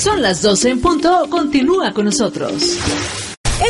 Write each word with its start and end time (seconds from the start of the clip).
Son 0.00 0.22
las 0.22 0.40
12 0.40 0.70
en 0.70 0.80
punto. 0.80 1.26
Continúa 1.28 1.92
con 1.92 2.06
nosotros. 2.06 2.78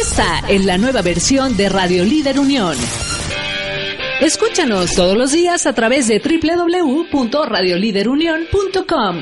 Esta 0.01 0.45
es 0.49 0.65
la 0.65 0.79
nueva 0.79 1.03
versión 1.03 1.57
de 1.57 1.69
Radio 1.69 2.05
Líder 2.05 2.39
Unión. 2.39 2.77
Escúchanos 4.21 4.95
todos 4.95 5.17
los 5.17 5.33
días 5.33 5.67
a 5.67 5.73
través 5.73 6.07
de 6.07 6.21
www.radioliderunión.com 6.21 9.17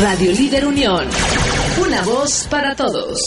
Radio 0.01 0.33
Líder 0.33 0.65
Unión. 0.65 1.07
Una 1.81 2.01
voz 2.01 2.45
para 2.49 2.75
todos. 2.75 3.17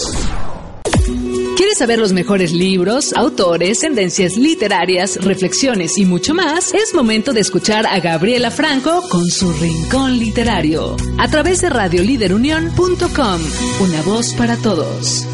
¿Quieres 1.58 1.78
saber 1.78 1.98
los 1.98 2.12
mejores 2.12 2.52
libros, 2.52 3.12
autores, 3.14 3.80
tendencias 3.80 4.36
literarias, 4.36 5.16
reflexiones 5.16 5.98
y 5.98 6.04
mucho 6.04 6.32
más? 6.32 6.72
Es 6.72 6.94
momento 6.94 7.32
de 7.32 7.40
escuchar 7.40 7.84
a 7.84 7.98
Gabriela 7.98 8.52
Franco 8.52 9.02
con 9.10 9.26
su 9.26 9.52
Rincón 9.54 10.20
Literario 10.20 10.96
a 11.18 11.26
través 11.26 11.60
de 11.60 11.70
radioliderunión.com. 11.70 13.40
Una 13.80 14.02
voz 14.02 14.34
para 14.34 14.56
todos. 14.58 15.26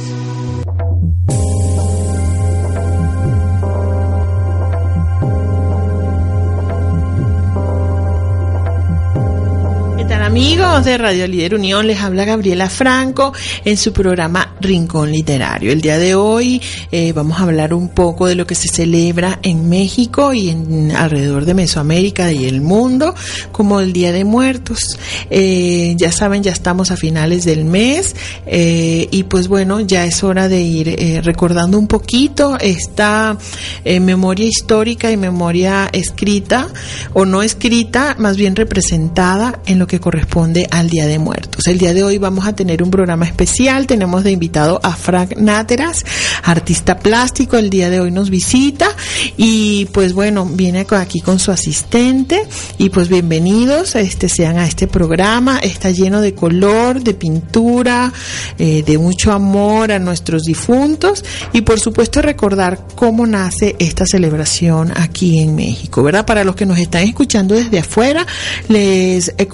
Amigos 10.35 10.85
de 10.85 10.99
Radio 10.99 11.29
Líder 11.29 11.55
Unión? 11.55 11.87
Les 11.87 12.01
habla 12.01 12.25
Gabriela 12.25 12.69
Franco 12.69 13.33
en 13.65 13.77
su 13.77 13.93
programa 13.93 14.57
Rincón 14.61 15.13
Literario. 15.13 15.71
El 15.71 15.81
día 15.81 15.97
de 15.97 16.17
hoy 16.17 16.61
eh, 16.91 17.13
vamos 17.13 17.39
a 17.39 17.45
hablar 17.45 17.73
un 17.73 17.89
poco 17.91 18.27
de 18.27 18.35
lo 18.35 18.45
que 18.45 18.57
se 18.57 18.67
celebra 18.67 19.39
en 19.45 19.69
México 19.69 20.33
y 20.33 20.49
en 20.49 20.91
alrededor 20.91 21.45
de 21.45 21.55
Mesoamérica 21.55 22.33
y 22.33 22.47
el 22.47 22.63
mundo 22.63 23.15
como 23.53 23.79
el 23.79 23.93
Día 23.93 24.11
de 24.11 24.25
Muertos. 24.25 24.99
Eh, 25.31 25.95
ya 25.97 26.11
saben, 26.11 26.43
ya 26.43 26.51
estamos 26.51 26.91
a 26.91 26.97
finales 26.97 27.45
del 27.45 27.65
mes 27.65 28.17
eh, 28.45 29.07
y 29.13 29.23
pues 29.23 29.47
bueno, 29.47 29.79
ya 29.79 30.05
es 30.05 30.25
hora 30.25 30.49
de 30.49 30.61
ir 30.61 31.23
recordando 31.23 31.79
un 31.79 31.87
poquito 31.87 32.59
esta 32.61 33.39
memoria 33.85 34.47
histórica 34.47 35.13
y 35.13 35.17
memoria 35.17 35.89
escrita 35.93 36.67
o 37.13 37.25
no 37.25 37.45
escrita, 37.45 38.17
más 38.19 38.37
bien 38.37 38.57
representada 38.57 39.61
en 39.67 39.79
lo 39.79 39.87
que 39.87 40.01
corresponde 40.01 40.24
corresponde 40.25 40.67
al 40.71 40.89
Día 40.89 41.07
de 41.07 41.19
Muertos. 41.19 41.67
El 41.67 41.79
día 41.79 41.93
de 41.93 42.03
hoy 42.03 42.19
vamos 42.19 42.47
a 42.47 42.55
tener 42.55 42.83
un 42.83 42.91
programa 42.91 43.27
especial. 43.27 43.87
Tenemos 43.87 44.25
de 44.25 44.31
invitado 44.31 44.81
a 44.83 44.97
Frank 44.97 45.37
Náteras, 45.37 46.05
artista 46.43 46.99
plástico. 46.99 47.57
El 47.57 47.69
día 47.69 47.91
de 47.91 48.01
hoy 48.01 48.11
nos 48.11 48.31
visita 48.31 48.89
y 49.37 49.87
pues 49.93 50.15
bueno, 50.15 50.47
viene 50.47 50.87
aquí 50.91 51.21
con 51.21 51.39
su 51.39 51.51
asistente 51.51 52.43
y 52.79 52.89
pues 52.89 53.09
bienvenidos 53.09 53.97
este, 53.97 54.29
sean 54.29 54.57
a 54.57 54.67
este 54.67 54.87
programa. 54.87 55.59
Está 55.59 55.91
lleno 55.91 56.21
de 56.21 56.35
color, 56.35 57.03
de 57.03 57.15
pintura, 57.15 58.13
eh, 58.59 58.83
de 58.85 58.99
mucho 58.99 59.31
amor 59.31 59.93
a 59.93 59.99
nuestros 59.99 60.45
difuntos 60.45 61.23
y 61.53 61.61
por 61.61 61.79
supuesto 61.81 62.23
recordar 62.23 62.87
cómo 62.95 63.27
nace 63.27 63.77
esta 63.79 64.07
celebración 64.07 64.93
aquí 64.97 65.41
en 65.41 65.55
México, 65.55 66.03
¿verdad? 66.03 66.25
Para 66.25 66.45
los 66.45 66.57
que 66.57 66.67
nos 66.67 66.79
están 66.79 67.03
escuchando 67.03 67.55
desde 67.55 67.81
afuera, 67.81 68.27
les 68.69 69.35
he 69.37 69.47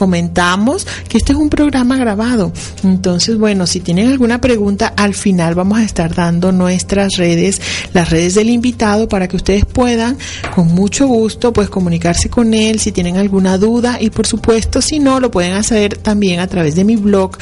que 1.08 1.18
este 1.18 1.32
es 1.32 1.38
un 1.38 1.50
programa 1.50 1.96
grabado. 1.96 2.52
Entonces, 2.84 3.38
bueno, 3.38 3.66
si 3.66 3.80
tienen 3.80 4.08
alguna 4.08 4.40
pregunta, 4.40 4.92
al 4.96 5.14
final 5.14 5.54
vamos 5.54 5.78
a 5.78 5.84
estar 5.84 6.14
dando 6.14 6.52
nuestras 6.52 7.16
redes, 7.16 7.60
las 7.92 8.10
redes 8.10 8.34
del 8.34 8.50
invitado, 8.50 9.08
para 9.08 9.28
que 9.28 9.36
ustedes 9.36 9.64
puedan, 9.64 10.16
con 10.54 10.68
mucho 10.68 11.06
gusto, 11.06 11.52
pues 11.52 11.68
comunicarse 11.68 12.28
con 12.28 12.54
él 12.54 12.80
si 12.80 12.92
tienen 12.92 13.16
alguna 13.16 13.58
duda 13.58 13.98
y 14.00 14.10
por 14.10 14.26
supuesto, 14.26 14.80
si 14.82 14.98
no, 14.98 15.20
lo 15.20 15.30
pueden 15.30 15.54
hacer 15.54 15.96
también 15.96 16.40
a 16.40 16.46
través 16.46 16.74
de 16.74 16.84
mi 16.84 16.96
blog, 16.96 17.36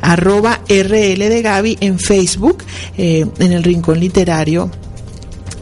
arroba 0.00 0.60
RL 0.68 1.28
de 1.28 1.42
Gaby 1.42 1.78
en 1.80 1.98
Facebook, 1.98 2.64
eh, 2.96 3.26
en 3.38 3.52
el 3.52 3.62
Rincón 3.62 4.00
Literario 4.00 4.70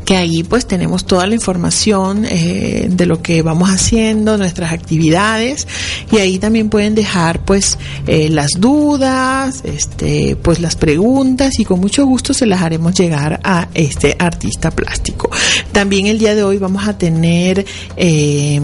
que 0.09 0.17
ahí 0.17 0.43
pues 0.43 0.65
tenemos 0.65 1.05
toda 1.05 1.27
la 1.27 1.35
información 1.35 2.25
eh, 2.25 2.87
de 2.89 3.05
lo 3.05 3.21
que 3.21 3.43
vamos 3.43 3.69
haciendo, 3.69 4.39
nuestras 4.39 4.73
actividades 4.73 5.69
y 6.11 6.17
ahí 6.17 6.39
también 6.39 6.71
pueden 6.71 6.95
dejar 6.95 7.45
pues 7.45 7.77
eh, 8.07 8.31
las 8.31 8.53
dudas, 8.59 9.61
este, 9.65 10.35
pues 10.37 10.61
las 10.61 10.77
preguntas 10.77 11.61
y 11.61 11.67
con 11.67 11.81
mucho 11.81 12.07
gusto 12.07 12.33
se 12.33 12.47
las 12.47 12.63
haremos 12.63 12.95
llegar 12.95 13.39
a 13.45 13.69
este 13.75 14.17
artista 14.19 14.71
plástico. 14.71 15.29
También 15.73 16.07
el 16.07 16.19
día 16.19 16.35
de 16.35 16.43
hoy 16.43 16.57
vamos 16.57 16.89
a 16.89 16.97
tener 16.97 17.67
eh, 17.99 18.63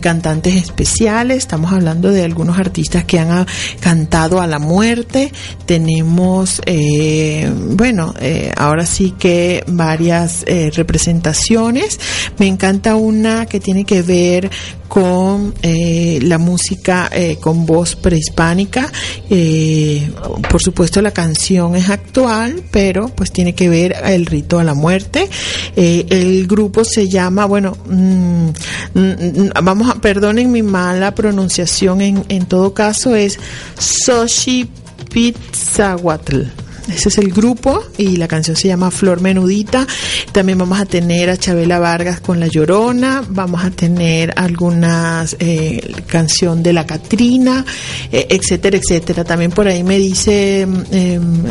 cantantes 0.00 0.56
especiales, 0.56 1.36
estamos 1.36 1.72
hablando 1.72 2.10
de 2.10 2.24
algunos 2.24 2.58
artistas 2.58 3.04
que 3.04 3.20
han 3.20 3.46
cantado 3.78 4.40
a 4.40 4.48
la 4.48 4.58
muerte, 4.58 5.32
tenemos 5.66 6.60
bueno, 7.76 8.12
ahora 8.56 8.86
sí 8.86 9.14
que 9.16 9.62
varias 9.68 10.44
representaciones. 10.80 12.00
Me 12.38 12.46
encanta 12.46 12.96
una 12.96 13.46
que 13.46 13.60
tiene 13.60 13.84
que 13.84 14.00
ver 14.02 14.50
con 14.88 15.54
eh, 15.62 16.18
la 16.22 16.38
música 16.38 17.08
eh, 17.12 17.36
con 17.40 17.64
voz 17.64 17.94
prehispánica. 17.94 18.90
Eh, 19.30 20.10
por 20.50 20.60
supuesto 20.60 21.00
la 21.00 21.12
canción 21.12 21.76
es 21.76 21.88
actual, 21.88 22.64
pero 22.72 23.08
pues 23.08 23.30
tiene 23.30 23.54
que 23.54 23.68
ver 23.68 23.94
el 24.04 24.26
rito 24.26 24.58
a 24.58 24.64
la 24.64 24.74
muerte. 24.74 25.28
el 25.76 26.46
grupo 26.48 26.84
se 26.84 27.08
llama, 27.08 27.44
bueno, 27.44 27.76
mm, 27.86 28.48
mm, 28.94 29.50
vamos 29.62 29.88
a, 29.90 30.00
perdonen 30.00 30.50
mi 30.50 30.62
mala 30.62 31.14
pronunciación, 31.14 32.00
en, 32.00 32.24
en 32.28 32.46
todo 32.46 32.74
caso 32.74 33.14
es 33.14 33.38
Soshi 33.78 34.68
Pizzahuatl. 35.12 36.42
Ese 36.88 37.08
es 37.08 37.18
el 37.18 37.32
grupo 37.32 37.82
y 37.98 38.16
la 38.16 38.26
canción 38.26 38.56
se 38.56 38.68
llama 38.68 38.90
Flor 38.90 39.20
Menudita. 39.20 39.86
También 40.32 40.58
vamos 40.58 40.78
a 40.78 40.86
tener 40.86 41.28
a 41.28 41.36
Chabela 41.36 41.80
Vargas 41.80 42.20
con 42.20 42.38
La 42.38 42.46
Llorona. 42.46 43.24
Vamos 43.28 43.64
a 43.64 43.70
tener 43.70 44.32
algunas 44.36 45.36
eh, 45.40 45.92
canción 46.06 46.62
de 46.62 46.72
La 46.72 46.86
Catrina, 46.86 47.64
eh, 48.12 48.26
etcétera, 48.30 48.76
etcétera. 48.76 49.24
También 49.24 49.50
por 49.50 49.66
ahí 49.66 49.82
me 49.82 49.98
dice 49.98 50.62
em, 50.62 51.44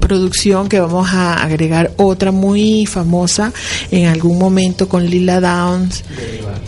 producción 0.00 0.68
que 0.68 0.80
vamos 0.80 1.08
a 1.12 1.42
agregar 1.42 1.92
otra 1.98 2.32
muy 2.32 2.86
famosa 2.86 3.52
en 3.90 4.06
algún 4.06 4.38
momento 4.38 4.88
con 4.88 5.04
Lila 5.04 5.40
Downs 5.40 6.02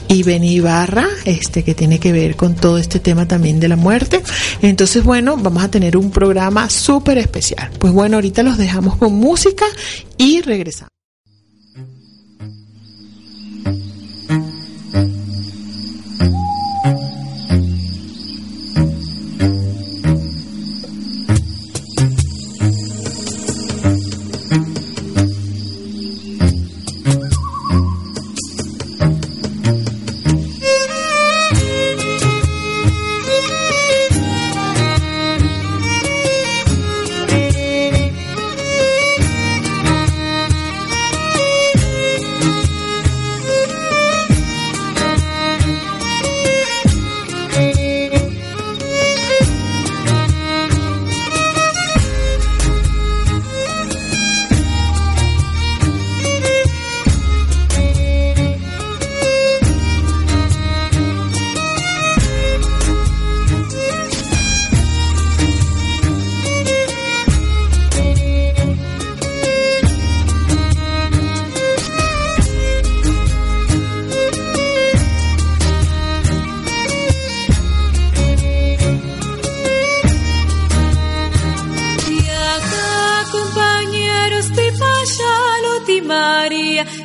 y 0.09 0.23
Benny 0.23 0.61
Barra, 0.61 1.07
este 1.25 1.65
que 1.65 1.75
tiene 1.75 1.99
que 1.99 2.13
ver 2.13 2.37
con 2.37 2.55
todo 2.55 2.79
este 2.79 3.01
tema 3.01 3.27
también 3.27 3.61
de 3.61 3.69
la 3.69 3.77
muerte. 3.77 4.23
Entonces, 4.61 5.05
bueno, 5.05 5.37
vamos 5.39 5.63
a 5.63 5.71
tener 5.71 5.97
un 5.97 6.11
programa 6.11 6.69
súper 6.69 7.19
especial. 7.19 7.71
Pues 7.79 7.93
bueno, 7.93 8.17
ahorita 8.17 8.43
los 8.43 8.59
dejamos 8.59 8.97
con 8.97 9.15
música 9.15 9.65
y 10.19 10.43
regresamos. 10.43 10.96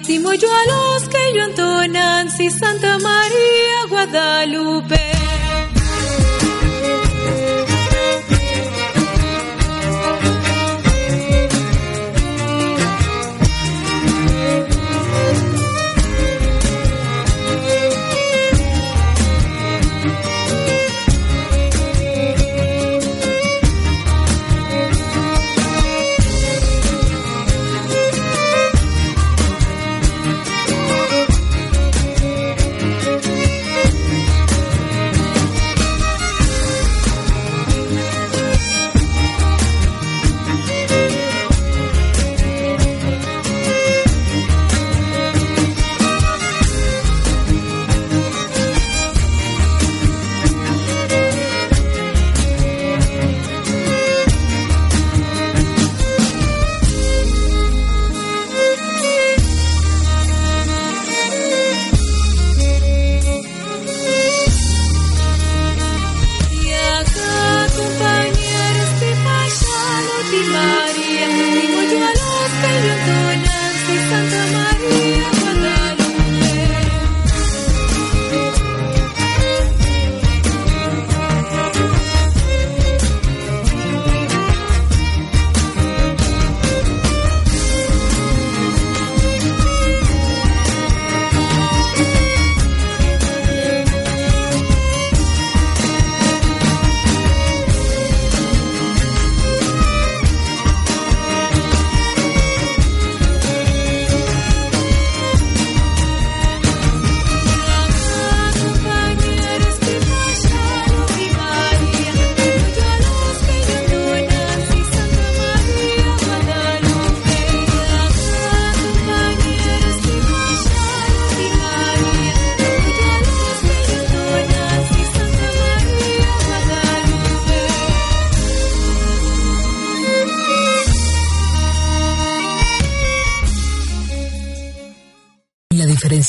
Dimo 0.07 0.33
yo 0.33 0.47
a 0.51 0.65
los 0.65 1.09
que 1.09 1.33
yo 1.35 1.43
entonan, 1.45 2.29
si 2.29 2.49
Santa 2.49 2.97
María 2.99 3.77
Guadalupe. 3.89 4.99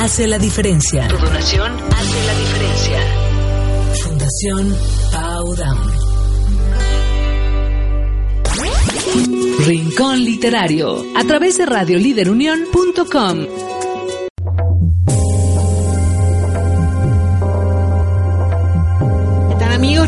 hace 0.00 0.26
la 0.26 0.38
diferencia. 0.38 1.06
Tu 1.08 1.16
donación 1.18 1.72
hace 1.94 2.26
la 2.26 2.34
diferencia. 2.38 2.98
Fundación 4.02 4.74
Powdown. 5.12 5.92
Rincón 9.66 10.24
Literario, 10.24 11.04
a 11.14 11.22
través 11.24 11.58
de 11.58 11.66
radioliderunión.com. 11.66 13.69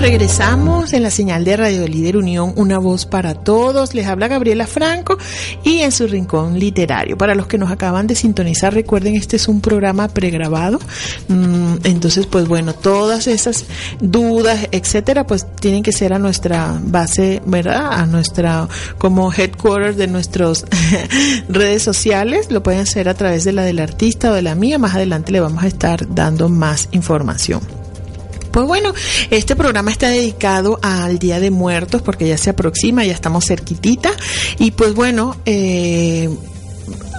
regresamos 0.02 0.92
en 0.94 1.04
la 1.04 1.12
señal 1.12 1.44
de 1.44 1.56
Radio 1.56 1.86
Líder 1.86 2.16
Unión, 2.16 2.52
una 2.56 2.78
voz 2.78 3.06
para 3.06 3.34
todos. 3.34 3.94
Les 3.94 4.08
habla 4.08 4.26
Gabriela 4.26 4.66
Franco 4.66 5.16
y 5.62 5.78
en 5.78 5.92
su 5.92 6.08
rincón 6.08 6.58
literario. 6.58 7.16
Para 7.16 7.36
los 7.36 7.46
que 7.46 7.56
nos 7.56 7.70
acaban 7.70 8.08
de 8.08 8.16
sintonizar, 8.16 8.74
recuerden, 8.74 9.14
este 9.14 9.36
es 9.36 9.46
un 9.46 9.60
programa 9.60 10.08
pregrabado. 10.08 10.80
Mm, 11.28 11.74
entonces, 11.84 12.26
pues 12.26 12.48
bueno, 12.48 12.74
todas 12.74 13.28
esas 13.28 13.64
dudas, 14.00 14.66
etcétera, 14.72 15.24
pues 15.24 15.46
tienen 15.60 15.84
que 15.84 15.92
ser 15.92 16.12
a 16.12 16.18
nuestra 16.18 16.80
base, 16.82 17.40
¿verdad? 17.46 17.92
A 17.92 18.04
nuestra, 18.04 18.68
como 18.98 19.32
headquarters 19.32 19.96
de 19.96 20.08
nuestras 20.08 20.64
redes 21.48 21.84
sociales. 21.84 22.50
Lo 22.50 22.64
pueden 22.64 22.80
hacer 22.80 23.08
a 23.08 23.14
través 23.14 23.44
de 23.44 23.52
la 23.52 23.62
del 23.62 23.78
artista 23.78 24.32
o 24.32 24.34
de 24.34 24.42
la 24.42 24.56
mía. 24.56 24.80
Más 24.80 24.96
adelante 24.96 25.30
le 25.30 25.38
vamos 25.38 25.62
a 25.62 25.68
estar 25.68 26.12
dando 26.12 26.48
más 26.48 26.88
información. 26.90 27.81
Pues 28.52 28.66
bueno, 28.66 28.92
este 29.30 29.56
programa 29.56 29.90
está 29.90 30.10
dedicado 30.10 30.78
al 30.82 31.18
Día 31.18 31.40
de 31.40 31.50
Muertos 31.50 32.02
porque 32.02 32.28
ya 32.28 32.36
se 32.36 32.50
aproxima, 32.50 33.02
ya 33.02 33.14
estamos 33.14 33.46
cerquitita. 33.46 34.10
Y 34.58 34.72
pues 34.72 34.94
bueno, 34.94 35.36
eh, 35.46 36.28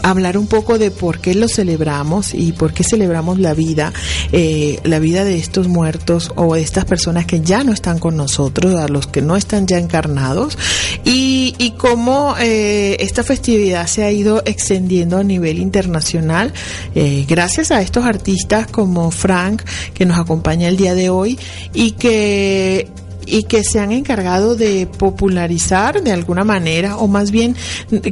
hablar 0.04 0.38
un 0.38 0.48
poco 0.48 0.78
de 0.78 0.92
por 0.92 1.20
qué 1.20 1.34
lo 1.34 1.48
celebramos 1.48 2.34
y 2.34 2.52
por 2.52 2.74
qué 2.74 2.84
celebramos 2.84 3.40
la 3.40 3.54
vida, 3.54 3.92
eh, 4.32 4.80
la 4.84 5.00
vida 5.00 5.24
de 5.24 5.38
estos 5.38 5.68
muertos 5.68 6.32
o 6.36 6.54
de 6.54 6.62
estas 6.62 6.86
personas 6.86 7.26
que 7.26 7.42
ya 7.42 7.64
no 7.64 7.72
están 7.72 7.98
con 7.98 8.16
nosotros, 8.16 8.76
a 8.76 8.88
los 8.88 9.08
que 9.08 9.22
no 9.22 9.36
están 9.36 9.66
ya 9.66 9.80
encarnados, 9.80 10.58
y, 11.04 11.74
cómo 11.78 12.36
eh, 12.40 12.98
esta 13.00 13.24
festividad 13.24 13.88
se 13.88 14.04
ha 14.04 14.12
ido 14.12 14.44
extendiendo 14.46 15.18
a 15.18 15.24
nivel 15.24 15.60
internacional 15.60 16.54
eh, 16.94 17.26
gracias 17.28 17.72
a 17.72 17.82
estos 17.82 18.06
artistas 18.06 18.68
como 18.68 19.10
Frank, 19.12 19.64
que 19.94 20.06
nos 20.06 20.18
acompaña 20.20 20.68
el 20.68 20.78
día 20.78 20.94
de 20.94 21.10
hoy, 21.10 21.40
y 21.74 21.92
que 21.92 22.90
y 23.26 23.44
que 23.44 23.64
se 23.64 23.80
han 23.80 23.92
encargado 23.92 24.56
de 24.56 24.88
popularizar 24.88 26.02
de 26.02 26.12
alguna 26.12 26.44
manera, 26.44 26.98
o 26.98 27.08
más 27.08 27.32
bien, 27.32 27.56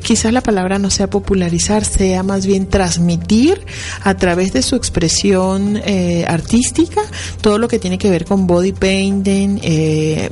quizás 0.03 0.33
la 0.33 0.41
palabra 0.41 0.79
no 0.79 0.89
sea 0.89 1.09
popularizar, 1.09 1.85
sea 1.85 2.23
más 2.23 2.45
bien 2.45 2.67
transmitir 2.67 3.61
a 4.03 4.15
través 4.15 4.53
de 4.53 4.61
su 4.61 4.75
expresión 4.75 5.81
eh, 5.85 6.25
artística 6.27 7.01
todo 7.41 7.57
lo 7.57 7.67
que 7.67 7.79
tiene 7.79 7.97
que 7.97 8.09
ver 8.09 8.25
con 8.25 8.47
body 8.47 8.71
painting, 8.71 9.59
eh, 9.61 10.29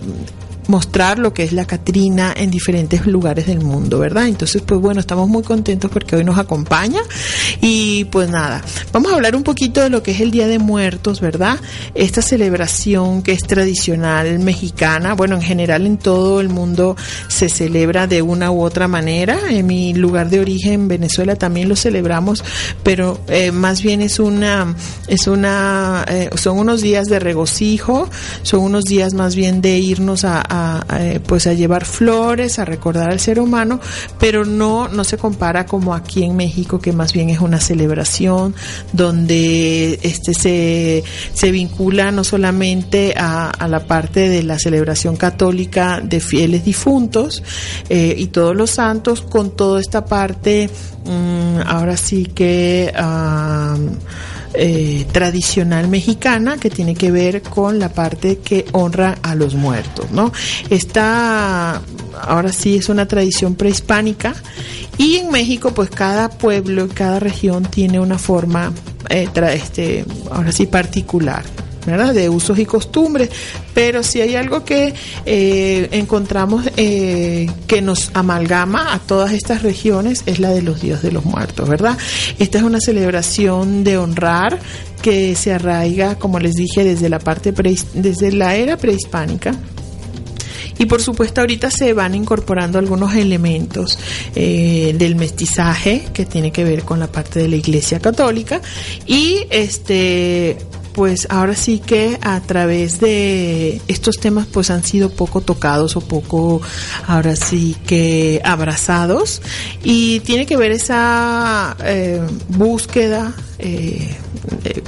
mostrar 0.70 1.20
lo 1.20 1.34
que 1.34 1.44
es 1.44 1.52
la 1.52 1.66
Catrina 1.66 2.34
en 2.36 2.50
diferentes 2.52 3.06
lugares 3.06 3.48
del 3.48 3.62
mundo, 3.62 4.00
¿verdad? 4.00 4.28
Entonces, 4.28 4.62
pues 4.62 4.80
bueno, 4.80 5.00
estamos 5.00 5.28
muy 5.28 5.44
contentos 5.44 5.92
porque 5.92 6.16
hoy 6.16 6.24
nos 6.24 6.38
acompaña 6.38 7.02
y 7.62 8.06
pues 8.06 8.30
nada, 8.30 8.64
vamos 8.92 9.12
a 9.12 9.16
hablar 9.16 9.36
un 9.36 9.44
poquito 9.44 9.82
de 9.82 9.90
lo 9.90 10.04
que 10.04 10.12
es 10.12 10.22
el 10.22 10.32
Día 10.32 10.48
de 10.48 10.60
Muertos, 10.60 11.22
¿verdad? 11.22 11.60
Esta 11.96 12.22
celebración 12.22 13.22
que 13.22 13.34
es 13.34 13.42
tradicional 13.42 14.40
mexicana, 14.40 15.14
bueno, 15.14 15.36
en 15.36 15.42
general 15.42 15.86
en 15.86 15.98
todo 15.98 16.40
el 16.42 16.50
mundo 16.50 16.96
se 17.28 17.50
celebra 17.50 18.08
de 18.08 18.22
una 18.22 18.52
u 18.52 18.62
otra 18.62 18.88
manera. 18.88 19.40
En 19.50 19.68
mi 19.68 19.94
lugar 19.94 20.30
de 20.30 20.40
origen, 20.40 20.88
Venezuela, 20.88 21.36
también 21.36 21.68
lo 21.68 21.76
celebramos, 21.76 22.44
pero 22.84 23.20
eh, 23.28 23.52
más 23.52 23.82
bien 23.82 24.02
es 24.02 24.20
una, 24.20 24.76
es 25.08 25.28
una, 25.28 26.06
eh, 26.08 26.30
son 26.36 26.60
unos 26.60 26.82
días 26.82 27.08
de 27.08 27.20
regocijo, 27.20 28.10
son 28.44 28.62
unos 28.62 28.86
días 28.86 29.14
más 29.14 29.36
bien 29.36 29.62
de 29.62 29.78
irnos 29.78 30.24
a 30.24 30.40
a, 30.48 30.59
eh, 30.98 31.20
pues 31.26 31.48
a 31.48 31.54
llevar 31.54 31.86
flores, 31.86 32.60
a 32.60 32.66
recordar 32.66 33.10
al 33.10 33.20
ser 33.20 33.40
humano, 33.40 33.80
pero 34.20 34.46
no, 34.46 34.88
no 34.88 35.04
se 35.04 35.18
compara 35.18 35.66
como 35.66 35.94
aquí 35.94 36.24
en 36.24 36.36
México, 36.36 36.80
que 36.80 36.92
más 36.92 37.14
bien 37.14 37.30
es 37.30 37.40
una 37.40 37.60
celebración 37.60 38.56
donde 38.94 40.00
este 40.04 40.34
se, 40.34 41.04
se 41.34 41.52
vincula 41.52 42.12
no 42.12 42.24
solamente 42.24 43.14
a, 43.18 43.50
a 43.50 43.68
la 43.68 43.82
parte 43.82 44.30
de 44.30 44.44
la 44.44 44.60
celebración 44.60 45.16
católica 45.16 46.02
de 46.04 46.20
fieles 46.20 46.64
difuntos 46.66 47.44
eh, 47.90 48.16
y 48.18 48.28
todos 48.28 48.56
los 48.56 48.72
santos, 48.72 49.22
con 49.22 49.56
toda 49.56 49.80
esta 49.80 50.06
parte, 50.06 50.70
mm, 51.06 51.60
ahora 51.66 51.98
sí 51.98 52.26
que 52.26 52.92
ah, 52.96 53.76
eh, 54.54 55.06
tradicional 55.12 55.88
mexicana 55.88 56.58
que 56.58 56.70
tiene 56.70 56.96
que 56.96 57.12
ver 57.12 57.42
con 57.42 57.80
la 57.80 57.90
parte 57.90 58.40
que 58.40 58.66
honra 58.72 59.18
a 59.22 59.36
los 59.36 59.54
muertos, 59.56 60.10
¿no? 60.12 60.32
Esta, 60.70 61.82
ahora 62.22 62.52
sí, 62.52 62.76
es 62.78 62.90
una 62.90 63.08
tradición 63.08 63.56
prehispánica 63.56 64.34
y 64.98 65.18
en 65.18 65.30
México, 65.32 65.72
pues 65.74 65.90
cada 65.90 66.30
pueblo, 66.30 66.88
cada 66.94 67.20
región 67.20 67.64
tiene 67.64 68.00
una 68.00 68.18
forma, 68.18 68.72
eh, 69.10 69.28
tra- 69.34 69.54
este, 69.54 70.04
ahora 70.32 70.52
sí, 70.52 70.66
particular. 70.66 71.44
De 71.98 72.30
usos 72.30 72.60
y 72.60 72.66
costumbres, 72.66 73.30
pero 73.74 74.04
si 74.04 74.22
hay 74.22 74.36
algo 74.36 74.64
que 74.64 74.94
eh, 75.26 75.88
encontramos 75.92 76.66
eh, 76.78 77.50
que 77.68 77.82
nos 77.82 78.12
amalgama 78.14 78.94
a 78.94 79.00
todas 79.00 79.32
estas 79.34 79.64
regiones 79.64 80.24
es 80.26 80.40
la 80.40 80.52
de 80.52 80.62
los 80.62 80.82
días 80.82 81.02
de 81.02 81.12
los 81.12 81.26
muertos, 81.26 81.68
¿verdad? 81.68 81.98
Esta 82.38 82.60
es 82.60 82.64
una 82.64 82.80
celebración 82.80 83.84
de 83.84 83.98
honrar 83.98 84.60
que 85.02 85.36
se 85.36 85.54
arraiga, 85.54 86.16
como 86.16 86.40
les 86.40 86.56
dije, 86.56 86.84
desde 86.84 87.10
la 87.10 87.20
parte 87.20 87.54
prehis- 87.54 87.86
desde 87.94 88.32
la 88.32 88.56
era 88.56 88.78
prehispánica. 88.78 89.56
Y 90.78 90.86
por 90.86 91.02
supuesto 91.02 91.42
ahorita 91.42 91.70
se 91.72 91.92
van 91.92 92.16
incorporando 92.16 92.80
algunos 92.80 93.14
elementos 93.14 94.00
eh, 94.34 94.96
del 94.98 95.16
mestizaje 95.18 96.06
que 96.14 96.26
tiene 96.26 96.54
que 96.54 96.64
ver 96.64 96.84
con 96.84 97.00
la 97.02 97.08
parte 97.12 97.40
de 97.40 97.50
la 97.50 97.58
Iglesia 97.58 98.00
Católica 98.00 98.62
y 99.06 99.46
este 99.50 100.56
pues 100.94 101.28
ahora 101.30 101.56
sí 101.56 101.80
que 101.80 102.18
a 102.22 102.40
través 102.42 103.00
de 103.00 103.82
estos 103.88 104.18
temas 104.18 104.48
pues 104.48 104.70
han 104.70 104.84
sido 104.84 105.10
poco 105.10 105.42
tocados 105.42 105.96
o 105.96 106.02
poco 106.02 106.62
ahora 107.08 107.36
sí 107.36 107.76
que 107.86 108.42
abrazados. 108.44 109.42
Y 109.84 110.20
tiene 110.22 110.46
que 110.46 110.58
ver 110.58 110.72
esa 110.72 111.76
eh, 111.84 112.22
búsqueda 112.50 113.34
eh, 113.60 114.16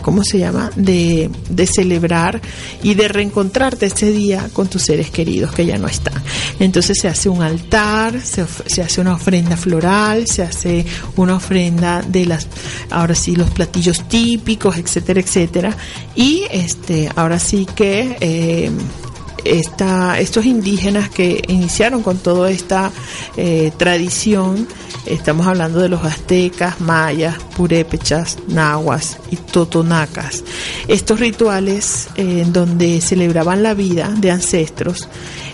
¿cómo 0.01 0.23
se 0.23 0.39
llama? 0.39 0.71
De, 0.75 1.29
de 1.49 1.67
celebrar 1.67 2.41
y 2.83 2.93
de 2.95 3.07
reencontrarte 3.07 3.87
ese 3.87 4.11
día 4.11 4.49
con 4.53 4.67
tus 4.69 4.83
seres 4.83 5.11
queridos 5.11 5.51
que 5.51 5.65
ya 5.65 5.77
no 5.77 5.87
están. 5.87 6.21
Entonces 6.59 6.97
se 6.99 7.07
hace 7.07 7.29
un 7.29 7.41
altar, 7.41 8.19
se, 8.21 8.45
se 8.65 8.81
hace 8.81 9.01
una 9.01 9.15
ofrenda 9.15 9.57
floral, 9.57 10.27
se 10.27 10.43
hace 10.43 10.85
una 11.15 11.35
ofrenda 11.35 12.01
de 12.01 12.25
las, 12.25 12.47
ahora 12.89 13.15
sí, 13.15 13.35
los 13.35 13.49
platillos 13.49 14.07
típicos, 14.07 14.77
etcétera, 14.77 15.19
etcétera. 15.19 15.77
Y 16.15 16.43
este, 16.51 17.09
ahora 17.15 17.39
sí 17.39 17.67
que 17.75 18.17
eh, 18.19 18.71
esta, 19.43 20.19
estos 20.19 20.45
indígenas 20.45 21.09
que 21.09 21.43
iniciaron 21.47 22.03
con 22.03 22.17
toda 22.17 22.51
esta 22.51 22.91
eh, 23.37 23.71
tradición, 23.77 24.67
estamos 25.05 25.47
hablando 25.47 25.79
de 25.79 25.89
los 25.89 26.03
aztecas, 26.03 26.79
mayas, 26.81 27.37
purépechas, 27.55 28.37
nahuas 28.47 29.17
y 29.31 29.35
totonacas. 29.35 30.43
Estos 30.87 31.19
rituales 31.19 32.07
eh, 32.15 32.41
en 32.41 32.53
donde 32.53 33.01
celebraban 33.01 33.63
la 33.63 33.73
vida 33.73 34.09
de 34.17 34.31
ancestros 34.31 35.07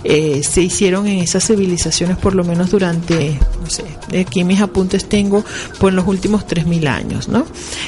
eh, 0.04 0.42
se 0.44 0.62
hicieron 0.62 1.08
en 1.08 1.20
esas 1.20 1.46
civilizaciones 1.46 2.18
por 2.18 2.36
lo 2.36 2.44
menos 2.44 2.70
durante, 2.70 3.38
no 3.62 3.70
sé, 3.70 3.84
aquí 4.18 4.44
mis 4.44 4.62
apuntes 4.62 5.10
tengo 5.10 5.44
por 5.80 5.92
los 5.92 6.08
últimos 6.08 6.46
3.000 6.48 6.88
años, 6.88 7.28
¿no? 7.28 7.46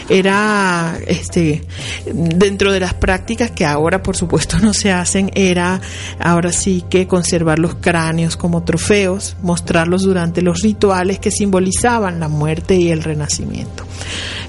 Era, 0.10 0.98
este, 1.08 1.63
dentro 2.12 2.72
de 2.72 2.82
las 2.82 2.94
prácticas 2.94 3.51
que 3.51 3.65
ahora 3.65 4.03
por 4.03 4.18
supuesto 4.18 4.60
no 4.62 4.74
se 4.74 4.91
hacen, 4.91 5.32
era 5.34 5.79
ahora 6.19 6.51
sí 6.51 6.84
que 6.89 7.08
conservar 7.08 7.60
los 7.60 7.75
cráneos 7.75 8.38
como 8.38 8.63
trofeos, 8.63 9.36
mostrarlos 9.41 10.03
durante 10.03 10.41
los 10.41 10.62
rituales 10.62 11.19
que 11.19 11.31
simbolizaban 11.31 12.19
la 12.19 12.27
muerte 12.27 12.75
y 12.75 12.89
el 12.89 13.03
renacimiento. 13.03 13.86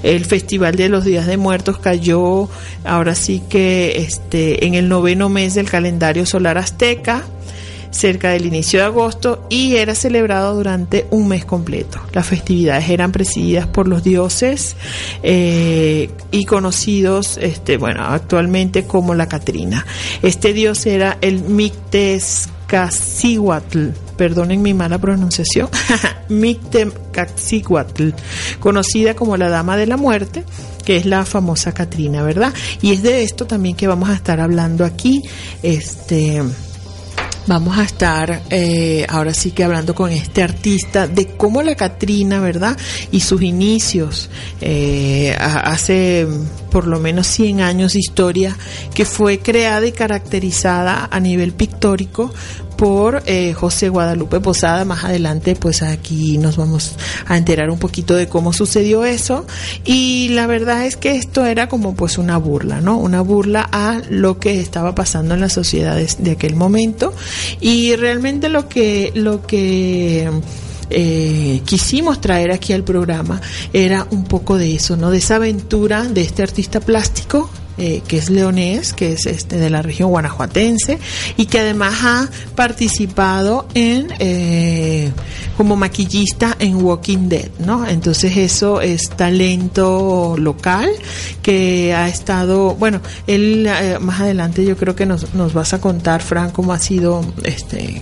El 0.03 0.25
Festival 0.25 0.75
de 0.75 0.89
los 0.89 1.05
Días 1.05 1.27
de 1.27 1.37
Muertos 1.37 1.77
cayó 1.77 2.49
ahora 2.83 3.15
sí 3.15 3.41
que 3.49 3.93
este 3.97 4.65
en 4.65 4.73
el 4.73 4.89
noveno 4.89 5.29
mes 5.29 5.53
del 5.53 5.69
calendario 5.69 6.25
solar 6.25 6.57
azteca 6.57 7.23
cerca 7.91 8.31
del 8.31 8.45
inicio 8.45 8.79
de 8.79 8.85
agosto 8.85 9.45
y 9.49 9.75
era 9.75 9.93
celebrado 9.95 10.55
durante 10.55 11.07
un 11.11 11.27
mes 11.27 11.43
completo. 11.45 11.99
Las 12.13 12.25
festividades 12.25 12.89
eran 12.89 13.11
presididas 13.11 13.67
por 13.67 13.87
los 13.87 14.03
dioses 14.03 14.75
eh, 15.21 16.09
y 16.31 16.45
conocidos, 16.45 17.37
este, 17.37 17.77
bueno, 17.77 18.03
actualmente 18.03 18.85
como 18.85 19.13
la 19.13 19.27
Catrina. 19.27 19.85
Este 20.23 20.53
dios 20.53 20.85
era 20.85 21.17
el 21.21 21.43
Mictezcacihuatl, 21.43 23.89
perdonen 24.17 24.61
mi 24.61 24.73
mala 24.73 24.97
pronunciación, 24.97 25.67
Mictezcacihuatl, 26.29 28.09
conocida 28.59 29.15
como 29.15 29.35
la 29.37 29.47
Dama 29.49 29.77
de 29.77 29.87
la 29.87 29.97
Muerte 29.97 30.43
que 30.81 30.97
es 30.97 31.05
la 31.05 31.25
famosa 31.25 31.73
Catrina, 31.73 32.23
¿verdad? 32.23 32.51
Y 32.81 32.91
es 32.91 33.03
de 33.03 33.21
esto 33.21 33.45
también 33.45 33.75
que 33.75 33.85
vamos 33.85 34.09
a 34.09 34.15
estar 34.15 34.39
hablando 34.39 34.83
aquí, 34.83 35.21
este, 35.61 36.41
Vamos 37.47 37.77
a 37.77 37.83
estar 37.83 38.43
eh, 38.51 39.05
ahora 39.09 39.33
sí 39.33 39.51
que 39.51 39.63
hablando 39.63 39.95
con 39.95 40.11
este 40.11 40.43
artista 40.43 41.07
de 41.07 41.25
cómo 41.25 41.63
la 41.63 41.75
Catrina, 41.75 42.39
¿verdad? 42.39 42.77
Y 43.11 43.21
sus 43.21 43.41
inicios, 43.41 44.29
eh, 44.61 45.35
hace 45.39 46.27
por 46.69 46.85
lo 46.85 46.99
menos 46.99 47.25
100 47.27 47.61
años 47.61 47.93
de 47.93 47.99
historia, 47.99 48.55
que 48.93 49.05
fue 49.05 49.39
creada 49.39 49.85
y 49.87 49.91
caracterizada 49.91 51.09
a 51.11 51.19
nivel 51.19 51.53
pictórico 51.53 52.31
por 52.81 53.21
eh, 53.27 53.53
José 53.53 53.89
Guadalupe 53.89 54.39
Posada. 54.39 54.85
Más 54.85 55.03
adelante, 55.03 55.55
pues 55.55 55.83
aquí 55.83 56.39
nos 56.39 56.57
vamos 56.57 56.93
a 57.27 57.37
enterar 57.37 57.69
un 57.69 57.77
poquito 57.77 58.15
de 58.15 58.27
cómo 58.27 58.53
sucedió 58.53 59.05
eso. 59.05 59.45
Y 59.85 60.29
la 60.29 60.47
verdad 60.47 60.87
es 60.87 60.97
que 60.97 61.15
esto 61.15 61.45
era 61.45 61.69
como 61.69 61.93
pues 61.93 62.17
una 62.17 62.37
burla, 62.37 62.81
¿no? 62.81 62.97
Una 62.97 63.21
burla 63.21 63.69
a 63.71 64.01
lo 64.09 64.39
que 64.39 64.59
estaba 64.59 64.95
pasando 64.95 65.35
en 65.35 65.41
las 65.41 65.53
sociedades 65.53 66.23
de 66.23 66.31
aquel 66.31 66.55
momento. 66.55 67.13
Y 67.59 67.95
realmente 67.97 68.49
lo 68.49 68.67
que, 68.67 69.11
lo 69.13 69.45
que 69.45 70.31
eh, 70.89 71.61
quisimos 71.63 72.19
traer 72.19 72.51
aquí 72.51 72.73
al 72.73 72.83
programa 72.83 73.39
era 73.73 74.07
un 74.09 74.23
poco 74.23 74.57
de 74.57 74.73
eso, 74.73 74.97
¿no? 74.97 75.11
De 75.11 75.19
esa 75.19 75.35
aventura 75.35 76.05
de 76.05 76.21
este 76.21 76.41
artista 76.41 76.79
plástico 76.79 77.47
eh, 77.77 78.01
que 78.07 78.17
es 78.17 78.29
leonés, 78.29 78.93
que 78.93 79.13
es 79.13 79.25
este 79.25 79.57
de 79.57 79.69
la 79.69 79.81
región 79.81 80.09
guanajuatense 80.09 80.99
y 81.37 81.45
que 81.45 81.59
además 81.59 81.95
ha 82.03 82.29
participado 82.55 83.67
en 83.73 84.07
eh, 84.19 85.11
como 85.57 85.75
maquillista 85.75 86.55
en 86.59 86.83
Walking 86.83 87.29
Dead, 87.29 87.49
¿no? 87.59 87.87
Entonces 87.87 88.35
eso 88.37 88.81
es 88.81 89.09
talento 89.09 90.35
local 90.37 90.89
que 91.41 91.93
ha 91.93 92.07
estado, 92.07 92.75
bueno, 92.75 93.01
él 93.27 93.67
eh, 93.67 93.97
más 93.99 94.21
adelante 94.21 94.65
yo 94.65 94.75
creo 94.75 94.95
que 94.95 95.05
nos, 95.05 95.33
nos 95.33 95.53
vas 95.53 95.73
a 95.73 95.81
contar, 95.81 96.21
Fran, 96.21 96.51
cómo 96.51 96.73
ha 96.73 96.79
sido 96.79 97.25
este 97.43 98.01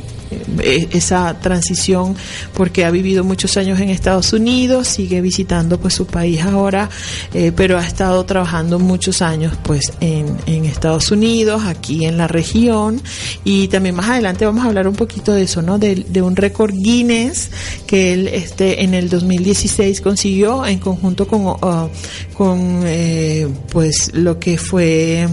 esa 0.64 1.40
transición 1.40 2.16
porque 2.54 2.86
ha 2.86 2.92
vivido 2.92 3.24
muchos 3.24 3.58
años 3.58 3.80
en 3.80 3.90
Estados 3.90 4.34
Unidos, 4.34 4.88
sigue 4.88 5.22
visitando 5.22 5.80
pues 5.80 5.94
su 5.94 6.06
país 6.06 6.42
ahora, 6.42 6.90
eh, 7.34 7.52
pero 7.56 7.78
ha 7.78 7.86
estado 7.86 8.24
trabajando 8.26 8.80
muchos 8.80 9.22
años 9.22 9.54
pues 9.64 9.94
en, 10.00 10.38
en 10.46 10.66
Estados 10.66 11.12
Unidos, 11.12 11.64
aquí 11.66 12.06
en 12.06 12.18
la 12.18 12.28
región 12.28 13.02
y 13.44 13.68
también 13.68 13.96
más 13.96 14.10
adelante 14.10 14.46
vamos 14.46 14.64
a 14.64 14.68
hablar 14.68 14.88
un 14.88 14.96
poquito 14.96 15.34
de 15.34 15.44
eso, 15.44 15.62
¿no? 15.62 15.78
De, 15.80 15.96
de 15.96 16.22
un 16.22 16.36
récord 16.36 16.74
Guinness 16.74 17.50
que 17.88 18.14
él 18.14 18.28
este 18.28 18.84
en 18.84 18.94
el 18.94 19.10
2016 19.10 20.02
consiguió 20.02 20.66
en 20.66 20.80
conjunto 20.80 21.28
con 21.28 21.46
uh, 21.46 21.90
con 22.34 22.82
eh, 22.86 23.48
pues 23.72 24.12
lo 24.14 24.40
que 24.40 24.58
fue 24.58 25.28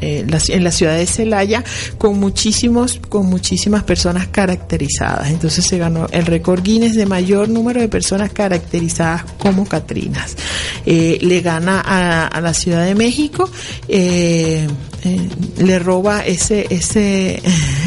eh, 0.00 0.24
la- 0.28 0.40
en 0.48 0.64
la 0.64 0.70
ciudad 0.70 0.96
de 0.96 1.06
Celaya 1.06 1.62
con 1.98 2.18
muchísimos 2.18 3.00
con 3.08 3.26
muchísimas 3.26 3.82
personas 3.84 4.26
caracterizadas. 4.28 5.30
Entonces 5.30 5.64
se 5.66 5.78
ganó 5.78 6.06
el 6.12 6.26
récord 6.26 6.62
Guinness 6.62 6.94
de 6.94 7.06
mayor 7.06 7.48
número 7.48 7.80
de 7.80 7.88
personas 7.88 8.30
caracterizadas 8.32 9.24
como 9.38 9.66
Catrinas. 9.66 10.36
Eh, 10.84 11.18
le 11.20 11.40
gana 11.40 11.80
a, 11.84 12.26
a 12.26 12.40
la 12.40 12.54
Ciudad 12.54 12.84
de 12.86 12.94
México 12.94 13.50
eh, 13.88 14.66
eh, 15.06 15.28
le 15.58 15.78
roba 15.78 16.24
ese 16.24 16.66
ese 16.70 17.40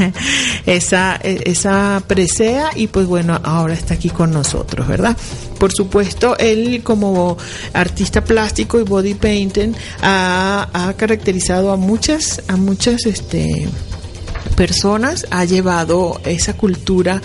esa 0.65 1.15
esa 1.15 2.01
presea 2.07 2.69
y 2.75 2.87
pues 2.87 3.07
bueno 3.07 3.39
ahora 3.43 3.73
está 3.73 3.95
aquí 3.95 4.09
con 4.09 4.31
nosotros 4.31 4.87
verdad 4.87 5.17
por 5.59 5.73
supuesto, 5.73 6.37
él 6.37 6.81
como 6.83 7.37
artista 7.73 8.23
plástico 8.23 8.79
y 8.79 8.83
body 8.83 9.13
painting 9.13 9.73
ha, 10.01 10.69
ha 10.71 10.93
caracterizado 10.93 11.71
a 11.71 11.75
muchas, 11.75 12.41
a 12.47 12.55
muchas 12.55 13.05
este 13.05 13.67
personas 14.59 15.25
ha 15.31 15.45
llevado 15.45 16.19
esa 16.25 16.51
cultura 16.51 17.21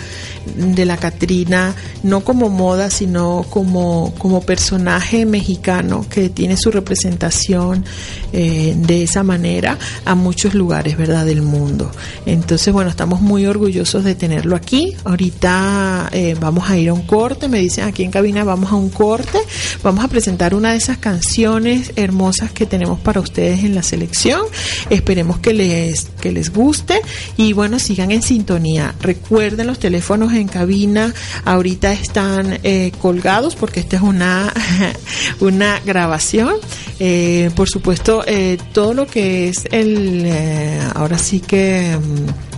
de 0.55 0.85
la 0.85 0.95
Catrina 0.95 1.75
no 2.01 2.21
como 2.21 2.49
moda 2.49 2.89
sino 2.89 3.45
como, 3.49 4.13
como 4.17 4.39
personaje 4.39 5.25
mexicano 5.25 6.05
que 6.09 6.29
tiene 6.29 6.55
su 6.55 6.71
representación 6.71 7.83
eh, 8.31 8.73
de 8.77 9.03
esa 9.03 9.23
manera 9.23 9.77
a 10.05 10.15
muchos 10.15 10.53
lugares 10.53 10.95
verdad 10.95 11.25
del 11.25 11.41
mundo. 11.41 11.91
Entonces 12.25 12.73
bueno 12.73 12.89
estamos 12.89 13.19
muy 13.19 13.45
orgullosos 13.45 14.05
de 14.05 14.15
tenerlo 14.15 14.55
aquí. 14.55 14.95
Ahorita 15.03 16.07
eh, 16.13 16.37
vamos 16.39 16.69
a 16.69 16.77
ir 16.77 16.87
a 16.87 16.93
un 16.93 17.01
corte. 17.01 17.49
Me 17.49 17.59
dicen 17.59 17.83
aquí 17.83 18.03
en 18.03 18.11
cabina 18.11 18.45
vamos 18.45 18.71
a 18.71 18.75
un 18.75 18.89
corte. 18.89 19.39
Vamos 19.83 20.05
a 20.05 20.07
presentar 20.07 20.55
una 20.55 20.71
de 20.71 20.77
esas 20.77 20.99
canciones 20.99 21.91
hermosas 21.97 22.53
que 22.53 22.65
tenemos 22.65 22.97
para 23.01 23.19
ustedes 23.19 23.65
en 23.65 23.75
la 23.75 23.83
selección. 23.83 24.39
Esperemos 24.89 25.39
que 25.39 25.53
les 25.53 26.05
que 26.21 26.31
les 26.31 26.53
guste 26.53 27.01
y 27.37 27.53
bueno, 27.53 27.79
sigan 27.79 28.11
en 28.11 28.21
sintonía. 28.21 28.95
Recuerden 29.01 29.67
los 29.67 29.79
teléfonos 29.79 30.33
en 30.33 30.47
cabina, 30.47 31.13
ahorita 31.43 31.91
están 31.93 32.59
eh, 32.63 32.91
colgados 33.01 33.55
porque 33.55 33.79
esta 33.79 33.97
es 33.97 34.01
una, 34.01 34.53
una 35.39 35.79
grabación. 35.85 36.55
Eh, 36.99 37.51
por 37.55 37.69
supuesto, 37.69 38.23
eh, 38.25 38.57
todo 38.73 38.93
lo 38.93 39.07
que 39.07 39.49
es 39.49 39.65
el, 39.71 40.31
ahora 40.93 41.17
sí 41.17 41.39
que... 41.39 41.97
Mm, 41.97 42.54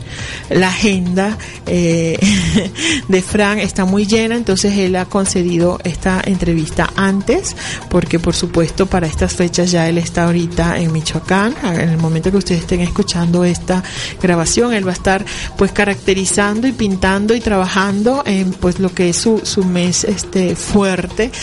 la 0.49 0.69
agenda 0.69 1.37
eh, 1.65 2.17
de 3.07 3.21
Fran 3.21 3.59
está 3.59 3.85
muy 3.85 4.05
llena, 4.05 4.35
entonces 4.35 4.77
él 4.77 4.95
ha 4.95 5.05
concedido 5.05 5.79
esta 5.83 6.21
entrevista 6.25 6.89
antes, 6.95 7.55
porque 7.89 8.19
por 8.19 8.35
supuesto 8.35 8.85
para 8.85 9.07
estas 9.07 9.33
fechas 9.33 9.71
ya 9.71 9.87
él 9.87 9.97
está 9.97 10.25
ahorita 10.25 10.79
en 10.79 10.91
Michoacán, 10.91 11.55
en 11.63 11.89
el 11.89 11.97
momento 11.97 12.31
que 12.31 12.37
ustedes 12.37 12.61
estén 12.61 12.81
escuchando 12.81 13.43
esta 13.43 13.83
grabación, 14.21 14.73
él 14.73 14.85
va 14.85 14.91
a 14.91 14.95
estar 14.95 15.25
pues 15.57 15.71
caracterizando 15.71 16.67
y 16.67 16.71
pintando 16.71 17.35
y 17.35 17.39
trabajando 17.39 18.23
en 18.25 18.51
pues 18.51 18.79
lo 18.79 18.93
que 18.93 19.09
es 19.09 19.17
su, 19.17 19.41
su 19.43 19.63
mes 19.63 20.03
este 20.03 20.55
fuerte. 20.55 21.31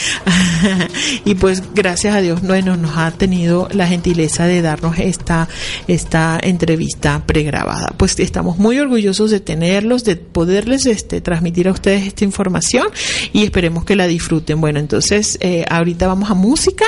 Y 1.25 1.35
pues 1.35 1.63
gracias 1.75 2.15
a 2.15 2.21
Dios 2.21 2.43
bueno 2.43 2.77
nos 2.77 2.97
ha 2.97 3.11
tenido 3.11 3.69
la 3.73 3.87
gentileza 3.87 4.47
de 4.47 4.63
darnos 4.63 4.99
esta 4.99 5.49
esta 5.87 6.39
entrevista 6.43 7.23
pregrabada. 7.27 7.93
Pues 7.97 8.19
estamos 8.19 8.59
muy 8.59 8.74
orgullosos 8.79 9.31
de 9.31 9.41
tenerlos, 9.41 10.05
de 10.05 10.17
poderles 10.17 10.87
este, 10.87 11.21
transmitir 11.21 11.69
a 11.69 11.73
ustedes 11.73 12.07
esta 12.07 12.25
información 12.25 12.89
y 13.33 13.45
esperemos 13.45 13.85
que 13.85 13.97
la 13.97 14.07
disfruten. 14.07 14.61
Bueno, 14.61 14.79
entonces 14.79 15.39
eh, 15.41 15.65
ahorita 15.69 16.07
vamos 16.07 16.31
a 16.31 16.35
música 16.35 16.85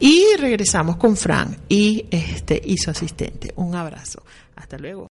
y 0.00 0.24
regresamos 0.38 0.96
con 0.96 1.16
Fran 1.16 1.58
y, 1.68 2.06
este, 2.10 2.60
y 2.64 2.78
su 2.78 2.90
asistente. 2.90 3.52
Un 3.56 3.74
abrazo. 3.74 4.22
Hasta 4.56 4.78
luego. 4.78 5.08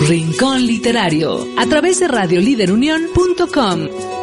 Rincón 0.08 0.66
Literario 0.66 1.46
a 1.60 1.68
través 1.68 2.00
de 2.00 2.08
radioliderunión.com. 2.08 4.21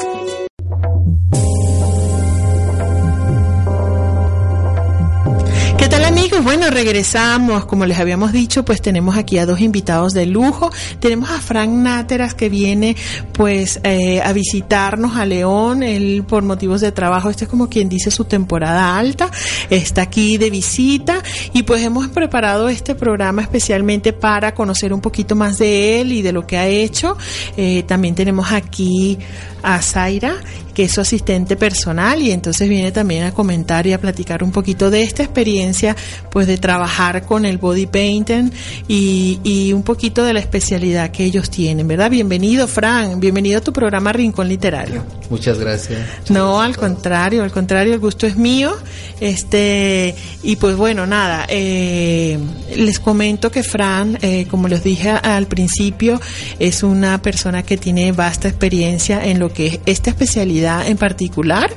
Bueno, 6.43 6.71
regresamos. 6.71 7.65
Como 7.65 7.85
les 7.85 7.99
habíamos 7.99 8.33
dicho, 8.33 8.65
pues 8.65 8.81
tenemos 8.81 9.17
aquí 9.17 9.39
a 9.39 9.47
dos 9.47 9.61
invitados 9.61 10.13
de 10.13 10.25
lujo. 10.25 10.71
Tenemos 11.01 11.31
a 11.31 11.41
Frank 11.41 11.69
Náteras 11.69 12.35
que 12.35 12.49
viene 12.49 12.97
pues 13.33 13.81
eh, 13.83 14.21
a 14.23 14.33
visitarnos 14.33 15.17
a 15.17 15.27
León. 15.27 15.83
Él 15.83 16.25
por 16.27 16.45
motivos 16.45 16.81
de 16.81 16.93
trabajo, 16.93 17.29
este 17.29 17.45
es 17.45 17.51
como 17.51 17.69
quien 17.69 17.89
dice 17.89 18.13
su 18.13 18.25
temporada 18.25 18.97
alta. 18.97 19.31
Está 19.69 20.03
aquí 20.03 20.39
de 20.39 20.51
visita 20.51 21.23
y 21.53 21.65
pues 21.65 21.83
hemos 21.83 22.07
preparado 22.09 22.69
este 22.69 22.95
programa 22.95 23.43
especialmente 23.43 24.13
para 24.13 24.55
conocer 24.55 24.93
un 24.93 25.01
poquito 25.01 25.35
más 25.35 25.59
de 25.59 26.01
él 26.01 26.13
y 26.13 26.23
de 26.23 26.33
lo 26.33 26.47
que 26.47 26.57
ha 26.57 26.69
hecho. 26.69 27.17
Eh, 27.57 27.83
también 27.87 28.15
tenemos 28.15 28.53
aquí 28.53 29.19
a 29.63 29.81
Zaira, 29.83 30.37
que 30.75 30.85
es 30.85 30.93
su 30.93 31.01
asistente 31.01 31.57
personal 31.57 32.23
y 32.23 32.31
entonces 32.31 32.69
viene 32.69 32.93
también 32.93 33.25
a 33.25 33.33
comentar 33.33 33.87
y 33.87 33.93
a 33.93 34.01
platicar 34.01 34.45
un 34.45 34.53
poquito 34.53 34.91
de 34.91 35.03
esta 35.03 35.25
experiencia 35.25 35.97
pues 36.31 36.47
de 36.47 36.57
trabajar 36.57 37.27
con 37.27 37.45
el 37.45 37.59
body 37.59 37.87
painting 37.87 38.51
y, 38.87 39.41
y 39.43 39.73
un 39.73 39.83
poquito 39.83 40.23
de 40.23 40.35
la 40.35 40.41
especialidad 40.41 41.11
que 41.11 41.25
ellos 41.25 41.51
tienen, 41.51 41.89
¿verdad? 41.89 42.11
Bienvenido, 42.11 42.69
Fran, 42.69 43.19
bienvenido 43.19 43.59
a 43.59 43.61
tu 43.61 43.73
programa 43.73 44.13
Rincón 44.13 44.49
Literario. 44.49 45.05
Muchas 45.31 45.59
gracias. 45.59 46.31
No, 46.31 46.63
al 46.63 46.77
contrario, 46.77 47.43
al 47.43 47.51
contrario, 47.51 47.93
el 47.93 48.01
gusto 48.01 48.27
es 48.27 48.37
mío. 48.37 48.73
Este, 49.21 50.15
y 50.43 50.57
pues 50.57 50.77
bueno, 50.77 51.07
nada, 51.07 51.45
eh, 51.49 52.39
les 52.77 52.99
comento 52.99 53.51
que 53.51 53.63
Fran, 53.63 54.19
eh, 54.23 54.47
como 54.49 54.69
les 54.69 54.85
dije 54.85 55.11
al 55.11 55.47
principio, 55.47 56.21
es 56.59 56.83
una 56.83 57.21
persona 57.21 57.63
que 57.63 57.77
tiene 57.77 58.13
vasta 58.13 58.49
experiencia 58.49 59.25
en 59.25 59.39
lo 59.39 59.48
que 59.51 59.67
es 59.67 59.81
esta 59.87 60.11
especialidad 60.11 60.87
en 60.87 60.97
particular. 60.97 61.71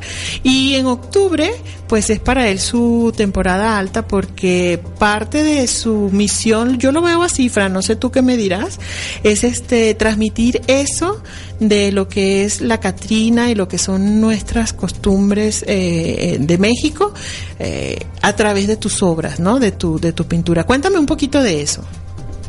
Y 0.43 0.75
en 0.75 0.85
octubre, 0.85 1.51
pues 1.87 2.09
es 2.09 2.19
para 2.19 2.47
él 2.47 2.59
su 2.59 3.13
temporada 3.15 3.77
alta 3.77 4.07
porque 4.07 4.79
parte 4.99 5.43
de 5.43 5.67
su 5.67 6.09
misión, 6.11 6.77
yo 6.77 6.91
lo 6.91 7.01
veo 7.01 7.23
así, 7.23 7.49
Fran, 7.49 7.73
no 7.73 7.81
sé 7.81 7.95
tú 7.95 8.11
qué 8.11 8.21
me 8.21 8.37
dirás, 8.37 8.79
es 9.23 9.43
este 9.43 9.93
transmitir 9.95 10.61
eso 10.67 11.21
de 11.59 11.91
lo 11.91 12.07
que 12.07 12.43
es 12.43 12.61
la 12.61 12.79
Catrina 12.79 13.49
y 13.49 13.55
lo 13.55 13.67
que 13.67 13.77
son 13.77 14.21
nuestras 14.21 14.73
costumbres 14.73 15.63
eh, 15.67 16.37
de 16.39 16.57
México 16.57 17.13
eh, 17.59 17.99
a 18.21 18.35
través 18.35 18.67
de 18.67 18.77
tus 18.77 19.03
obras, 19.03 19.39
¿no? 19.39 19.59
De 19.59 19.71
tu, 19.71 19.99
de 19.99 20.13
tu 20.13 20.25
pintura. 20.25 20.63
Cuéntame 20.63 20.97
un 20.97 21.05
poquito 21.05 21.41
de 21.41 21.61
eso. 21.61 21.83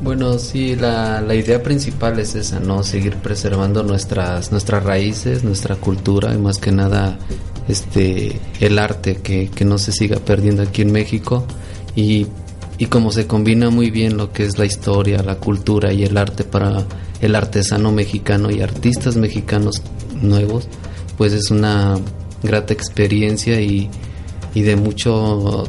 Bueno, 0.02 0.36
sí, 0.40 0.74
la, 0.74 1.20
la 1.20 1.36
idea 1.36 1.62
principal 1.62 2.18
es 2.18 2.34
esa, 2.34 2.58
¿no? 2.58 2.82
Seguir 2.82 3.18
preservando 3.18 3.84
nuestras, 3.84 4.50
nuestras 4.50 4.82
raíces, 4.82 5.44
nuestra 5.44 5.76
cultura 5.76 6.34
y 6.34 6.38
más 6.38 6.58
que 6.58 6.72
nada 6.72 7.18
este, 7.68 8.40
el 8.58 8.80
arte 8.80 9.18
que, 9.22 9.48
que 9.48 9.64
no 9.64 9.78
se 9.78 9.92
siga 9.92 10.16
perdiendo 10.16 10.62
aquí 10.62 10.82
en 10.82 10.90
México 10.90 11.46
y, 11.94 12.26
y 12.78 12.86
como 12.86 13.12
se 13.12 13.28
combina 13.28 13.70
muy 13.70 13.92
bien 13.92 14.16
lo 14.16 14.32
que 14.32 14.44
es 14.44 14.58
la 14.58 14.64
historia, 14.64 15.22
la 15.22 15.36
cultura 15.36 15.92
y 15.92 16.02
el 16.02 16.16
arte 16.16 16.42
para 16.42 16.84
el 17.20 17.36
artesano 17.36 17.92
mexicano 17.92 18.50
y 18.50 18.60
artistas 18.60 19.14
mexicanos 19.14 19.82
nuevos, 20.20 20.66
pues 21.16 21.32
es 21.32 21.52
una 21.52 21.96
grata 22.42 22.72
experiencia 22.72 23.60
y, 23.60 23.88
y 24.52 24.62
de 24.62 24.74
mucho 24.74 25.62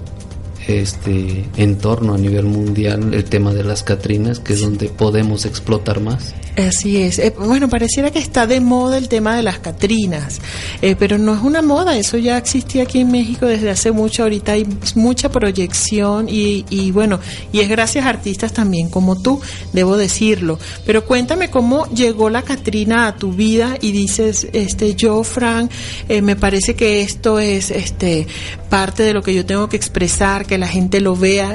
este 0.67 1.45
entorno 1.58 2.13
a 2.13 2.17
nivel 2.17 2.45
mundial 2.45 3.13
el 3.13 3.23
tema 3.26 3.54
de 3.54 3.63
las 3.63 3.84
Catrinas, 3.84 4.39
que 4.39 4.54
es 4.54 4.62
donde 4.62 4.89
podemos 4.89 5.45
explotar 5.45 5.99
más. 5.99 6.34
Así 6.56 7.02
es. 7.02 7.18
Eh, 7.18 7.34
bueno, 7.36 7.68
pareciera 7.68 8.12
que 8.12 8.20
está 8.20 8.46
de 8.46 8.60
moda 8.60 9.00
el 9.00 9.10
tema 9.10 9.36
de 9.36 9.42
las 9.42 9.58
Catrinas, 9.58 10.39
eh, 10.84 10.96
pero 10.98 11.18
no 11.18 11.34
es 11.34 11.42
una 11.42 11.63
moda, 11.63 11.98
eso 11.98 12.18
ya 12.18 12.38
existía 12.38 12.84
aquí 12.84 13.00
en 13.00 13.12
México 13.12 13.48
desde 13.48 13.72
hace 13.72 13.92
mucho, 13.92 14.22
ahorita 14.22 14.52
hay 14.52 14.68
mucha 14.94 15.32
proyección 15.32 16.28
y, 16.30 16.63
y 16.70 16.92
bueno, 16.92 17.20
y 17.52 17.62
es 17.62 17.70
gracias 17.70 18.06
a 18.06 18.10
artistas 18.10 18.54
también 18.54 18.89
como 18.89 19.20
tú, 19.20 19.42
debo 19.72 19.98
decirlo. 19.98 20.60
Pero 20.86 21.06
cuéntame 21.06 21.50
cómo 21.50 21.88
llegó 21.88 22.30
la 22.30 22.44
Catrina 22.44 23.08
a 23.08 23.16
tu 23.16 23.34
vida 23.34 23.78
y 23.82 23.92
dices, 23.92 24.48
este, 24.54 24.94
yo, 24.94 25.24
Frank, 25.24 25.72
eh, 26.08 26.22
me 26.22 26.36
parece 26.36 26.76
que 26.76 27.02
esto 27.02 27.39
es 27.39 27.72
este 27.72 28.28
parte 28.70 29.04
de 29.04 29.13
lo 29.13 29.22
que 29.22 29.36
yo 29.36 29.46
tengo 29.46 29.70
que 29.70 29.78
expresar, 29.78 30.46
que 30.46 30.58
la 30.58 30.68
gente 30.68 31.00
lo 31.00 31.16
vea. 31.16 31.54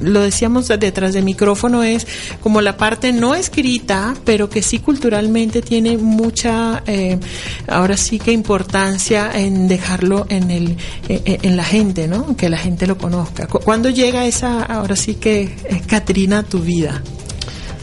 lo 0.00 0.20
decíamos 0.20 0.68
detrás 0.68 1.12
del 1.12 1.24
micrófono, 1.24 1.82
es 1.82 2.06
como 2.42 2.60
la 2.60 2.76
parte 2.76 3.12
no 3.12 3.34
escrita, 3.34 4.14
pero 4.24 4.48
que 4.48 4.62
sí 4.62 4.78
culturalmente 4.78 5.62
tiene 5.62 5.96
mucha, 5.98 6.82
eh, 6.86 7.18
ahora 7.66 7.96
sí 7.96 8.18
que 8.18 8.32
importancia 8.32 9.30
en 9.34 9.68
dejarlo 9.68 10.26
en, 10.28 10.50
el, 10.50 10.70
eh, 11.08 11.22
eh, 11.24 11.38
en 11.42 11.56
la 11.56 11.64
gente, 11.64 12.08
¿no? 12.08 12.36
Que 12.36 12.48
la 12.48 12.58
gente 12.58 12.86
lo 12.86 12.98
conozca. 12.98 13.46
¿Cuándo 13.46 13.90
llega 13.90 14.26
esa, 14.26 14.62
ahora 14.62 14.96
sí 14.96 15.14
que, 15.14 15.54
Catrina, 15.86 16.40
a 16.40 16.42
tu 16.42 16.60
vida? 16.60 17.02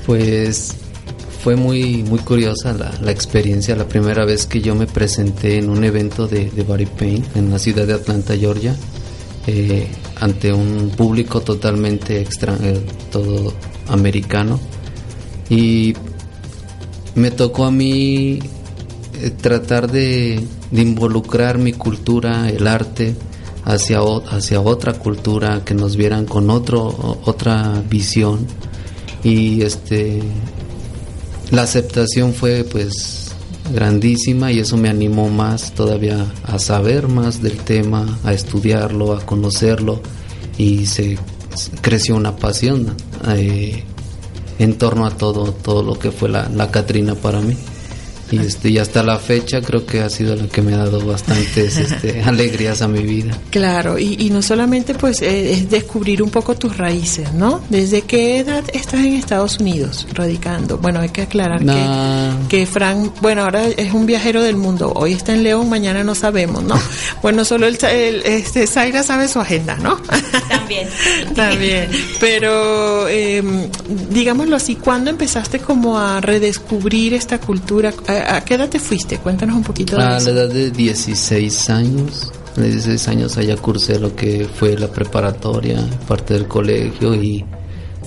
Pues 0.06 0.76
fue 1.44 1.56
muy 1.56 2.04
muy 2.04 2.20
curiosa 2.20 2.74
la, 2.74 2.92
la, 3.02 3.12
experiencia 3.12 3.76
la 3.76 3.88
primera 3.88 4.26
vez 4.26 4.46
que 4.46 4.62
yo 4.62 4.76
me 4.76 4.86
presenté 4.86 5.58
en 5.58 5.70
un 5.72 5.84
evento 5.84 6.28
de, 6.28 6.52
de 6.52 6.64
Body 6.64 6.86
Paint 6.86 7.36
en 7.36 7.50
la 7.50 7.58
ciudad 7.58 7.88
de 7.88 7.94
Atlanta, 7.94 8.36
Georgia, 8.38 8.76
ante 10.20 10.54
un 10.54 10.92
público 10.96 11.42
totalmente 11.42 12.22
extranjero, 12.22 12.82
todo 13.12 13.54
americano. 13.88 14.60
Y 15.50 15.94
me 17.16 17.32
tocó 17.32 17.66
a 17.66 17.72
mí 17.72 18.40
eh, 19.22 19.32
tratar 19.42 19.92
de, 19.92 20.44
involucrar 20.72 21.58
mi 21.58 21.74
cultura, 21.74 22.50
el 22.50 22.68
arte, 22.68 23.16
hacia, 23.66 24.00
hacia 24.30 24.62
otra 24.62 24.94
cultura, 24.94 25.64
que 25.64 25.74
nos 25.74 25.96
vieran 25.96 26.26
con 26.26 26.50
otro, 26.50 27.20
otra 27.26 27.84
visión. 27.90 28.48
Y 29.24 29.62
este 29.62 30.22
la 31.52 31.64
aceptación 31.64 32.34
fue 32.34 32.64
pues 32.64 33.32
grandísima 33.74 34.54
y 34.54 34.60
eso 34.60 34.78
me 34.78 34.88
animó 34.88 35.30
más 35.30 35.74
todavía 35.74 36.26
a 36.44 36.58
saber 36.60 37.10
más 37.10 37.42
del 37.42 37.58
tema, 37.58 38.20
a 38.24 38.32
estudiarlo, 38.32 39.14
a 39.14 39.26
conocerlo 39.26 40.02
y 40.58 40.86
se 40.86 41.18
creció 41.82 42.16
una 42.16 42.38
pasión. 42.38 42.96
Eh, 43.36 43.84
en 44.60 44.78
torno 44.78 45.06
a 45.06 45.12
todo, 45.12 45.52
todo 45.52 45.84
lo 45.84 45.98
que 45.98 46.12
fue 46.12 46.30
la, 46.30 46.50
la 46.50 46.72
Catrina 46.72 47.16
para 47.16 47.40
mí 47.42 47.56
y 48.32 48.40
este 48.40 48.70
y 48.70 48.78
hasta 48.78 49.04
la 49.04 49.18
fecha 49.18 49.62
creo 49.62 49.86
que 49.86 50.02
ha 50.02 50.10
sido 50.10 50.36
la 50.36 50.48
que 50.48 50.62
me 50.62 50.74
ha 50.74 50.78
dado 50.78 51.06
bastantes 51.06 51.78
este, 51.78 52.22
alegrías 52.26 52.82
a 52.82 52.88
mi 52.88 53.02
vida. 53.02 53.38
Claro 53.50 53.98
y, 54.00 54.16
y 54.20 54.30
no 54.30 54.42
solamente 54.42 54.94
pues 54.94 55.22
eh, 55.22 55.54
es 55.54 55.70
descubrir 55.70 56.24
un 56.24 56.30
poco 56.30 56.56
tus 56.56 56.78
raíces 56.78 57.34
no 57.34 57.62
desde 57.70 58.04
qué 58.04 58.40
edad 58.40 58.64
estás 58.74 59.02
en 59.02 59.14
Estados 59.14 59.60
Unidos 59.60 60.08
radicando 60.14 60.78
bueno 60.78 61.00
hay 61.02 61.10
que 61.10 61.24
aclarar 61.24 61.64
que, 61.64 62.58
que 62.58 62.66
Frank 62.66 63.14
bueno 63.22 63.44
ahora 63.44 63.68
es 63.68 63.94
un 63.94 64.06
viajero 64.06 64.42
del 64.42 64.56
mundo. 64.56 64.92
Hoy 64.96 65.14
está 65.14 65.34
en 65.34 65.44
León 65.44 65.70
mañana 65.70 66.04
no 66.04 66.16
sabemos 66.16 66.64
no 66.64 66.80
bueno 67.22 67.46
solo 67.46 67.68
el, 67.68 67.78
este 68.26 68.68
Zaira 68.68 69.04
sabe 69.04 69.28
su 69.28 69.40
agenda 69.40 69.76
no 69.78 69.98
también. 70.50 70.88
También. 71.36 71.90
Pero 72.20 73.08
eh, 73.08 73.42
digámoslo 74.10 74.56
así 74.56 74.76
¿cuándo 74.76 75.10
empezaste 75.10 75.60
como 75.60 76.00
a 76.00 76.22
redescubrir 76.22 77.14
esta 77.14 77.40
cultura 77.40 77.94
¿A 78.08 78.21
qué 78.46 78.56
edad 78.56 78.70
te 78.70 78.80
fuiste? 78.80 79.18
Cuéntanos 79.18 79.56
un 79.56 79.64
poquito 79.64 79.98
de 79.98 80.04
A 80.04 80.20
la 80.20 80.30
edad 80.30 80.50
de 80.50 80.72
16 80.72 81.70
años. 81.70 82.32
A 82.58 82.62
16 82.62 83.08
años 83.08 83.38
allá 83.38 83.56
cursé 83.56 84.00
lo 84.00 84.16
que 84.16 84.46
fue 84.46 84.78
la 84.78 84.88
preparatoria, 84.88 85.80
parte 86.08 86.34
del 86.34 86.48
colegio 86.48 87.16
y 87.16 87.46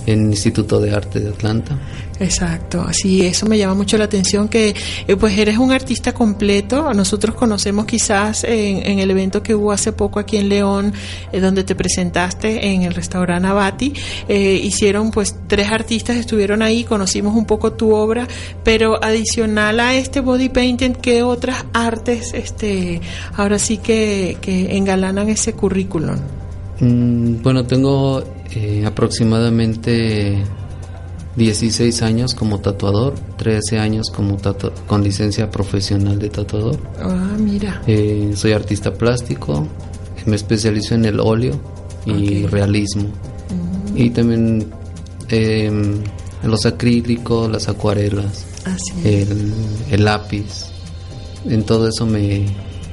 en 0.05 0.27
Instituto 0.27 0.79
de 0.79 0.93
Arte 0.93 1.19
de 1.19 1.29
Atlanta. 1.29 1.77
Exacto, 2.19 2.81
así 2.81 3.25
eso 3.25 3.45
me 3.45 3.57
llama 3.57 3.75
mucho 3.75 3.97
la 3.97 4.05
atención 4.05 4.47
que 4.47 4.73
eh, 5.07 5.15
pues 5.17 5.37
eres 5.37 5.57
un 5.57 5.71
artista 5.71 6.13
completo. 6.13 6.93
Nosotros 6.93 7.35
conocemos 7.35 7.85
quizás 7.85 8.45
en, 8.45 8.99
el 8.99 9.11
evento 9.11 9.43
que 9.43 9.53
hubo 9.53 9.71
hace 9.71 9.91
poco 9.91 10.19
aquí 10.19 10.37
en 10.37 10.47
León, 10.49 10.93
eh, 11.31 11.39
donde 11.39 11.63
te 11.63 11.75
presentaste 11.75 12.67
en 12.67 12.83
el 12.83 12.93
restaurante 12.93 13.47
Abati, 13.47 13.93
eh, 14.29 14.59
hicieron 14.63 15.11
pues 15.11 15.35
tres 15.47 15.69
artistas 15.71 16.15
estuvieron 16.15 16.61
ahí, 16.61 16.83
conocimos 16.83 17.35
un 17.35 17.45
poco 17.45 17.73
tu 17.73 17.93
obra, 17.93 18.27
pero 18.63 19.03
adicional 19.03 19.79
a 19.79 19.95
este 19.95 20.21
body 20.21 20.49
painting, 20.49 20.93
¿qué 20.93 21.21
otras 21.21 21.65
artes 21.73 22.33
este 22.33 23.01
ahora 23.33 23.59
sí 23.59 23.77
que, 23.77 24.37
que 24.41 24.77
engalanan 24.77 25.27
ese 25.29 25.53
currículum? 25.53 26.15
Mm, 26.79 27.41
bueno, 27.41 27.65
tengo 27.65 28.23
eh, 28.55 28.85
aproximadamente 28.85 30.43
16 31.35 32.01
años 32.01 32.33
como 32.33 32.59
tatuador, 32.59 33.13
13 33.37 33.79
años 33.79 34.07
como 34.09 34.37
con 34.87 35.03
licencia 35.03 35.51
profesional 35.51 36.17
de 36.19 36.29
tatuador. 36.29 36.79
Ah, 37.01 37.35
mira. 37.37 37.81
Eh, 37.85 38.31
soy 38.35 38.53
artista 38.53 38.93
plástico, 38.93 39.67
me 40.25 40.37
especializo 40.37 40.95
en 40.95 41.05
el 41.05 41.19
óleo 41.19 41.59
y 42.05 42.45
realismo. 42.45 43.09
Mm. 43.09 43.97
Y 43.97 44.09
también 44.11 44.67
em, 45.29 46.01
los 46.43 46.65
acrílicos, 46.65 47.51
las 47.51 47.67
acuarelas, 47.67 48.45
el, 49.03 49.53
el 49.91 50.05
lápiz. 50.05 50.67
En 51.45 51.63
todo 51.63 51.89
eso 51.89 52.05
me, 52.05 52.45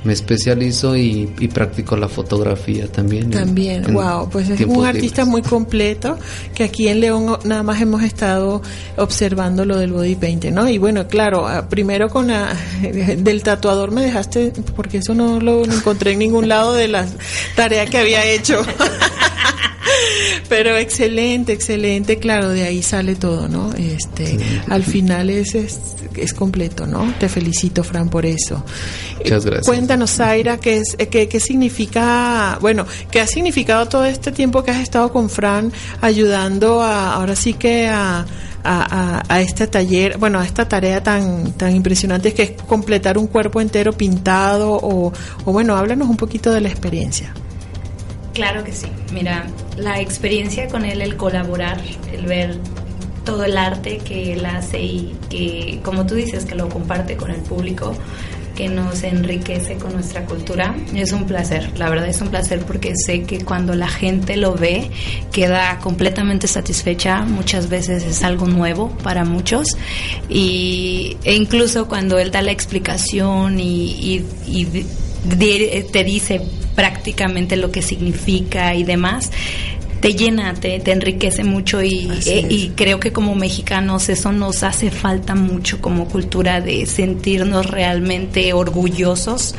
me 0.04 0.12
especializo 0.12 0.96
y, 0.96 1.26
practico 1.52 1.96
la 1.96 2.08
fotografía 2.08 2.86
también. 2.88 3.30
También, 3.30 3.92
wow, 3.92 4.28
pues 4.30 4.48
es 4.48 4.60
un 4.62 4.84
artista 4.84 5.24
muy 5.24 5.42
completo 5.42 6.18
que 6.54 6.64
aquí 6.64 6.88
en 6.88 7.00
León 7.00 7.38
nada 7.44 7.62
más 7.62 7.80
hemos 7.80 8.02
estado 8.02 8.62
observando 8.96 9.64
lo 9.64 9.76
del 9.76 9.92
body 9.92 10.16
painting, 10.16 10.52
¿no? 10.52 10.68
Y 10.68 10.78
bueno, 10.78 11.06
claro, 11.08 11.46
ah, 11.46 11.68
primero 11.68 12.08
con 12.08 12.28
la, 12.28 12.56
del 13.18 13.42
tatuador 13.42 13.90
me 13.90 14.02
dejaste, 14.02 14.52
porque 14.74 14.98
eso 14.98 15.14
no 15.14 15.40
lo 15.40 15.64
encontré 15.64 16.12
en 16.12 16.20
ningún 16.20 16.48
lado 16.48 16.72
de 16.74 16.88
las 16.88 17.14
tareas 17.54 17.90
que 17.90 17.98
había 17.98 18.24
hecho. 18.24 18.64
Pero 20.48 20.76
excelente, 20.76 21.52
excelente, 21.52 22.18
claro, 22.18 22.50
de 22.50 22.64
ahí 22.64 22.82
sale 22.82 23.14
todo, 23.14 23.48
¿no? 23.48 23.72
Este, 23.74 24.38
al 24.68 24.82
final 24.82 25.30
es, 25.30 25.54
es, 25.54 26.34
completo, 26.34 26.86
¿no? 26.86 27.12
Te 27.18 27.28
felicito, 27.28 27.84
Fran, 27.84 28.08
por 28.08 28.26
eso. 28.26 28.64
Muchas 29.18 29.44
gracias. 29.44 29.66
Cuéntanos, 29.66 30.10
Zaira, 30.10 30.58
¿qué, 30.58 30.78
es, 30.78 30.96
qué, 31.10 31.28
qué 31.28 31.40
significa, 31.40 32.58
bueno, 32.60 32.86
qué 33.10 33.20
ha 33.20 33.26
significado 33.26 33.86
todo 33.86 34.04
este 34.04 34.32
tiempo 34.32 34.62
que 34.62 34.70
has 34.70 34.80
estado 34.80 35.12
con 35.12 35.30
Fran 35.30 35.72
ayudando 36.00 36.82
a, 36.82 37.14
ahora 37.14 37.36
sí 37.36 37.54
que 37.54 37.88
a, 37.88 38.26
a, 38.64 39.22
a, 39.28 39.40
este 39.40 39.66
taller, 39.66 40.18
bueno, 40.18 40.38
a 40.38 40.44
esta 40.44 40.68
tarea 40.68 41.02
tan, 41.02 41.52
tan 41.52 41.74
impresionante 41.74 42.32
que 42.34 42.42
es 42.42 42.52
completar 42.62 43.18
un 43.18 43.26
cuerpo 43.26 43.60
entero 43.60 43.92
pintado 43.92 44.72
o, 44.72 45.12
o 45.44 45.52
bueno, 45.52 45.76
háblanos 45.76 46.08
un 46.08 46.16
poquito 46.16 46.52
de 46.52 46.60
la 46.60 46.68
experiencia. 46.68 47.34
Claro 48.34 48.64
que 48.64 48.72
sí. 48.72 48.86
Mira, 49.12 49.46
la 49.76 50.00
experiencia 50.00 50.68
con 50.68 50.84
él, 50.84 51.02
el 51.02 51.16
colaborar, 51.16 51.80
el 52.12 52.26
ver 52.26 52.58
todo 53.24 53.44
el 53.44 53.56
arte 53.56 53.98
que 53.98 54.32
él 54.32 54.44
hace 54.46 54.80
y 54.80 55.16
que, 55.28 55.80
como 55.82 56.06
tú 56.06 56.14
dices, 56.14 56.44
que 56.44 56.54
lo 56.54 56.68
comparte 56.68 57.16
con 57.16 57.30
el 57.30 57.40
público, 57.40 57.94
que 58.56 58.68
nos 58.68 59.02
enriquece 59.02 59.76
con 59.76 59.92
nuestra 59.92 60.24
cultura, 60.26 60.74
es 60.94 61.12
un 61.12 61.26
placer. 61.26 61.70
La 61.78 61.88
verdad 61.88 62.08
es 62.08 62.20
un 62.20 62.28
placer 62.28 62.60
porque 62.60 62.94
sé 62.96 63.22
que 63.22 63.44
cuando 63.44 63.74
la 63.74 63.88
gente 63.88 64.36
lo 64.36 64.54
ve 64.54 64.90
queda 65.30 65.78
completamente 65.78 66.46
satisfecha. 66.48 67.22
Muchas 67.22 67.68
veces 67.68 68.04
es 68.04 68.22
algo 68.24 68.46
nuevo 68.46 68.90
para 69.02 69.24
muchos 69.24 69.76
y 70.28 71.16
e 71.24 71.34
incluso 71.34 71.88
cuando 71.88 72.18
él 72.18 72.30
da 72.30 72.42
la 72.42 72.52
explicación 72.52 73.58
y, 73.58 74.24
y 74.46 74.66
te 75.92 76.04
dice 76.04 76.40
prácticamente 76.74 77.56
lo 77.56 77.70
que 77.70 77.82
significa 77.82 78.74
y 78.74 78.84
demás, 78.84 79.30
te 80.02 80.14
llena, 80.14 80.52
te, 80.54 80.80
te 80.80 80.90
enriquece 80.90 81.44
mucho 81.44 81.80
y, 81.80 82.10
eh, 82.26 82.44
y 82.50 82.70
creo 82.70 82.98
que 82.98 83.12
como 83.12 83.36
mexicanos 83.36 84.08
eso 84.08 84.32
nos 84.32 84.64
hace 84.64 84.90
falta 84.90 85.36
mucho 85.36 85.80
como 85.80 86.08
cultura 86.08 86.60
de 86.60 86.86
sentirnos 86.86 87.66
realmente 87.70 88.52
orgullosos 88.52 89.54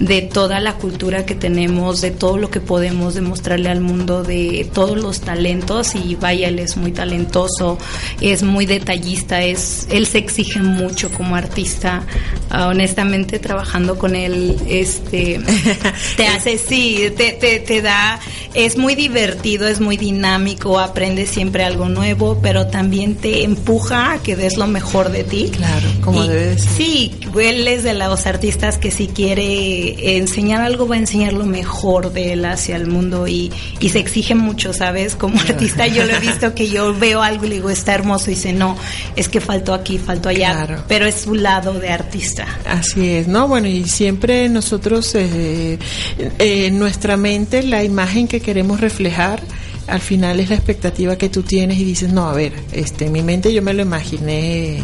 de 0.00 0.22
toda 0.22 0.58
la 0.58 0.74
cultura 0.74 1.24
que 1.24 1.36
tenemos, 1.36 2.00
de 2.00 2.10
todo 2.10 2.38
lo 2.38 2.50
que 2.50 2.58
podemos 2.58 3.14
demostrarle 3.14 3.68
al 3.68 3.80
mundo, 3.80 4.24
de 4.24 4.68
todos 4.74 4.98
los 4.98 5.20
talentos 5.20 5.94
y 5.94 6.16
vaya, 6.16 6.48
él 6.48 6.58
es 6.58 6.76
muy 6.76 6.90
talentoso, 6.90 7.78
es 8.20 8.42
muy 8.42 8.66
detallista, 8.66 9.42
es 9.42 9.86
él 9.92 10.06
se 10.06 10.18
exige 10.18 10.60
mucho 10.60 11.08
como 11.12 11.36
artista. 11.36 12.02
Ah, 12.50 12.66
honestamente 12.66 13.38
trabajando 13.38 13.96
con 13.96 14.16
él 14.16 14.56
este 14.68 15.40
te 16.16 16.26
hace 16.26 16.58
sí, 16.58 17.12
te, 17.16 17.32
te, 17.32 17.60
te 17.60 17.80
da 17.80 18.18
es 18.54 18.76
muy 18.76 18.94
divertido, 18.94 19.66
es 19.66 19.80
muy 19.84 19.96
dinámico, 19.96 20.78
aprendes 20.80 21.30
siempre 21.30 21.62
algo 21.64 21.88
nuevo, 21.88 22.38
pero 22.42 22.66
también 22.66 23.14
te 23.14 23.44
empuja 23.44 24.12
a 24.14 24.18
que 24.22 24.34
des 24.34 24.56
lo 24.56 24.66
mejor 24.66 25.10
de 25.12 25.22
ti. 25.24 25.50
Claro, 25.54 25.86
como 26.02 26.24
Y 26.24 26.28
debe 26.28 26.58
ser. 26.58 26.70
Sí, 26.72 27.12
él 27.38 27.68
es 27.68 27.82
de 27.84 27.94
los 27.94 28.26
artistas 28.26 28.78
que 28.78 28.90
si 28.90 29.06
quiere 29.08 30.16
enseñar 30.16 30.62
algo 30.62 30.88
va 30.88 30.96
a 30.96 30.98
enseñar 30.98 31.32
lo 31.34 31.44
mejor 31.44 32.12
de 32.12 32.32
él 32.32 32.44
hacia 32.44 32.76
el 32.76 32.86
mundo 32.86 33.26
y, 33.28 33.52
y 33.80 33.88
se 33.90 33.98
exige 33.98 34.34
mucho, 34.34 34.72
¿sabes? 34.72 35.14
Como 35.16 35.38
artista 35.40 35.86
yo 35.86 36.04
lo 36.06 36.14
he 36.14 36.20
visto 36.20 36.54
que 36.54 36.68
yo 36.68 36.94
veo 36.98 37.22
algo 37.22 37.44
y 37.44 37.48
le 37.50 37.54
digo, 37.56 37.70
está 37.70 37.94
hermoso 37.94 38.30
y 38.30 38.34
dice, 38.34 38.52
no, 38.52 38.76
es 39.16 39.28
que 39.28 39.40
faltó 39.40 39.74
aquí, 39.74 39.98
faltó 39.98 40.28
allá, 40.30 40.52
Claro. 40.66 40.84
pero 40.88 41.06
es 41.06 41.16
su 41.22 41.34
lado 41.34 41.74
de 41.74 41.90
artista. 41.90 42.46
Así 42.66 43.08
es, 43.10 43.28
¿no? 43.28 43.46
Bueno, 43.48 43.68
y 43.68 43.84
siempre 43.84 44.48
nosotros, 44.48 45.14
eh, 45.14 45.78
eh, 46.18 46.66
en 46.66 46.78
nuestra 46.78 47.16
mente, 47.16 47.62
la 47.62 47.84
imagen 47.84 48.26
que 48.28 48.40
queremos 48.40 48.80
reflejar, 48.80 49.42
al 49.86 50.00
final 50.00 50.40
es 50.40 50.48
la 50.50 50.56
expectativa 50.56 51.16
que 51.16 51.28
tú 51.28 51.42
tienes 51.42 51.78
y 51.78 51.84
dices, 51.84 52.12
no, 52.12 52.28
a 52.28 52.32
ver, 52.34 52.52
este, 52.72 53.06
en 53.06 53.12
mi 53.12 53.22
mente 53.22 53.52
yo 53.52 53.62
me 53.62 53.72
lo 53.74 53.82
imaginé 53.82 54.78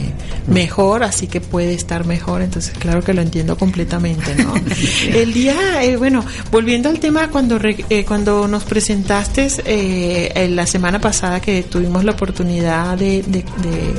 mejor, 0.47 1.03
así 1.05 1.27
que 1.27 1.41
puede 1.41 1.75
estar 1.75 2.07
mejor, 2.07 2.43
entonces 2.43 2.73
claro 2.79 3.03
que 3.03 3.15
lo 3.15 3.23
entiendo 3.23 3.57
completamente, 3.57 4.35
¿no? 4.37 4.55
El 5.15 5.33
día, 5.33 5.83
eh, 5.85 5.97
bueno, 5.97 6.25
volviendo 6.51 6.89
al 6.89 6.99
tema 7.01 7.29
cuando 7.31 7.59
re- 7.59 7.85
eh, 7.91 8.05
cuando 8.05 8.47
nos 8.49 8.65
presentaste 8.65 9.49
eh, 9.65 10.33
en 10.35 10.57
la 10.57 10.67
semana 10.67 11.01
pasada 11.01 11.41
que 11.41 11.63
tuvimos 11.63 12.05
la 12.05 12.13
oportunidad 12.13 12.97
de, 12.99 13.23
de- 13.23 13.41
de, 13.43 13.95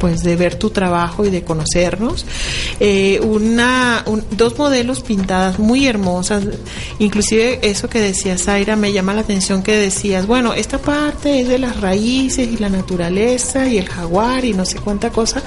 pues 0.00 0.22
de 0.22 0.36
ver 0.36 0.56
tu 0.56 0.70
trabajo 0.70 1.24
y 1.24 1.30
de 1.30 1.42
conocernos, 1.42 2.26
eh, 2.80 3.20
una 3.22 4.02
un- 4.06 4.24
dos 4.32 4.56
modelos 4.58 5.00
pintadas 5.02 5.58
muy 5.58 5.86
hermosas, 5.86 6.44
inclusive 6.98 7.60
eso 7.62 7.88
que 7.88 8.00
decía 8.00 8.36
Zaira 8.38 8.76
me 8.76 8.92
llama 8.92 9.14
la 9.14 9.22
atención 9.22 9.62
que 9.62 9.72
decías, 9.76 10.26
bueno, 10.26 10.45
esta 10.54 10.78
parte 10.78 11.40
es 11.40 11.48
de 11.48 11.58
las 11.58 11.80
raíces 11.80 12.48
y 12.48 12.56
la 12.58 12.68
naturaleza 12.68 13.66
y 13.68 13.78
el 13.78 13.88
jaguar 13.88 14.44
y 14.44 14.52
no 14.54 14.64
sé 14.64 14.78
cuánta 14.78 15.10
cosa, 15.10 15.42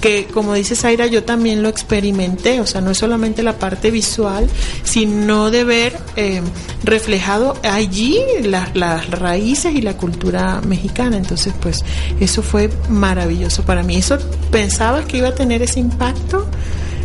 que 0.00 0.26
como 0.26 0.54
dice 0.54 0.74
Zaira 0.76 1.06
yo 1.06 1.24
también 1.24 1.62
lo 1.62 1.68
experimenté, 1.68 2.60
o 2.60 2.66
sea, 2.66 2.80
no 2.80 2.90
es 2.90 2.98
solamente 2.98 3.42
la 3.42 3.58
parte 3.58 3.90
visual, 3.90 4.48
sino 4.84 5.50
de 5.50 5.64
ver 5.64 5.98
eh, 6.16 6.40
reflejado 6.84 7.56
allí 7.62 8.18
la- 8.42 8.70
las 8.74 9.10
raíces 9.10 9.74
y 9.74 9.80
la 9.82 9.96
cultura 9.96 10.60
mexicana, 10.60 11.16
entonces 11.16 11.52
pues 11.60 11.84
eso 12.20 12.42
fue 12.42 12.70
maravilloso 12.88 13.62
para 13.64 13.82
mí, 13.82 13.96
eso 13.96 14.18
pensabas 14.50 15.04
que 15.06 15.18
iba 15.18 15.28
a 15.28 15.34
tener 15.34 15.62
ese 15.62 15.80
impacto 15.80 16.46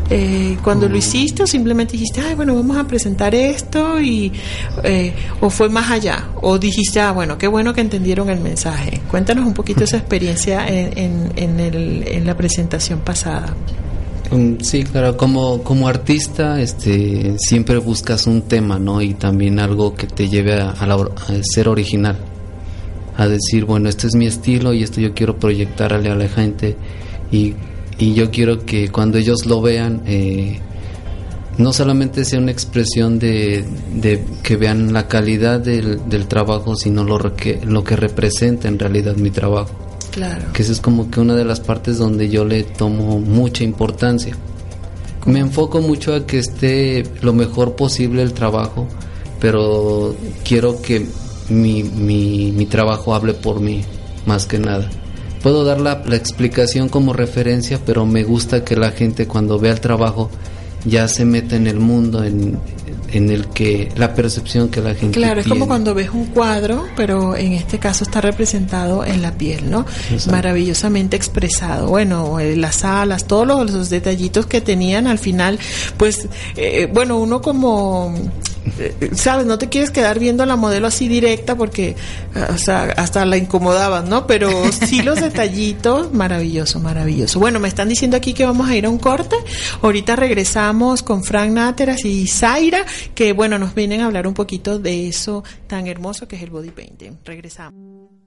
eh, 0.09 0.57
cuando 0.63 0.87
lo 0.87 0.97
hiciste 0.97 1.43
o 1.43 1.47
simplemente 1.47 1.93
dijiste, 1.93 2.21
ay, 2.21 2.35
bueno, 2.35 2.55
vamos 2.55 2.77
a 2.77 2.85
presentar 2.85 3.35
esto 3.35 3.99
y 3.99 4.31
eh, 4.83 5.13
o 5.41 5.49
fue 5.49 5.69
más 5.69 5.91
allá 5.91 6.29
o 6.41 6.57
dijiste, 6.57 6.99
ah, 6.99 7.11
bueno, 7.11 7.37
qué 7.37 7.47
bueno 7.47 7.73
que 7.73 7.81
entendieron 7.81 8.29
el 8.29 8.39
mensaje. 8.39 9.01
Cuéntanos 9.09 9.45
un 9.45 9.53
poquito 9.53 9.83
esa 9.83 9.97
experiencia 9.97 10.67
en, 10.67 10.97
en, 10.97 11.31
en, 11.35 11.59
el, 11.59 12.07
en 12.07 12.25
la 12.25 12.37
presentación 12.37 12.99
pasada. 12.99 13.55
Um, 14.31 14.59
Sí, 14.59 14.83
claro, 14.83 15.15
como, 15.15 15.63
como 15.63 15.87
artista 15.87 16.59
este, 16.61 17.35
siempre 17.37 17.77
buscas 17.77 18.27
un 18.27 18.41
tema, 18.43 18.79
¿no? 18.79 19.01
Y 19.01 19.13
también 19.13 19.59
algo 19.59 19.93
que 19.93 20.07
te 20.07 20.27
lleve 20.29 20.53
a, 20.53 20.85
la 20.85 20.95
a 20.95 21.43
ser 21.43 21.69
original, 21.69 22.17
a 23.15 23.27
decir, 23.27 23.65
bueno, 23.65 23.89
este 23.89 24.07
es 24.07 24.15
mi 24.15 24.25
estilo 24.25 24.73
y 24.73 24.83
esto 24.83 24.99
yo 24.99 25.13
quiero 25.13 25.37
proyectarle 25.37 26.09
a 26.09 26.15
la 26.15 26.27
gente 26.27 26.75
y, 27.31 27.55
y 27.97 28.13
yo 28.13 28.29
quiero 28.31 28.65
que 28.65 28.89
cuando 28.89 29.17
ellos 29.17 29.45
lo 29.45 29.61
vean, 29.61 30.03
eh, 30.05 30.59
no 31.57 31.73
solamente 31.73 32.23
sea 32.25 32.39
una 32.39 32.51
expresión 32.51 33.17
de, 33.17 33.65
de 33.95 34.23
que 34.43 34.55
vean 34.55 34.93
la 34.93 35.07
calidad 35.07 35.59
del, 35.59 36.07
del 36.07 36.27
trabajo, 36.27 36.75
sino 36.75 37.03
lo, 37.03 37.35
que, 37.35 37.59
lo 37.65 37.83
que 37.83 37.95
representa 37.95 38.67
en 38.67 38.77
realidad 38.79 39.15
mi 39.15 39.31
trabajo 39.31 39.71
Claro. 40.11 40.51
que 40.53 40.63
esa 40.63 40.71
es 40.71 40.81
como 40.81 41.11
que 41.11 41.19
una 41.19 41.35
de 41.35 41.45
las 41.45 41.59
partes 41.59 41.97
donde 41.99 42.29
yo 42.29 42.43
le 42.45 42.63
tomo 42.63 43.19
mucha 43.19 43.63
importancia. 43.63 44.35
Me 45.25 45.39
enfoco 45.39 45.79
mucho 45.81 46.15
a 46.15 46.25
que 46.25 46.39
esté 46.39 47.03
lo 47.21 47.33
mejor 47.33 47.75
posible 47.75 48.23
el 48.23 48.33
trabajo, 48.33 48.87
pero 49.39 50.15
quiero 50.43 50.81
que 50.81 51.05
mi, 51.49 51.83
mi, 51.83 52.51
mi 52.51 52.65
trabajo 52.65 53.13
hable 53.13 53.33
por 53.33 53.59
mí, 53.59 53.83
más 54.25 54.45
que 54.45 54.57
nada. 54.57 54.89
Puedo 55.41 55.63
dar 55.63 55.79
la, 55.79 56.01
la 56.05 56.15
explicación 56.15 56.89
como 56.89 57.13
referencia, 57.13 57.79
pero 57.85 58.05
me 58.05 58.23
gusta 58.23 58.63
que 58.63 58.75
la 58.75 58.91
gente 58.91 59.27
cuando 59.27 59.59
vea 59.59 59.73
el 59.73 59.79
trabajo 59.79 60.29
ya 60.85 61.07
se 61.07 61.25
meta 61.25 61.55
en 61.55 61.67
el 61.67 61.79
mundo, 61.79 62.23
en, 62.23 62.59
en 63.11 63.29
el 63.29 63.47
que 63.47 63.89
la 63.95 64.13
percepción 64.13 64.69
que 64.69 64.81
la 64.81 64.93
gente 64.93 65.17
Claro, 65.17 65.41
es 65.41 65.47
como 65.47 65.67
cuando 65.67 65.93
ves 65.93 66.09
un 66.11 66.25
cuadro, 66.27 66.85
pero 66.95 67.35
en 67.35 67.53
este 67.53 67.79
caso 67.79 68.03
está 68.03 68.21
representado 68.21 69.05
en 69.05 69.21
la 69.21 69.33
piel, 69.33 69.69
¿no? 69.69 69.85
Exacto. 70.11 70.31
Maravillosamente 70.31 71.15
expresado. 71.15 71.87
Bueno, 71.87 72.39
eh, 72.39 72.55
las 72.55 72.83
alas, 72.83 73.25
todos 73.25 73.47
los, 73.47 73.71
los 73.71 73.89
detallitos 73.89 74.45
que 74.45 74.61
tenían 74.61 75.07
al 75.07 75.19
final, 75.19 75.59
pues, 75.97 76.27
eh, 76.55 76.89
bueno, 76.91 77.17
uno 77.17 77.41
como, 77.41 78.13
sabes, 79.13 79.45
no 79.45 79.57
te 79.57 79.69
quieres 79.69 79.91
quedar 79.91 80.19
viendo 80.19 80.43
a 80.43 80.45
la 80.45 80.55
modelo 80.55 80.87
así 80.87 81.07
directa 81.07 81.55
porque, 81.55 81.89
eh, 82.35 82.45
o 82.49 82.57
sea, 82.57 82.83
hasta 82.97 83.25
la 83.25 83.37
incomodaban, 83.37 84.09
¿no? 84.09 84.27
Pero 84.27 84.49
sí 84.71 85.01
los 85.01 85.19
detallitos, 85.19 86.13
maravilloso, 86.13 86.79
maravilloso. 86.79 87.39
Bueno, 87.39 87.59
me 87.59 87.67
están 87.67 87.89
diciendo 87.89 88.17
aquí 88.17 88.33
que 88.33 88.45
vamos 88.45 88.69
a 88.69 88.75
ir 88.75 88.85
a 88.85 88.89
un 88.89 88.99
corte. 88.99 89.35
Ahorita 89.81 90.15
regresamos 90.15 91.03
con 91.03 91.23
Frank 91.23 91.51
Náteras 91.51 92.05
y 92.05 92.27
Zaira, 92.27 92.85
que 93.15 93.33
bueno, 93.33 93.57
nos 93.57 93.75
vienen 93.75 94.01
a 94.01 94.05
hablar 94.05 94.27
un 94.27 94.33
poquito 94.33 94.79
de 94.79 95.07
eso 95.07 95.43
tan 95.67 95.87
hermoso 95.87 96.27
que 96.27 96.35
es 96.35 96.43
el 96.43 96.49
body 96.49 96.71
painting. 96.71 97.17
Regresamos. 97.23 98.26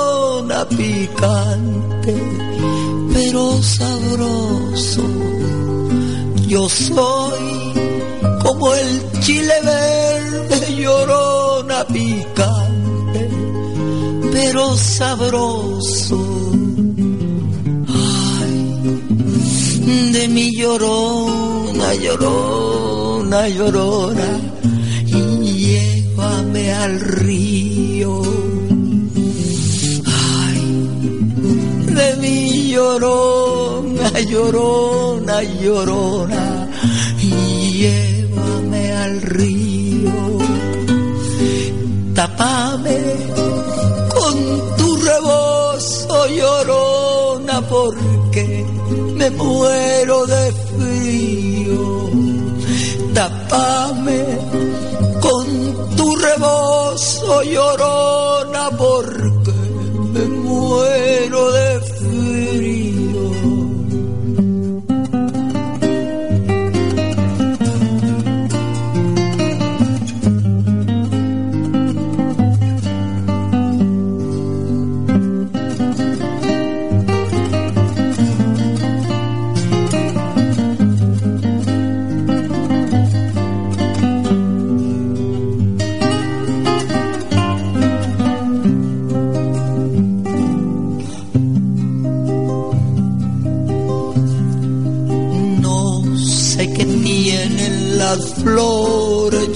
picante, 0.67 2.15
pero 3.13 3.61
sabroso. 3.61 5.03
Yo 6.47 6.67
soy 6.67 7.73
como 8.43 8.73
el 8.73 9.19
chile 9.21 9.53
verde 9.63 10.75
llorona 10.75 11.85
picante, 11.85 13.29
pero 14.31 14.75
sabroso. 14.77 16.19
Ay, 17.87 18.91
de 20.13 20.27
mi 20.27 20.55
llorona, 20.55 21.93
llorona, 21.95 23.47
llorona, 23.47 24.39
y 25.05 25.21
llévame 25.65 26.73
al 26.73 26.99
río. 26.99 28.50
Mi 32.19 32.71
llorona, 32.71 34.07
llorona, 34.31 35.43
llorona, 35.61 36.69
llévame 37.19 38.83
al 39.03 39.21
río. 39.21 40.11
Tapame 42.15 42.99
con 44.15 44.35
tu 44.77 44.89
rebozo, 45.09 46.27
llorona, 46.27 47.61
porque 47.69 48.65
me 49.15 49.29
muero 49.31 50.25
de 50.25 50.43
frío. 50.69 52.09
Tapame 53.13 54.21
con 55.21 55.45
tu 55.95 56.15
rebozo 56.15 57.43
llorona 57.43 58.69
porque 58.77 59.51
me 60.13 60.25
muero 60.25 61.51
de 61.51 61.60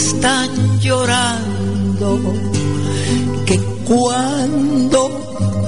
están 0.00 0.80
llorando 0.80 2.18
que 3.44 3.58
cuando 3.86 5.00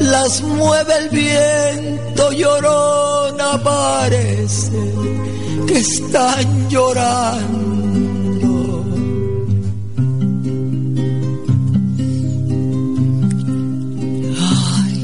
las 0.01 0.43
mueve 0.43 0.95
el 1.03 1.09
viento 1.11 2.33
llorona 2.33 3.63
parece 3.63 4.81
que 5.67 5.79
están 5.79 6.69
llorando. 6.71 8.53
Ay 14.79 14.95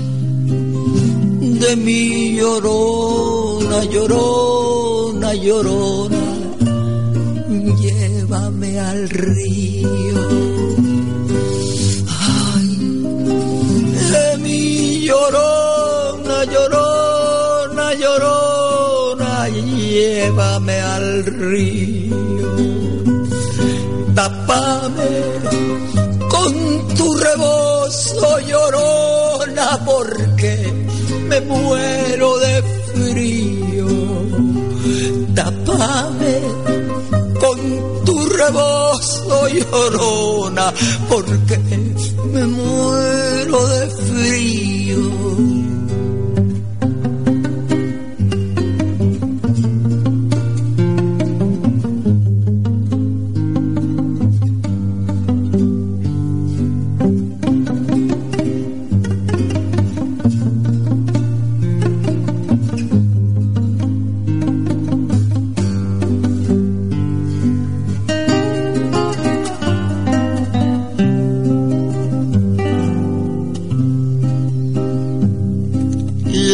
de 1.63 1.77
mi 1.77 2.37
llorona 2.39 3.79
llorona 3.93 5.35
llorona 5.35 6.29
al 8.67 9.09
río. 9.09 9.89
Ay 12.09 12.71
de 14.11 14.39
mi 14.39 15.01
llorona 15.07 16.45
llorona 16.45 17.95
llorona 17.95 19.49
llévame 19.49 20.81
al 20.81 21.25
río. 21.25 22.17
Tapame 24.15 25.13
con 26.29 26.53
tu 26.97 27.15
rebozo 27.15 28.41
llorona 28.41 29.69
porque 29.85 30.73
me 31.29 31.41
muero 31.43 32.39
de 32.39 32.63
frío. 32.93 33.87
Tapame 35.35 36.68
con 37.41 38.05
tu 38.05 38.27
rebozo 38.27 39.49
llorona 39.49 40.73
porque 41.09 41.59
me 42.33 42.45
muero 42.47 43.69
de 43.69 43.87
frío 43.91 45.48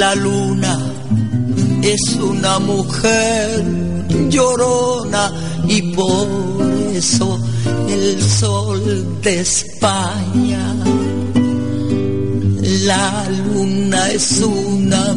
La 0.05 0.15
luna 0.17 0.79
es 1.83 2.03
una 2.17 2.59
mujer 2.59 3.65
llorona 4.29 5.33
y 5.67 5.81
por 5.95 6.29
eso 6.95 7.41
el 7.89 8.23
sol 8.23 8.83
de 9.23 9.41
España. 9.41 10.63
La 12.91 13.25
luna 13.47 14.11
es 14.11 14.43
una 14.43 15.15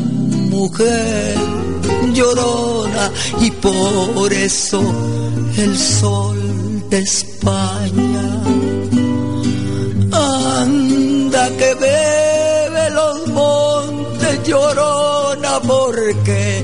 mujer 0.55 1.35
llorona 2.13 3.11
y 3.41 3.51
por 3.51 4.31
eso 4.31 4.81
el 5.57 5.77
sol 5.77 6.39
de 6.89 6.99
España. 6.99 8.25
Anda 10.13 11.49
que 11.57 11.75
montes 11.75 12.06
llorona 14.47 15.59
porque 15.67 16.63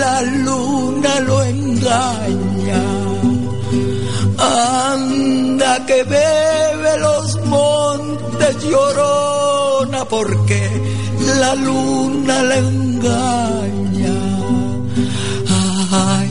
la 0.00 0.22
luna 0.22 1.20
lo 1.20 1.42
engaña. 1.42 2.82
Anda 4.38 5.86
que 5.86 6.02
bebe 6.04 6.98
los 6.98 7.44
montes 7.46 8.54
llorona 8.64 10.04
porque 10.04 10.62
la 11.40 11.54
luna 11.54 12.42
le 12.42 12.58
engaña. 12.58 14.18
Ay, 15.90 16.30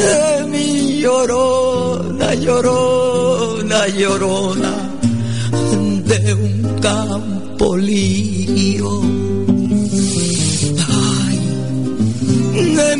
de 0.00 0.46
mi 0.52 1.00
llorona, 1.00 2.34
llorona, 2.34 3.88
llorona, 3.88 4.72
de 6.10 6.34
un 6.34 6.78
campo 6.80 7.76
lío. 7.76 9.25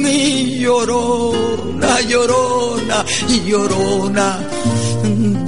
Mi 0.07 0.59
llorona, 0.61 2.01
llorona, 2.11 3.05
llorona, 3.49 4.29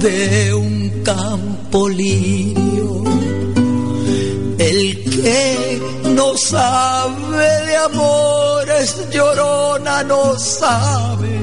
de 0.03 0.53
un 0.53 1.01
campo 1.03 1.87
lirio. 1.87 3.03
El 4.57 4.81
que 5.21 5.81
no 6.17 6.35
sabe 6.35 7.49
de 7.67 7.75
amores, 7.89 8.87
llorona, 9.13 10.03
no 10.03 10.37
sabe 10.37 11.33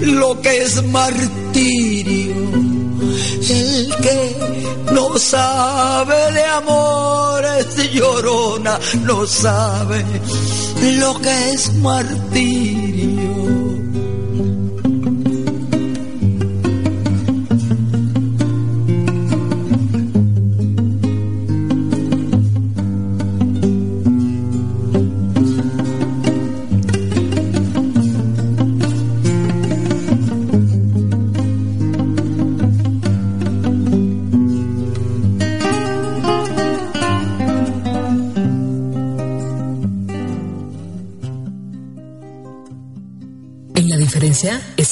lo 0.00 0.40
que 0.40 0.62
es 0.62 0.82
martirio. 0.84 2.34
El 3.48 3.94
que 4.02 4.41
no 5.12 5.18
sabe 5.18 6.32
de 6.32 6.42
amores, 6.42 7.92
llorona, 7.92 8.78
no 9.02 9.26
sabe 9.26 10.02
lo 10.98 11.20
que 11.20 11.50
es 11.50 11.74
martirio. 11.74 13.61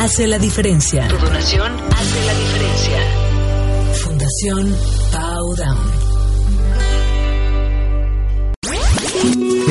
hace 0.00 0.26
la 0.26 0.38
diferencia. 0.38 1.06
Tu 1.08 1.16
donación 1.18 1.72
hace 1.94 2.26
la 2.26 2.34
diferencia. 2.34 2.98
Fundación 4.02 4.74
Powdown. 5.12 5.78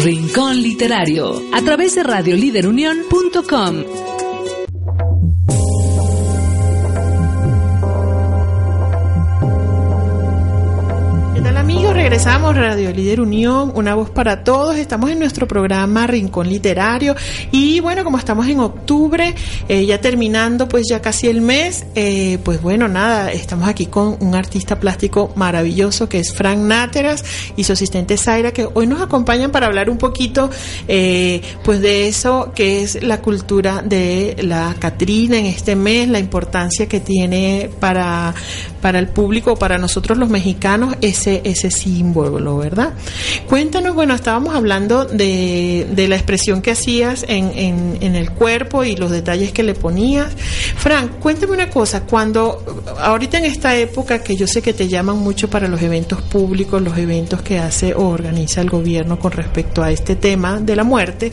Rincón 0.03 0.61
Literario 0.61 1.41
a 1.51 1.61
través 1.63 1.95
de 1.95 2.03
radioliderunión.com. 2.03 3.98
Regresamos, 12.19 12.57
Radio 12.57 12.91
Líder 12.91 13.21
Unión, 13.21 13.71
una 13.75 13.95
voz 13.95 14.09
para 14.09 14.43
todos. 14.43 14.75
Estamos 14.75 15.09
en 15.09 15.19
nuestro 15.19 15.47
programa 15.47 16.05
Rincón 16.05 16.49
Literario 16.49 17.15
y 17.49 17.79
bueno, 17.79 18.03
como 18.03 18.17
estamos 18.17 18.45
en 18.49 18.59
octubre, 18.59 19.33
eh, 19.69 19.85
ya 19.85 20.01
terminando 20.01 20.67
pues 20.67 20.83
ya 20.89 21.01
casi 21.01 21.27
el 21.27 21.39
mes, 21.39 21.85
eh, 21.95 22.37
pues 22.43 22.61
bueno, 22.61 22.89
nada, 22.89 23.31
estamos 23.31 23.69
aquí 23.69 23.85
con 23.85 24.17
un 24.19 24.35
artista 24.35 24.81
plástico 24.81 25.31
maravilloso 25.37 26.09
que 26.09 26.19
es 26.19 26.33
Frank 26.33 26.57
Náteras 26.57 27.23
y 27.55 27.63
su 27.63 27.71
asistente 27.71 28.17
Zaira 28.17 28.51
que 28.51 28.67
hoy 28.73 28.85
nos 28.85 29.01
acompañan 29.01 29.51
para 29.51 29.67
hablar 29.67 29.89
un 29.89 29.97
poquito 29.97 30.49
eh, 30.89 31.41
pues 31.63 31.79
de 31.79 32.09
eso 32.09 32.51
que 32.53 32.83
es 32.83 33.01
la 33.01 33.21
cultura 33.21 33.81
de 33.81 34.35
la 34.41 34.75
Catrina 34.77 35.37
en 35.37 35.45
este 35.45 35.77
mes, 35.77 36.09
la 36.09 36.19
importancia 36.19 36.85
que 36.89 36.99
tiene 36.99 37.69
para, 37.79 38.35
para 38.81 38.99
el 38.99 39.07
público, 39.07 39.55
para 39.55 39.77
nosotros 39.77 40.17
los 40.17 40.27
mexicanos, 40.27 40.95
ese, 40.99 41.39
ese 41.45 41.71
símbolo, 41.71 42.08
¿verdad? 42.13 42.93
Cuéntanos, 43.47 43.95
bueno, 43.95 44.13
estábamos 44.13 44.55
hablando 44.55 45.05
de, 45.05 45.87
de 45.91 46.07
la 46.07 46.15
expresión 46.15 46.61
que 46.61 46.71
hacías 46.71 47.25
en, 47.27 47.51
en, 47.55 47.97
en 48.01 48.15
el 48.15 48.31
cuerpo 48.31 48.83
y 48.83 48.95
los 48.95 49.11
detalles 49.11 49.51
que 49.51 49.63
le 49.63 49.73
ponías. 49.73 50.33
Frank, 50.75 51.19
cuéntame 51.19 51.53
una 51.53 51.69
cosa, 51.69 52.01
cuando 52.01 52.83
ahorita 52.99 53.37
en 53.37 53.45
esta 53.45 53.75
época 53.75 54.21
que 54.21 54.35
yo 54.35 54.47
sé 54.47 54.61
que 54.61 54.73
te 54.73 54.87
llaman 54.87 55.17
mucho 55.17 55.49
para 55.49 55.67
los 55.67 55.81
eventos 55.81 56.21
públicos, 56.21 56.81
los 56.81 56.97
eventos 56.97 57.41
que 57.41 57.59
hace 57.59 57.93
o 57.93 58.07
organiza 58.07 58.61
el 58.61 58.69
gobierno 58.69 59.19
con 59.19 59.31
respecto 59.31 59.83
a 59.83 59.91
este 59.91 60.15
tema 60.15 60.59
de 60.59 60.75
la 60.75 60.83
muerte, 60.83 61.31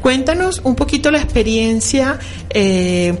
cuéntanos 0.00 0.60
un 0.64 0.74
poquito 0.74 1.10
la 1.10 1.18
experiencia 1.18 2.18
eh, 2.50 3.14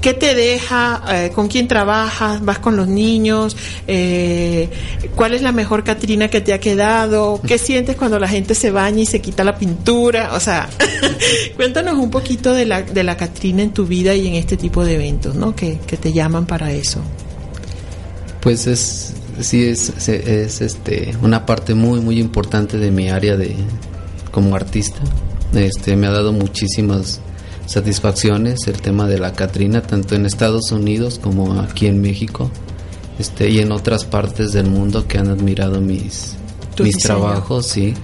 ¿Qué 0.00 0.14
te 0.14 0.34
deja? 0.34 1.02
Eh, 1.08 1.30
¿Con 1.34 1.48
quién 1.48 1.68
trabajas? 1.68 2.42
¿Vas 2.44 2.58
con 2.58 2.76
los 2.76 2.88
niños? 2.88 3.56
Eh, 3.86 4.70
¿Cuál 5.14 5.34
es 5.34 5.42
la 5.42 5.52
mejor 5.52 5.84
Catrina 5.84 6.28
que 6.28 6.40
te 6.40 6.54
ha 6.54 6.60
quedado? 6.60 7.40
¿Qué 7.46 7.58
sientes 7.58 7.96
cuando 7.96 8.18
la 8.18 8.28
gente 8.28 8.54
se 8.54 8.70
baña 8.70 9.02
y 9.02 9.06
se 9.06 9.20
quita 9.20 9.44
la 9.44 9.58
pintura? 9.58 10.34
O 10.34 10.40
sea, 10.40 10.68
cuéntanos 11.56 11.98
un 11.98 12.10
poquito 12.10 12.54
de 12.54 12.64
la, 12.64 12.82
de 12.82 13.04
la 13.04 13.16
Catrina 13.16 13.62
en 13.62 13.72
tu 13.72 13.86
vida 13.86 14.14
y 14.14 14.26
en 14.26 14.34
este 14.34 14.56
tipo 14.56 14.84
de 14.84 14.94
eventos, 14.94 15.34
¿no? 15.34 15.54
Que, 15.54 15.78
que 15.86 15.98
te 15.98 16.12
llaman 16.12 16.46
para 16.46 16.72
eso. 16.72 17.00
Pues 18.40 18.66
es, 18.66 19.12
sí, 19.40 19.64
es, 19.66 20.08
es 20.08 20.60
este, 20.62 21.14
una 21.22 21.44
parte 21.44 21.74
muy, 21.74 22.00
muy 22.00 22.18
importante 22.18 22.78
de 22.78 22.90
mi 22.90 23.10
área 23.10 23.36
de, 23.36 23.54
como 24.30 24.56
artista. 24.56 25.00
Este, 25.54 25.94
me 25.96 26.06
ha 26.06 26.10
dado 26.10 26.32
muchísimas 26.32 27.20
satisfacciones 27.66 28.66
el 28.66 28.80
tema 28.80 29.08
de 29.08 29.18
la 29.18 29.32
Catrina, 29.32 29.82
tanto 29.82 30.14
en 30.14 30.26
Estados 30.26 30.70
Unidos 30.72 31.18
como 31.22 31.60
aquí 31.60 31.86
en 31.86 32.00
México 32.00 32.50
este, 33.18 33.48
y 33.50 33.60
en 33.60 33.72
otras 33.72 34.04
partes 34.04 34.52
del 34.52 34.66
mundo 34.66 35.06
que 35.06 35.18
han 35.18 35.28
admirado 35.28 35.80
mis, 35.80 36.36
mis 36.78 36.98
trabajos, 36.98 37.66
sí. 37.66 37.94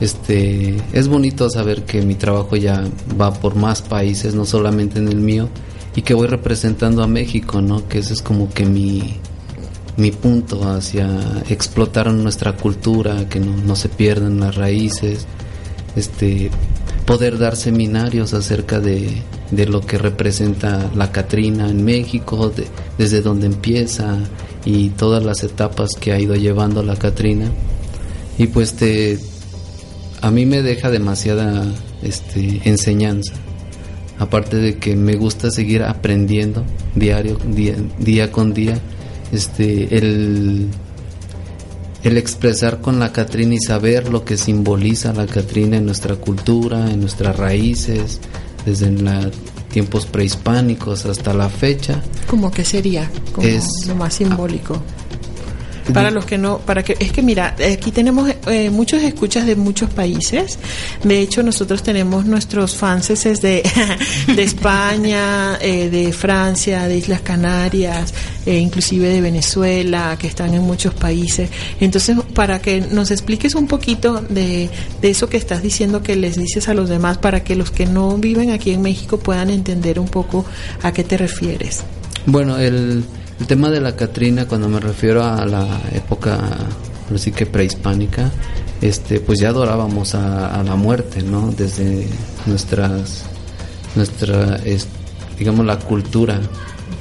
Este, 0.00 0.76
es 0.92 1.08
bonito 1.08 1.48
saber 1.50 1.84
que 1.84 2.02
mi 2.02 2.14
trabajo 2.14 2.56
ya 2.56 2.84
va 3.20 3.32
por 3.32 3.54
más 3.54 3.82
países, 3.82 4.34
no 4.34 4.46
solamente 4.46 4.98
en 4.98 5.08
el 5.08 5.16
mío, 5.16 5.48
y 5.94 6.02
que 6.02 6.14
voy 6.14 6.26
representando 6.26 7.02
a 7.02 7.06
México, 7.06 7.60
¿no? 7.60 7.86
Que 7.88 7.98
ese 7.98 8.14
es 8.14 8.22
como 8.22 8.48
que 8.50 8.64
mi, 8.64 9.16
mi 9.96 10.10
punto 10.10 10.68
hacia 10.70 11.08
explotar 11.48 12.10
nuestra 12.12 12.56
cultura, 12.56 13.28
que 13.28 13.40
no, 13.40 13.56
no 13.56 13.76
se 13.76 13.88
pierdan 13.88 14.40
las 14.40 14.54
raíces, 14.56 15.26
este, 15.96 16.50
poder 17.10 17.38
dar 17.38 17.56
seminarios 17.56 18.34
acerca 18.34 18.78
de, 18.78 19.10
de 19.50 19.66
lo 19.66 19.80
que 19.80 19.98
representa 19.98 20.88
la 20.94 21.10
Catrina 21.10 21.68
en 21.68 21.84
México, 21.84 22.50
de, 22.50 22.68
desde 22.98 23.20
donde 23.20 23.46
empieza 23.46 24.16
y 24.64 24.90
todas 24.90 25.24
las 25.24 25.42
etapas 25.42 25.96
que 25.98 26.12
ha 26.12 26.20
ido 26.20 26.36
llevando 26.36 26.84
la 26.84 26.94
Catrina. 26.94 27.50
Y 28.38 28.46
pues 28.46 28.74
te, 28.74 29.18
a 30.20 30.30
mí 30.30 30.46
me 30.46 30.62
deja 30.62 30.88
demasiada 30.88 31.64
este, 32.00 32.60
enseñanza. 32.62 33.32
Aparte 34.20 34.58
de 34.58 34.78
que 34.78 34.94
me 34.94 35.16
gusta 35.16 35.50
seguir 35.50 35.82
aprendiendo 35.82 36.64
diario, 36.94 37.38
día, 37.44 37.74
día 37.98 38.30
con 38.30 38.54
día, 38.54 38.78
este, 39.32 39.96
el, 39.98 40.68
el 42.02 42.16
expresar 42.16 42.80
con 42.80 42.98
la 42.98 43.12
Catrina 43.12 43.54
y 43.54 43.60
saber 43.60 44.08
lo 44.08 44.24
que 44.24 44.36
simboliza 44.36 45.12
la 45.12 45.26
Catrina 45.26 45.76
en 45.76 45.86
nuestra 45.86 46.16
cultura, 46.16 46.90
en 46.90 47.00
nuestras 47.00 47.36
raíces, 47.36 48.20
desde 48.64 48.90
la, 48.90 49.30
tiempos 49.70 50.06
prehispánicos 50.06 51.06
hasta 51.06 51.32
la 51.34 51.48
fecha. 51.48 52.02
¿Cómo 52.26 52.50
que 52.50 52.64
sería? 52.64 53.10
Como 53.32 53.46
Es- 53.46 53.86
lo 53.86 53.94
más 53.94 54.14
simbólico. 54.14 54.80
Para 55.92 56.10
los 56.10 56.24
que 56.24 56.38
no, 56.38 56.58
para 56.58 56.82
que 56.82 56.96
es 56.98 57.12
que 57.12 57.22
mira, 57.22 57.54
aquí 57.72 57.90
tenemos 57.90 58.30
eh, 58.46 58.70
muchos 58.70 59.02
escuchas 59.02 59.46
de 59.46 59.56
muchos 59.56 59.90
países. 59.90 60.58
De 61.02 61.20
hecho, 61.20 61.42
nosotros 61.42 61.82
tenemos 61.82 62.24
nuestros 62.24 62.76
fans 62.76 63.08
de, 63.08 63.62
de 64.36 64.42
España, 64.42 65.58
eh, 65.60 65.90
de 65.90 66.12
Francia, 66.12 66.86
de 66.86 66.96
Islas 66.96 67.22
Canarias, 67.22 68.14
eh, 68.46 68.58
inclusive 68.58 69.08
de 69.08 69.20
Venezuela, 69.20 70.16
que 70.18 70.28
están 70.28 70.54
en 70.54 70.62
muchos 70.62 70.94
países. 70.94 71.50
Entonces, 71.80 72.16
para 72.34 72.60
que 72.60 72.80
nos 72.80 73.10
expliques 73.10 73.54
un 73.54 73.66
poquito 73.66 74.20
de, 74.20 74.70
de 75.02 75.10
eso 75.10 75.28
que 75.28 75.36
estás 75.36 75.62
diciendo 75.62 76.02
que 76.02 76.14
les 76.14 76.36
dices 76.36 76.68
a 76.68 76.74
los 76.74 76.88
demás, 76.88 77.18
para 77.18 77.42
que 77.42 77.56
los 77.56 77.70
que 77.70 77.86
no 77.86 78.16
viven 78.16 78.50
aquí 78.50 78.70
en 78.70 78.82
México 78.82 79.18
puedan 79.18 79.50
entender 79.50 79.98
un 79.98 80.08
poco 80.08 80.44
a 80.82 80.92
qué 80.92 81.02
te 81.02 81.16
refieres. 81.16 81.82
Bueno, 82.26 82.58
el, 82.58 83.04
el 83.40 83.46
tema 83.46 83.70
de 83.70 83.80
la 83.80 83.96
Catrina, 83.96 84.46
cuando 84.46 84.68
me 84.68 84.80
refiero 84.80 85.24
a 85.24 85.44
la 85.46 85.80
época, 85.94 86.38
así 87.14 87.32
que 87.32 87.46
prehispánica, 87.46 88.30
este, 88.80 89.20
pues 89.20 89.40
ya 89.40 89.48
adorábamos 89.48 90.14
a, 90.14 90.54
a 90.58 90.62
la 90.62 90.76
muerte, 90.76 91.22
¿no? 91.22 91.50
Desde 91.50 92.06
nuestras, 92.46 93.22
nuestra, 93.96 94.56
es- 94.64 94.86
digamos, 95.38 95.64
la 95.66 95.78
cultura 95.78 96.38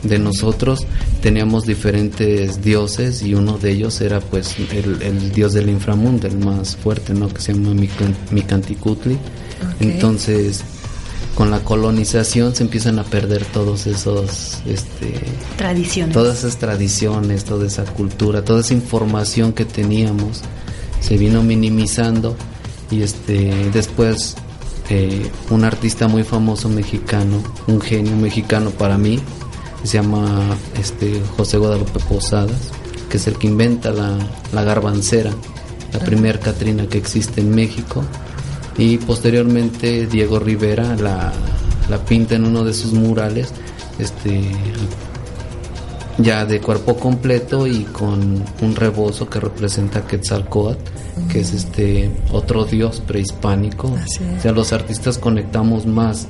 de 0.04 0.18
nosotros 0.18 0.86
teníamos 1.22 1.66
diferentes 1.66 2.62
dioses 2.62 3.22
y 3.22 3.34
uno 3.34 3.58
de 3.58 3.72
ellos 3.72 4.00
era 4.00 4.22
pues 4.22 4.56
el, 4.72 5.02
el 5.02 5.32
dios 5.34 5.52
del 5.54 5.70
inframundo, 5.70 6.28
el 6.28 6.38
más 6.40 6.78
fuerte, 6.78 7.14
¿no? 7.14 7.28
Que 7.28 7.42
se 7.42 7.54
llama 7.54 7.72
Mican- 7.74 8.16
Micanticutli. 8.32 9.18
Entonces, 9.82 10.64
con 11.36 11.52
la 11.52 11.60
colonización 11.60 12.56
se 12.56 12.64
empiezan 12.64 13.00
a 13.00 13.04
perder 13.04 13.46
todos 13.46 13.88
esos, 13.88 14.62
este, 14.66 15.14
Tradiciones. 15.58 16.14
todas 16.14 16.40
esas 16.40 16.58
tradiciones, 16.58 17.46
toda 17.46 17.66
esa 17.66 17.86
cultura, 17.86 18.44
toda 18.44 18.62
esa 18.62 18.74
información 18.74 19.54
que 19.54 19.66
teníamos 19.66 20.42
se 21.00 21.18
vino 21.18 21.42
minimizando 21.44 22.36
y 22.92 23.04
este 23.04 23.70
después 23.72 24.36
eh, 24.90 25.30
un 25.50 25.64
artista 25.64 26.08
muy 26.08 26.24
famoso 26.24 26.68
mexicano, 26.68 27.44
un 27.68 27.80
genio 27.80 28.16
mexicano 28.16 28.72
para 28.72 28.98
mí, 28.98 29.20
se 29.84 29.98
llama 29.98 30.58
este 30.80 31.22
José 31.38 31.58
Guadalupe 31.58 32.00
Posadas, 32.00 32.60
que 33.10 33.18
es 33.18 33.28
el 33.28 33.38
que 33.38 33.48
inventa 33.48 33.92
la, 33.92 34.18
la 34.52 34.64
garbancera, 34.64 35.32
la 35.94 36.00
primer 36.00 36.40
Catrina 36.40 36.88
que 36.88 36.98
existe 36.98 37.42
en 37.42 37.54
México 37.54 38.04
y 38.80 38.98
posteriormente 38.98 40.08
Diego 40.08 40.40
Rivera 40.40 40.96
la, 40.96 41.32
la 41.90 41.98
pinta 42.06 42.36
en 42.36 42.46
uno 42.46 42.64
de 42.64 42.74
sus 42.74 42.94
murales 42.94 43.54
este 44.00 44.42
ya 46.18 46.46
de 46.46 46.60
cuerpo 46.60 46.96
completo 46.96 47.68
y 47.68 47.84
con 47.84 48.44
un 48.62 48.76
rebozo 48.76 49.30
que 49.30 49.40
representa 49.40 50.00
a 50.00 50.08
Quetzalcóatl, 50.08 50.82
que 51.32 51.40
es 51.40 51.54
este 51.54 52.12
otro 52.32 52.66
dios 52.66 53.02
prehispánico. 53.06 53.88
O 53.88 54.42
sea, 54.42 54.52
los 54.52 54.74
artistas 54.74 55.18
conectamos 55.18 55.86
más 55.86 56.28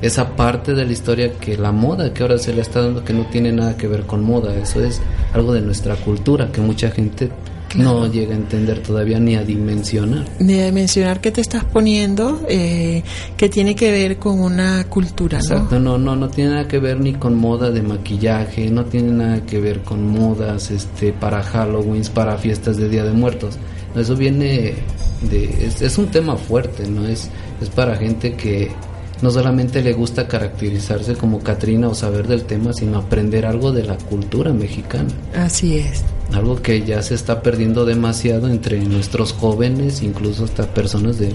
esa 0.00 0.36
parte 0.36 0.74
de 0.74 0.84
la 0.84 0.92
historia 0.92 1.32
que 1.38 1.56
la 1.56 1.72
moda 1.72 2.12
que 2.12 2.22
ahora 2.22 2.38
se 2.38 2.52
le 2.52 2.60
está 2.60 2.82
dando 2.82 3.04
que 3.04 3.12
no 3.12 3.26
tiene 3.26 3.50
nada 3.50 3.76
que 3.76 3.88
ver 3.88 4.06
con 4.06 4.22
moda, 4.22 4.54
eso 4.54 4.84
es 4.84 5.00
algo 5.32 5.52
de 5.52 5.62
nuestra 5.62 5.96
cultura 5.96 6.52
que 6.52 6.60
mucha 6.60 6.90
gente 6.90 7.30
no 7.74 8.06
llega 8.10 8.34
a 8.34 8.36
entender 8.36 8.80
todavía 8.82 9.18
ni 9.18 9.34
a 9.34 9.42
dimensionar. 9.42 10.24
Ni 10.38 10.60
a 10.60 10.66
dimensionar 10.66 11.20
que 11.20 11.32
te 11.32 11.40
estás 11.40 11.64
poniendo, 11.64 12.42
eh, 12.48 13.02
que 13.36 13.48
tiene 13.48 13.74
que 13.74 13.90
ver 13.90 14.18
con 14.18 14.40
una 14.40 14.84
cultura, 14.84 15.38
Exacto, 15.38 15.78
¿no? 15.78 15.98
no, 15.98 16.16
no, 16.16 16.28
tiene 16.28 16.50
nada 16.50 16.68
que 16.68 16.78
ver 16.78 17.00
ni 17.00 17.14
con 17.14 17.34
moda 17.34 17.70
de 17.70 17.82
maquillaje, 17.82 18.70
no 18.70 18.84
tiene 18.84 19.12
nada 19.12 19.44
que 19.44 19.60
ver 19.60 19.82
con 19.82 20.08
modas 20.08 20.70
este, 20.70 21.12
para 21.12 21.42
Halloween, 21.42 22.02
para 22.14 22.36
fiestas 22.38 22.76
de 22.76 22.88
Día 22.88 23.04
de 23.04 23.12
Muertos. 23.12 23.58
Eso 23.94 24.14
viene 24.14 24.74
de, 25.30 25.66
es, 25.66 25.80
es 25.80 25.98
un 25.98 26.06
tema 26.08 26.36
fuerte, 26.36 26.86
¿no? 26.88 27.06
Es, 27.06 27.30
es 27.60 27.70
para 27.70 27.96
gente 27.96 28.34
que 28.34 28.70
no 29.22 29.30
solamente 29.30 29.82
le 29.82 29.92
gusta 29.92 30.28
caracterizarse 30.28 31.14
como 31.14 31.40
Catrina 31.40 31.88
o 31.88 31.94
saber 31.94 32.26
del 32.26 32.44
tema, 32.44 32.72
sino 32.72 32.98
aprender 32.98 33.46
algo 33.46 33.72
de 33.72 33.84
la 33.84 33.96
cultura 33.96 34.52
mexicana. 34.52 35.08
Así 35.34 35.78
es. 35.78 36.04
Algo 36.32 36.60
que 36.60 36.84
ya 36.84 37.02
se 37.02 37.14
está 37.14 37.42
perdiendo 37.42 37.84
demasiado 37.84 38.48
entre 38.48 38.78
nuestros 38.80 39.32
jóvenes, 39.32 40.02
incluso 40.02 40.44
hasta 40.44 40.66
personas 40.74 41.18
de, 41.18 41.32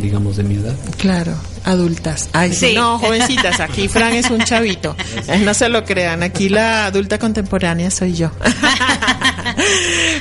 digamos, 0.00 0.36
de 0.36 0.44
mi 0.44 0.56
edad. 0.56 0.76
Claro, 0.98 1.32
adultas. 1.66 2.30
Ay, 2.32 2.54
sí. 2.54 2.74
no, 2.74 2.98
jovencitas, 2.98 3.60
aquí 3.60 3.88
Fran 3.88 4.14
es 4.14 4.30
un 4.30 4.40
chavito. 4.40 4.96
No 5.44 5.52
se 5.52 5.68
lo 5.68 5.84
crean, 5.84 6.22
aquí 6.22 6.48
la 6.48 6.86
adulta 6.86 7.18
contemporánea 7.18 7.90
soy 7.90 8.14
yo. 8.14 8.30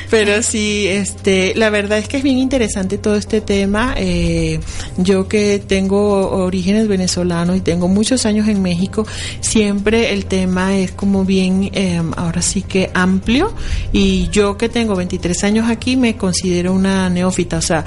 Pero 0.09 0.41
sí, 0.41 0.87
este, 0.87 1.53
la 1.55 1.69
verdad 1.69 1.99
es 1.99 2.07
que 2.07 2.17
es 2.17 2.23
bien 2.23 2.37
interesante 2.37 2.97
todo 2.97 3.15
este 3.15 3.41
tema. 3.41 3.93
Eh, 3.97 4.59
yo 4.97 5.27
que 5.27 5.59
tengo 5.59 6.31
orígenes 6.31 6.87
venezolanos 6.87 7.57
y 7.57 7.61
tengo 7.61 7.87
muchos 7.87 8.25
años 8.25 8.47
en 8.47 8.61
México, 8.61 9.05
siempre 9.41 10.13
el 10.13 10.25
tema 10.25 10.75
es 10.75 10.91
como 10.91 11.25
bien, 11.25 11.69
eh, 11.73 12.01
ahora 12.17 12.41
sí 12.41 12.63
que 12.63 12.89
amplio. 12.93 13.53
Y 13.91 14.29
yo 14.29 14.57
que 14.57 14.69
tengo 14.69 14.95
23 14.95 15.43
años 15.43 15.69
aquí 15.69 15.95
me 15.95 16.17
considero 16.17 16.73
una 16.73 17.09
neófita, 17.09 17.57
o 17.57 17.61
sea, 17.61 17.85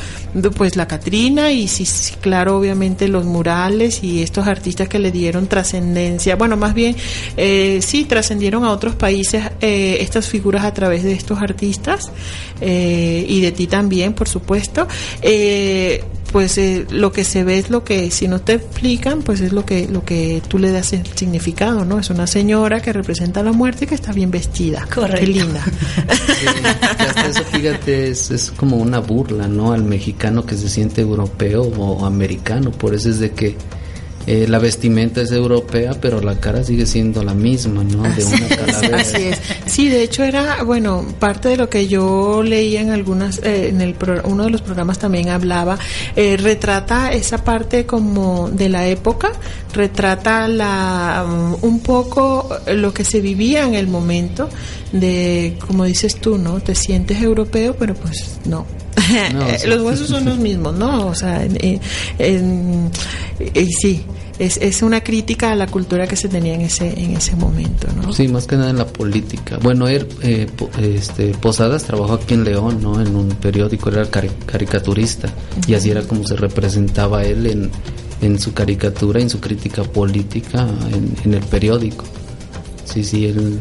pues 0.57 0.77
la 0.77 0.87
Catrina 0.87 1.51
y 1.51 1.67
sí, 1.67 1.85
sí 1.85 2.15
claro, 2.21 2.57
obviamente 2.57 3.09
los 3.09 3.25
murales 3.25 3.48
y 4.03 4.23
estos 4.23 4.47
artistas 4.47 4.89
que 4.89 4.99
le 4.99 5.11
dieron 5.11 5.47
trascendencia, 5.47 6.37
bueno, 6.37 6.57
más 6.59 6.75
bien, 6.75 6.95
eh, 7.37 7.81
sí, 7.83 8.05
trascendieron 8.05 8.65
a 8.65 8.73
otros 8.73 8.95
países 8.95 9.43
eh, 9.63 9.97
estas 10.01 10.29
figuras 10.29 10.65
a 10.65 10.75
través 10.75 11.03
de 11.03 11.13
estos 11.13 11.41
artistas 11.41 12.13
eh, 12.61 13.25
y 13.27 13.41
de 13.41 13.53
ti 13.53 13.67
también, 13.67 14.13
por 14.13 14.29
supuesto. 14.29 14.87
Pues 16.33 16.59
eh, 16.59 16.87
lo 16.91 17.11
que 17.13 17.25
se 17.25 17.43
ve 17.45 17.59
es 17.59 17.71
lo 17.71 17.85
que 17.85 18.11
si 18.11 18.29
no 18.29 18.41
te 18.41 18.55
explican 18.55 19.23
pues 19.23 19.41
es 19.41 19.53
lo 19.53 19.65
que 19.65 19.89
lo 19.89 20.05
que 20.05 20.43
tú 20.47 20.59
le 20.59 20.71
das 20.71 20.93
el 20.93 21.07
significado 21.07 21.85
no 21.85 21.99
es 21.99 22.11
una 22.11 22.27
señora 22.27 22.81
que 22.81 22.93
representa 22.93 23.43
la 23.43 23.53
muerte 23.53 23.87
que 23.87 23.95
está 23.95 24.13
bien 24.13 24.31
vestida 24.31 24.87
Correcto. 24.95 25.21
qué 25.21 25.27
linda 25.27 25.65
Sí, 25.65 26.47
hasta 26.99 27.27
eso, 27.29 27.45
fíjate, 27.45 28.09
es, 28.11 28.31
es 28.31 28.51
como 28.51 28.77
una 28.77 28.99
burla, 29.01 29.49
¿no? 29.49 29.73
Al 29.73 29.83
mexicano 29.85 30.45
que 30.45 30.57
se 30.57 30.69
siente 30.69 31.01
europeo 31.01 31.63
o 31.63 32.05
americano. 32.07 32.71
Por 32.71 32.95
eso 32.95 33.11
es 33.11 33.19
de 33.19 33.31
que 33.33 33.57
eh, 34.31 34.47
la 34.47 34.59
vestimenta 34.59 35.23
es 35.23 35.33
europea, 35.33 35.93
pero 36.01 36.21
la 36.21 36.39
cara 36.39 36.63
sigue 36.63 36.85
siendo 36.85 37.25
la 37.25 37.33
misma, 37.33 37.83
¿no? 37.83 38.03
De 38.03 38.09
Así 38.11 38.35
una 38.35 38.47
es, 38.47 38.57
calavera. 38.57 38.99
así 38.99 39.23
es. 39.23 39.39
Sí, 39.65 39.89
de 39.89 40.03
hecho 40.03 40.23
era, 40.23 40.63
bueno, 40.65 41.03
parte 41.19 41.49
de 41.49 41.57
lo 41.57 41.71
que 41.71 41.89
yo 41.89 42.43
leía 42.43 42.83
en 42.83 42.91
algunas, 42.91 43.39
eh, 43.43 43.69
en 43.71 43.81
el 43.81 43.95
pro- 43.95 44.21
uno 44.25 44.45
de 44.45 44.51
los 44.51 44.61
programas 44.61 44.99
también 44.99 45.31
hablaba, 45.31 45.79
eh, 46.15 46.37
retrata 46.37 47.11
esa 47.13 47.43
parte 47.43 47.87
como 47.87 48.51
de 48.51 48.69
la 48.69 48.87
época, 48.87 49.33
retrata 49.73 50.47
la, 50.47 51.25
um, 51.27 51.57
un 51.63 51.81
poco 51.81 52.51
lo 52.67 52.93
que 52.93 53.05
se 53.05 53.23
vivía 53.23 53.65
en 53.67 53.77
el 53.77 53.87
momento 53.89 54.51
de, 54.93 55.57
como 55.67 55.85
dices 55.85 56.17
tú, 56.21 56.37
¿no? 56.37 56.61
Te 56.61 56.75
sientes 56.75 57.23
europeo, 57.23 57.75
pero 57.79 57.95
pues 57.95 58.41
no. 58.45 58.67
Sea. 59.09 59.59
los 59.67 59.81
huesos 59.83 60.09
son 60.09 60.27
los 60.27 60.39
mismos, 60.39 60.75
¿no? 60.75 61.07
O 61.07 61.15
sea, 61.15 61.47
y 61.47 61.81
sí, 63.81 64.05
es, 64.39 64.57
es 64.59 64.83
una 64.83 65.03
crítica 65.03 65.53
a 65.53 65.57
la 65.57 65.67
cultura 65.67 66.07
que 66.07 66.17
se 66.17 66.29
tenía 66.29 66.55
en 66.55 66.63
ese, 66.63 66.89
en 67.03 67.17
ese 67.17 67.35
momento, 67.37 67.89
¿no? 67.95 68.13
Sí, 68.13 68.29
más 68.29 68.47
que 68.47 68.57
nada 68.57 68.71
en 68.71 68.79
la 68.79 68.87
política. 68.87 69.59
Bueno, 69.63 69.89
él, 69.89 70.07
eh, 70.23 70.47
po- 70.57 70.71
este, 70.81 71.29
Posadas 71.35 71.85
trabajó 71.85 72.15
aquí 72.15 72.35
en 72.35 72.45
León, 72.45 72.79
¿no? 72.83 73.01
En 73.01 73.15
un 73.17 73.29
periódico, 73.29 73.91
era 73.91 74.05
cari- 74.11 74.31
caricaturista. 74.47 75.33
Y 75.67 75.75
así 75.75 75.91
era 75.91 76.03
como 76.03 76.27
se 76.27 76.37
representaba 76.37 77.25
él 77.25 77.47
en, 77.47 77.71
en 78.21 78.39
su 78.39 78.53
caricatura, 78.53 79.21
en 79.21 79.31
su 79.31 79.41
crítica 79.41 79.83
política, 79.83 80.67
en, 80.93 81.15
en 81.25 81.35
el 81.35 81.43
periódico. 81.45 82.05
Sí, 82.85 83.05
sí, 83.05 83.27
él, 83.27 83.59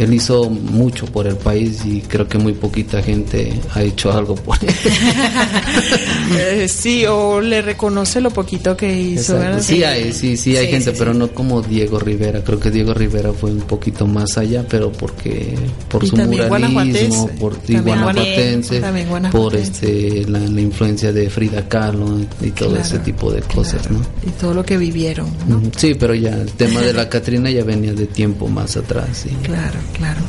él 0.00 0.14
hizo 0.14 0.48
mucho 0.48 1.04
por 1.06 1.26
el 1.26 1.36
país 1.36 1.82
y 1.84 2.00
creo 2.00 2.26
que 2.26 2.38
muy 2.38 2.54
poquita 2.54 3.02
gente 3.02 3.52
ha 3.74 3.82
hecho 3.82 4.10
algo 4.12 4.34
por 4.34 4.56
él. 4.62 4.74
Eh, 6.32 6.68
sí, 6.68 7.04
o 7.06 7.40
le 7.40 7.60
reconoce 7.60 8.20
lo 8.20 8.30
poquito 8.30 8.76
que 8.76 8.92
hizo. 9.00 9.36
Sí 9.60 9.82
hay, 9.82 10.12
sí, 10.12 10.36
sí 10.36 10.56
hay 10.56 10.66
Sí, 10.66 10.72
gente, 10.72 10.92
sí, 10.92 10.96
pero 10.98 11.12
no 11.12 11.28
como 11.32 11.60
Diego 11.60 11.98
Rivera. 11.98 12.42
Creo 12.44 12.60
que 12.60 12.70
Diego 12.70 12.94
Rivera 12.94 13.32
fue 13.32 13.50
un 13.50 13.60
poquito 13.62 14.06
más 14.06 14.38
allá, 14.38 14.64
pero 14.68 14.92
porque 14.92 15.54
por 15.88 16.04
Y 16.04 16.06
su 16.08 16.16
muralismo, 16.16 17.28
por 17.40 17.56
También 17.56 17.82
guanajuatense, 17.82 18.80
también 18.80 19.08
por 19.32 19.56
este 19.56 20.24
la, 20.28 20.38
la 20.38 20.60
influencia 20.60 21.12
de 21.12 21.28
Frida 21.28 21.68
Kahlo 21.68 22.20
y 22.40 22.50
todo 22.50 22.70
Claro, 22.70 22.84
ese 22.84 22.98
tipo 23.00 23.32
de 23.32 23.42
cosas, 23.42 23.86
claro. 23.86 23.98
¿no? 23.98 24.28
Y 24.28 24.32
todo 24.32 24.54
lo 24.54 24.64
que 24.64 24.78
vivieron, 24.78 25.28
Sí, 25.76 25.94
pero 25.94 26.14
ya 26.14 26.34
el 26.34 26.52
tema 26.52 26.80
de 26.80 26.92
la 26.92 27.08
Catrina 27.08 27.50
ya 27.50 27.64
venía 27.64 27.92
de 27.92 28.06
tiempo 28.06 28.46
más 28.48 28.76
atrás, 28.76 29.08
sí. 29.24 29.30
Claro, 29.42 29.78
claro. 29.96 30.20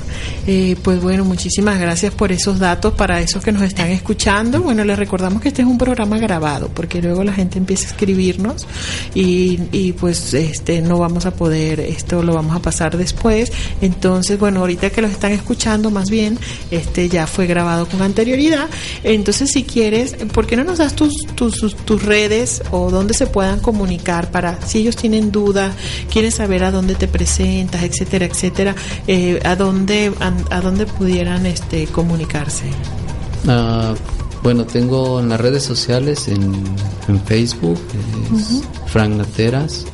Eh, 0.48 0.76
pues 0.82 1.02
bueno, 1.02 1.24
muchísimas 1.24 1.80
gracias 1.80 2.14
por 2.14 2.32
esos 2.32 2.58
datos 2.58 2.94
para 2.94 3.22
esos 3.22 3.44
que 3.44 3.52
nos 3.52 3.62
están 3.64 3.92
escuchando. 3.92 4.62
Bueno, 4.62 4.84
les 4.84 4.98
recordamos 4.98 5.42
que 5.42 5.50
este 5.50 5.62
es 5.62 5.68
un 5.68 5.78
programa 5.78 6.18
grabado 6.18 6.70
porque 6.70 7.02
luego 7.02 7.24
la 7.24 7.34
gente 7.34 7.60
empieza 7.60 7.88
a 7.88 7.92
escribirnos 7.92 8.68
y, 9.14 9.60
y 9.72 9.94
pues 9.94 10.34
este 10.34 10.82
no 10.82 10.98
vamos 10.98 11.26
a 11.26 11.32
poder, 11.32 11.80
esto 11.80 12.24
lo 12.24 12.34
vamos 12.34 12.56
a 12.56 12.62
pasar 12.62 12.98
después. 12.98 13.52
Entonces, 13.82 14.40
bueno, 14.40 14.62
ahorita 14.62 14.90
que 14.90 15.02
los 15.02 15.12
están 15.12 15.32
escuchando 15.32 15.92
más 15.92 16.10
bien, 16.10 16.40
este 16.72 17.10
ya 17.10 17.28
fue 17.28 17.48
grabado 17.48 17.88
con 17.88 18.02
anterioridad. 18.02 18.70
Entonces, 19.04 19.52
si 19.52 19.64
quieres, 19.64 20.16
¿por 20.34 20.48
qué 20.48 20.56
no 20.56 20.64
nos 20.64 20.80
das 20.80 20.96
tus, 20.96 21.14
tus, 21.36 21.76
tus, 21.76 22.02
redes 22.02 22.64
o 22.72 22.90
dónde 22.90 23.14
se 23.14 23.28
puedan 23.28 23.60
comunicar 23.60 24.32
para 24.32 24.60
si 24.66 24.80
ellos 24.80 24.96
tienen 24.96 25.32
dudas, 25.32 25.74
quieren 26.12 26.32
saber 26.32 26.64
a 26.64 26.72
dónde 26.72 26.96
te 26.96 27.08
presentas, 27.08 27.84
etcétera, 27.84 28.26
etcétera, 28.26 28.76
eh, 29.08 29.40
a 29.44 29.56
dónde 29.56 30.14
a, 30.20 30.56
a 30.56 30.62
dónde 30.62 30.86
pudieran 30.86 31.46
este 31.46 31.88
comunicarse? 31.88 32.66
Ah, 33.48 33.94
bueno, 34.44 34.66
tengo 34.66 35.20
en 35.20 35.30
las 35.30 35.40
redes 35.40 35.64
sociales, 35.64 36.28
en, 36.28 36.54
en 37.08 37.22
Facebook, 37.26 37.80
es 38.36 38.64
Frank 38.88 39.12
Nateras, 39.12 39.86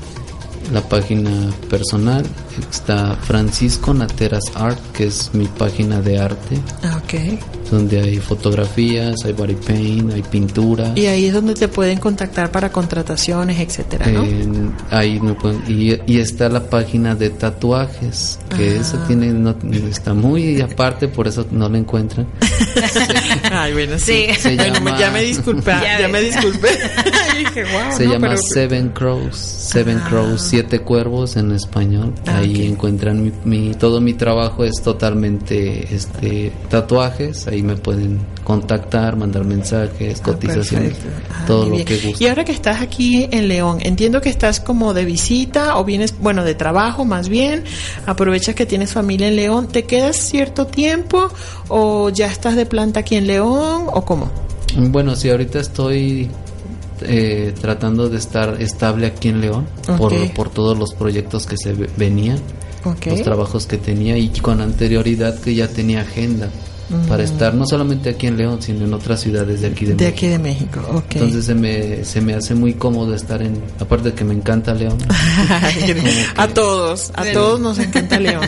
la 0.71 0.81
página 0.81 1.51
personal 1.69 2.25
está 2.62 3.16
Francisco 3.16 3.93
Nateras 3.93 4.43
Art, 4.55 4.80
que 4.93 5.08
es 5.08 5.30
mi 5.34 5.45
página 5.45 6.01
de 6.01 6.20
arte, 6.20 6.60
Ah, 6.84 6.99
ok. 7.03 7.70
donde 7.72 7.99
hay 8.01 8.18
fotografías, 8.18 9.16
hay 9.26 9.34
body 9.34 9.55
paint, 9.55 10.14
hay 10.14 10.22
pintura. 10.24 10.91
Y 10.95 11.05
ahí 11.05 11.26
es 11.26 11.34
donde 11.34 11.53
te 11.53 11.68
pueden 11.68 11.97
contactar 11.99 12.51
para 12.51 12.72
contrataciones, 12.72 13.60
etcétera, 13.60 14.08
¿no? 14.08 14.24
En- 14.24 14.74
ahí 14.91 15.20
me 15.20 15.34
pueden- 15.34 15.64
y, 15.68 15.99
y 16.05 16.20
está 16.20 16.47
la 16.49 16.70
página 16.70 17.16
de 17.16 17.30
tatuajes, 17.30 18.39
que 18.55 18.70
Ah. 18.78 18.82
eso 18.82 18.97
tiene, 19.08 19.28
no, 19.34 19.55
está 19.89 20.14
muy 20.14 20.62
aparte, 20.62 21.08
por 21.08 21.28
eso 21.28 21.45
no 21.51 21.68
la 21.70 21.78
encuentran. 21.78 22.28
Ay, 23.51 23.74
bueno, 23.74 23.97
Sí. 23.99 24.28
Se 24.39 24.55
Bueno, 24.55 24.74
llama- 24.76 24.99
ya 24.99 25.12
me 25.12 25.22
disculpé, 25.24 25.72
Ya 25.72 25.99
ya, 26.01 26.08
me 26.08 26.22
disculpé. 26.22 26.68
Dije, 27.38 27.64
wow, 27.66 27.91
Se 27.97 28.05
no, 28.05 28.14
llama 28.14 28.28
pero- 28.30 28.41
Seven 28.41 28.89
Crows, 28.89 29.36
Seven 29.38 29.97
Ah. 30.03 30.08
Crows, 30.10 30.41
Siete 30.41 30.80
Cuervos 30.80 31.36
en 31.38 31.51
español. 31.51 32.14
Ah, 32.28 32.38
ahí 32.38 32.46
ok. 32.51 32.59
encuentran 32.59 33.23
mi, 33.23 33.31
mi- 33.45 33.73
todo 33.75 34.01
mi 34.01 34.13
trabajo 34.13 34.63
es 34.63 34.81
totalmente 34.83 35.93
este 35.93 36.51
tatuajes. 36.69 37.47
Ahí 37.47 37.63
me 37.63 37.75
pueden 37.75 38.19
contactar, 38.43 39.15
mandar 39.17 39.43
mensajes, 39.45 40.19
Ah, 40.19 40.23
cotizaciones. 40.23 40.93
Ah, 41.31 41.45
todo 41.47 41.65
lo 41.69 41.83
que 41.85 41.97
guste. 41.97 42.23
Y 42.23 42.27
ahora 42.27 42.43
que 42.45 42.51
estás 42.51 42.81
aquí 42.81 43.27
en 43.31 43.47
León, 43.47 43.79
entiendo 43.81 44.21
que 44.21 44.29
estás 44.29 44.59
como 44.59 44.93
de 44.93 45.05
visita 45.05 45.77
o 45.77 45.83
vienes, 45.85 46.15
bueno, 46.19 46.43
de 46.43 46.55
trabajo 46.55 47.05
más 47.05 47.29
bien, 47.29 47.63
aprovechas 48.05 48.55
que 48.55 48.65
tienes 48.65 48.93
familia 48.93 49.27
en 49.27 49.35
León, 49.35 49.67
¿te 49.67 49.83
quedas 49.85 50.17
cierto 50.17 50.67
tiempo 50.67 51.29
o 51.69 52.09
ya 52.09 52.27
estás 52.27 52.55
de 52.55 52.65
planta 52.65 53.01
aquí 53.01 53.15
en 53.15 53.27
León 53.27 53.85
o 53.93 54.03
cómo? 54.05 54.29
Bueno, 54.77 55.15
sí, 55.15 55.29
ahorita 55.29 55.59
estoy 55.59 56.29
eh, 57.01 57.53
tratando 57.59 58.09
de 58.09 58.17
estar 58.17 58.61
estable 58.61 59.07
aquí 59.07 59.29
en 59.29 59.41
León 59.41 59.65
por, 59.97 60.11
por 60.33 60.49
todos 60.49 60.77
los 60.77 60.93
proyectos 60.93 61.45
que 61.45 61.57
se 61.57 61.73
ve- 61.73 61.89
venían, 61.97 62.39
los 63.09 63.21
trabajos 63.23 63.65
que 63.67 63.77
tenía 63.77 64.17
y 64.17 64.29
con 64.29 64.61
anterioridad 64.61 65.39
que 65.39 65.53
ya 65.55 65.67
tenía 65.67 66.01
agenda. 66.01 66.49
Para 67.07 67.23
estar 67.23 67.53
no 67.53 67.65
solamente 67.67 68.09
aquí 68.11 68.27
en 68.27 68.38
León, 68.38 68.61
sino 68.61 68.85
en 68.85 68.93
otras 68.93 69.19
ciudades 69.19 69.61
de 69.61 69.67
aquí 69.67 69.85
de, 69.85 69.95
De 69.95 70.05
México. 70.05 70.15
aquí 70.17 70.27
de 70.27 70.39
México, 70.39 70.79
ok. 70.93 71.05
Entonces 71.15 71.45
se 71.45 71.53
me, 71.55 72.05
se 72.05 72.21
me 72.21 72.33
hace 72.33 72.55
muy 72.55 72.73
cómodo 72.75 73.13
estar 73.13 73.41
en, 73.41 73.61
aparte 73.79 74.09
de 74.09 74.15
que 74.15 74.23
me 74.23 74.33
encanta 74.33 74.73
León, 74.73 74.97
a 76.38 76.47
todos, 76.47 77.11
a 77.15 77.25
todos 77.31 77.59
nos 77.59 77.79
encanta 77.79 78.19
León. 78.19 78.45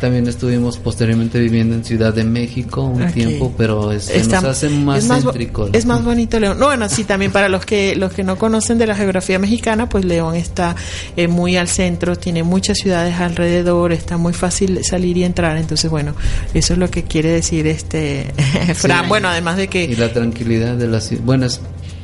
también 0.00 0.26
estuvimos 0.26 0.78
posteriormente 0.78 1.38
viviendo 1.38 1.74
en 1.74 1.84
Ciudad 1.84 2.14
de 2.14 2.24
México 2.24 2.82
un 2.84 3.02
Ok. 3.02 3.12
tiempo, 3.12 3.52
pero 3.56 3.92
este, 3.92 4.18
Está- 4.18 4.40
nos 4.40 4.50
hace 4.50 4.68
más, 4.70 4.98
es 5.00 5.08
más, 5.08 5.22
céntrico. 5.24 5.68
es 5.72 5.84
más 5.86 6.02
bonito 6.04 6.38
León. 6.40 6.58
No, 6.58 6.66
bueno, 6.66 6.88
sí, 6.88 7.04
también 7.04 7.32
para 7.32 7.48
los 7.48 7.64
que 7.66 7.94
los 7.96 8.12
que 8.12 8.22
no 8.24 8.36
conocen 8.36 8.78
de 8.78 8.86
la 8.86 8.94
geografía 8.94 9.38
mexicana, 9.38 9.88
pues 9.88 10.04
León 10.04 10.34
está 10.34 10.76
eh, 11.16 11.28
muy 11.28 11.56
al 11.56 11.68
centro, 11.68 12.16
tiene 12.16 12.42
muchas 12.42 12.78
ciudades 12.78 13.16
alrededor, 13.20 13.92
está 13.92 14.16
muy 14.16 14.32
fácil 14.32 14.82
salir 14.84 15.16
y 15.16 15.24
entrar. 15.24 15.56
Entonces, 15.56 15.90
bueno, 15.90 16.14
eso 16.54 16.72
es 16.72 16.78
lo 16.78 16.90
que 16.90 17.04
quiere 17.04 17.30
decir 17.30 17.66
este 17.82 18.32
Fran. 18.74 19.02
Sí. 19.02 19.08
Bueno, 19.08 19.28
además 19.28 19.56
de 19.56 19.68
que 19.68 19.84
Y 19.84 19.96
la 19.96 20.12
tranquilidad 20.12 20.76
de 20.76 20.86
la 20.88 21.00
ciudad, 21.00 21.22
bueno, 21.24 21.46
es 21.46 21.60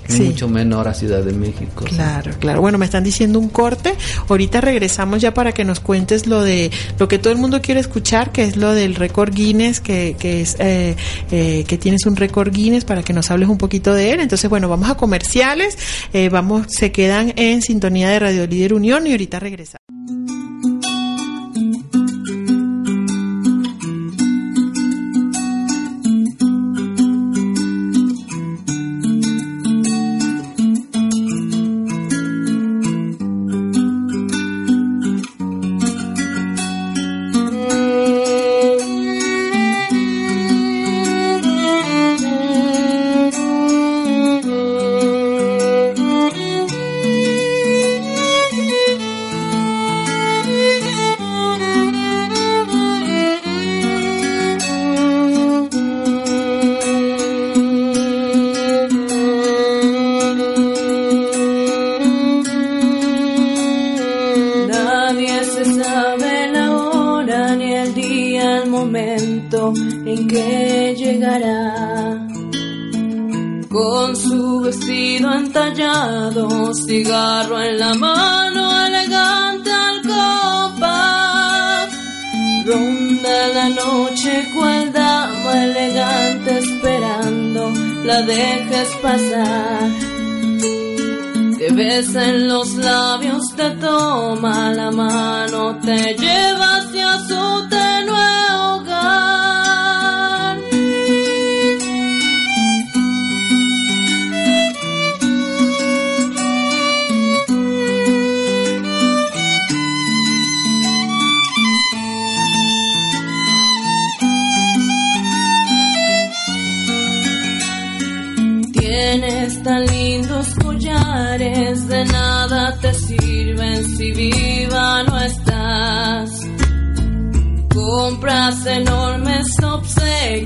Sí. 0.09 0.22
mucho 0.22 0.49
menor 0.49 0.89
a 0.89 0.95
Ciudad 0.95 1.22
de 1.22 1.35
México. 1.35 1.85
sí. 1.87 1.95
Claro, 1.95 2.33
claro. 2.41 2.62
Bueno, 2.62 2.79
me 2.79 2.87
están 2.87 3.05
diciendo 3.05 3.39
un 3.39 3.51
corte. 3.51 3.93
Ahorita 4.31 4.62
regresamos 4.62 5.20
ya 5.20 5.35
para 5.35 5.53
que 5.53 5.64
nos 5.66 5.81
cuentes 5.81 6.26
lo 6.26 6.41
de 6.43 6.70
lo 6.99 7.09
que 7.09 7.18
todo 7.18 7.31
el 7.31 7.39
mundo 7.39 7.61
quiere 7.61 7.81
escuchar, 7.81 8.33
que 8.33 8.45
es 8.45 8.57
lo 8.57 8.72
del 8.72 8.95
récord 8.95 9.35
Guinness, 9.35 9.81
que, 9.81 10.16
que 10.18 10.41
es 10.41 10.57
eh, 10.61 10.97
eh, 11.31 11.64
que 11.68 11.76
tienes 11.76 12.07
un 12.07 12.16
récord 12.16 12.51
Guinness 12.51 12.87
para 12.87 13.03
que 13.03 13.12
nos 13.12 13.31
hables 13.31 13.51
un 13.51 13.59
poquito 13.59 13.93
de 13.93 14.12
él. 14.12 14.20
Entonces, 14.20 14.49
bueno, 14.49 14.66
vamos 14.70 14.89
a 14.89 14.95
comerciales. 14.95 15.76
Eh, 16.14 16.31
vamos, 16.31 16.68
se 16.70 16.91
quedan 16.91 17.35
en 17.37 17.61
sintonía 17.61 18.09
de 18.09 18.18
Radio 18.18 18.47
Líder 18.47 18.72
Unión 18.72 19.07
y 19.07 19.11
ahorita 19.11 19.41
regresamos. 19.41 19.88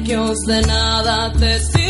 Obsequios, 0.03 0.39
de 0.47 0.63
nada 0.63 1.33
te 1.33 1.59
sirven, 1.61 1.82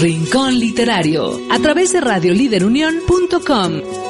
Rincón 0.00 0.58
Literario 0.58 1.38
a 1.50 1.58
través 1.58 1.92
de 1.92 2.00
radioliderunión.com. 2.00 4.01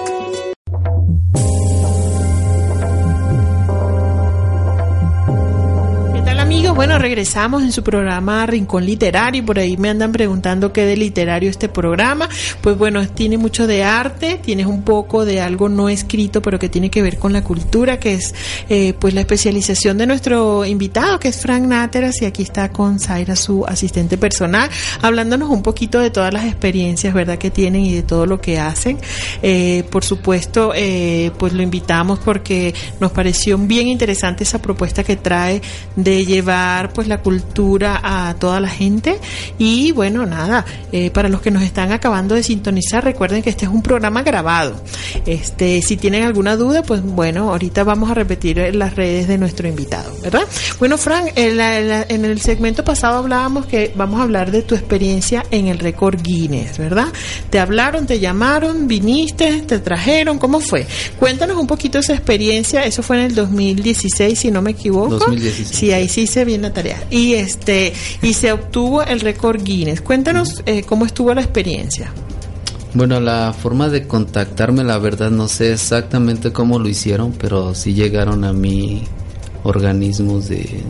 Bueno, 6.83 6.99
regresamos 6.99 7.63
en 7.63 7.71
su 7.71 7.85
programa 7.85 8.45
Rincón 8.45 8.85
Literario. 8.85 9.47
Por 9.47 9.57
ahí 9.57 9.77
me 9.77 9.89
andan 9.89 10.11
preguntando 10.11 10.73
qué 10.73 10.85
de 10.85 10.97
literario 10.97 11.49
este 11.49 11.69
programa. 11.69 12.29
Pues 12.61 12.77
bueno, 12.77 13.07
tiene 13.07 13.39
mucho 13.39 13.69
de 13.69 13.85
arte, 13.85 14.41
tienes 14.43 14.67
un 14.67 14.83
poco 14.83 15.25
de 15.25 15.41
algo 15.41 15.69
no 15.69 15.89
escrito, 15.89 16.43
pero 16.43 16.59
que 16.59 16.69
tiene 16.69 16.91
que 16.91 17.01
ver 17.01 17.21
con 17.21 17.33
la 17.33 17.45
cultura, 17.45 18.01
que 18.01 18.15
es 18.15 18.35
eh, 18.69 18.95
pues 18.99 19.15
la 19.15 19.21
especialización 19.21 19.97
de 19.97 20.09
nuestro 20.09 20.65
invitado, 20.65 21.21
que 21.21 21.29
es 21.29 21.41
Frank 21.41 21.63
Náteras, 21.63 22.21
y 22.21 22.25
aquí 22.25 22.43
está 22.43 22.73
con 22.73 22.99
Zaira, 22.99 23.37
su 23.37 23.65
asistente 23.65 24.19
personal, 24.19 24.69
hablándonos 25.03 25.51
un 25.51 25.63
poquito 25.63 26.01
de 26.01 26.11
todas 26.11 26.35
las 26.35 26.47
experiencias, 26.47 27.15
¿verdad?, 27.15 27.39
que 27.39 27.53
tienen 27.53 27.85
y 27.85 27.95
de 27.95 28.03
todo 28.03 28.27
lo 28.27 28.41
que 28.41 28.59
hacen. 28.59 28.99
Eh, 29.41 29.85
por 29.89 30.03
supuesto, 30.03 30.73
eh, 30.75 31.31
pues 31.39 31.53
lo 31.53 31.63
invitamos 31.63 32.19
porque 32.19 32.75
nos 32.99 33.13
pareció 33.13 33.57
bien 33.57 33.87
interesante 33.87 34.43
esa 34.43 34.61
propuesta 34.61 35.05
que 35.05 35.15
trae 35.15 35.63
de 35.95 36.27
llevar 36.27 36.72
pues 36.93 37.07
la 37.09 37.19
cultura 37.23 38.01
a 38.03 38.35
toda 38.35 38.61
la 38.61 38.69
gente. 38.69 39.19
Y 39.59 39.93
bueno 39.93 40.25
nada 40.27 40.65
eh, 40.93 41.11
para 41.11 41.29
los 41.29 41.41
que 41.41 41.51
nos 41.51 41.63
están 41.63 41.93
acabando 41.93 42.35
de 42.35 42.43
sintonizar 42.43 43.05
recuerden 43.05 43.43
que 43.43 43.51
este 43.51 43.65
es 43.67 43.71
un 43.71 43.83
programa 43.83 44.23
grabado. 44.23 44.81
Este 45.27 45.83
si 45.83 45.97
tienen 45.97 46.23
alguna 46.25 46.57
duda 46.57 46.83
pues 46.83 47.03
bueno 47.03 47.51
ahorita 47.51 47.85
vamos 47.85 48.11
a 48.11 48.15
repetir 48.15 48.59
las 48.75 48.95
redes 48.97 49.29
de 49.29 49.39
nuestro 49.39 49.69
invitado 49.69 50.13
verdad 50.23 50.43
bueno 50.79 50.97
Frank 50.99 51.33
en, 51.37 51.57
la- 51.57 52.03
en 52.09 52.25
el 52.25 52.41
segmento 52.41 52.85
pasado 52.85 53.19
hablábamos 53.19 53.67
que 53.67 53.93
vamos 53.97 54.21
a 54.21 54.23
hablar 54.25 54.51
de 54.51 54.63
tu 54.63 54.75
experiencia 54.75 55.45
en 55.51 55.67
el 55.67 55.79
récord 55.79 56.21
Guinness 56.23 56.79
verdad 56.79 57.07
te 57.51 57.59
hablaron 57.61 58.07
te 58.07 58.21
llamaron 58.21 58.89
viniste 58.89 59.63
te 59.63 59.79
trajeron 59.79 60.39
cómo 60.39 60.61
fue 60.61 60.87
cuéntanos 61.19 61.57
un 61.57 61.67
poquito 61.67 61.99
esa 61.99 62.15
experiencia. 62.15 62.85
Eso 62.85 63.03
fue 63.03 63.17
en 63.19 63.27
el 63.27 63.35
2016 63.35 64.39
si 64.39 64.51
no 64.51 64.63
me 64.63 64.71
equivoco. 64.73 65.19
2016. 65.19 65.69
Sí, 65.69 65.93
ahí 65.93 66.09
sí 66.09 66.23
hice 66.23 66.45
bien 66.45 66.62
la 66.63 66.73
tarea. 66.73 67.03
Y 67.11 67.35
este 67.35 67.93
y 68.23 68.33
se 68.35 68.53
obtuvo 68.53 69.03
el 69.03 69.21
récord 69.21 69.63
Guinness. 69.63 70.01
Cuéntanos 70.01 70.63
eh, 70.67 70.83
cómo 70.85 71.05
estuvo 71.07 71.33
la 71.35 71.43
experiencia. 71.43 72.13
Bueno, 72.95 73.21
la 73.21 73.53
forma 73.55 73.89
de 73.89 74.07
contactarme, 74.07 74.85
la 74.85 74.99
verdad 74.99 75.31
no 75.31 75.49
sé 75.49 75.73
exactamente 75.73 76.53
cómo 76.53 76.79
lo 76.79 76.89
hicieron, 76.89 77.33
pero 77.33 77.75
sí 77.75 77.95
llegaron 77.95 78.45
a 78.45 78.53
mí 78.53 79.03
organismos 79.65 80.49
de, 80.49 80.83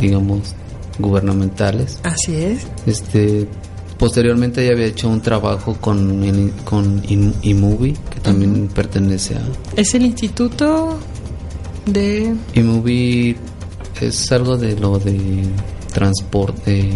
digamos, 0.00 0.54
gubernamentales. 0.98 1.98
Así 2.02 2.34
es. 2.36 2.66
Este, 2.86 3.46
posteriormente 3.98 4.64
ya 4.64 4.72
había 4.72 4.86
hecho 4.86 5.08
un 5.10 5.20
trabajo 5.20 5.76
con, 5.80 6.22
el- 6.24 6.52
con 6.64 7.02
iMovie, 7.42 7.94
que 8.10 8.20
también 8.20 8.68
pertenece 8.68 9.34
a... 9.34 9.42
Es 9.76 9.94
el 9.94 10.06
instituto 10.06 10.98
de 11.86 12.34
iMovie 12.54 13.36
es 14.08 14.32
algo 14.32 14.56
de 14.56 14.76
lo 14.78 14.98
de 14.98 15.42
transporte, 15.92 16.90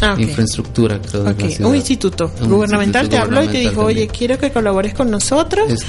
Ah, 0.00 0.12
ok. 0.14 0.20
infraestructura, 0.20 1.00
creo, 1.00 1.24
de 1.24 1.30
Ok, 1.30 1.40
la 1.40 1.50
ciudad. 1.50 1.70
un 1.70 1.76
instituto 1.76 2.30
Un 2.42 2.48
gubernamental 2.50 3.04
instituto 3.04 3.28
te 3.28 3.36
habló 3.36 3.44
y 3.44 3.52
te 3.52 3.58
dijo, 3.60 3.72
gubernamental 3.76 4.04
oye, 4.04 4.08
quiero 4.18 4.38
que 4.38 4.50
colabores 4.50 4.94
con 4.94 5.10
nosotros 5.10 5.72
Es- 5.72 5.80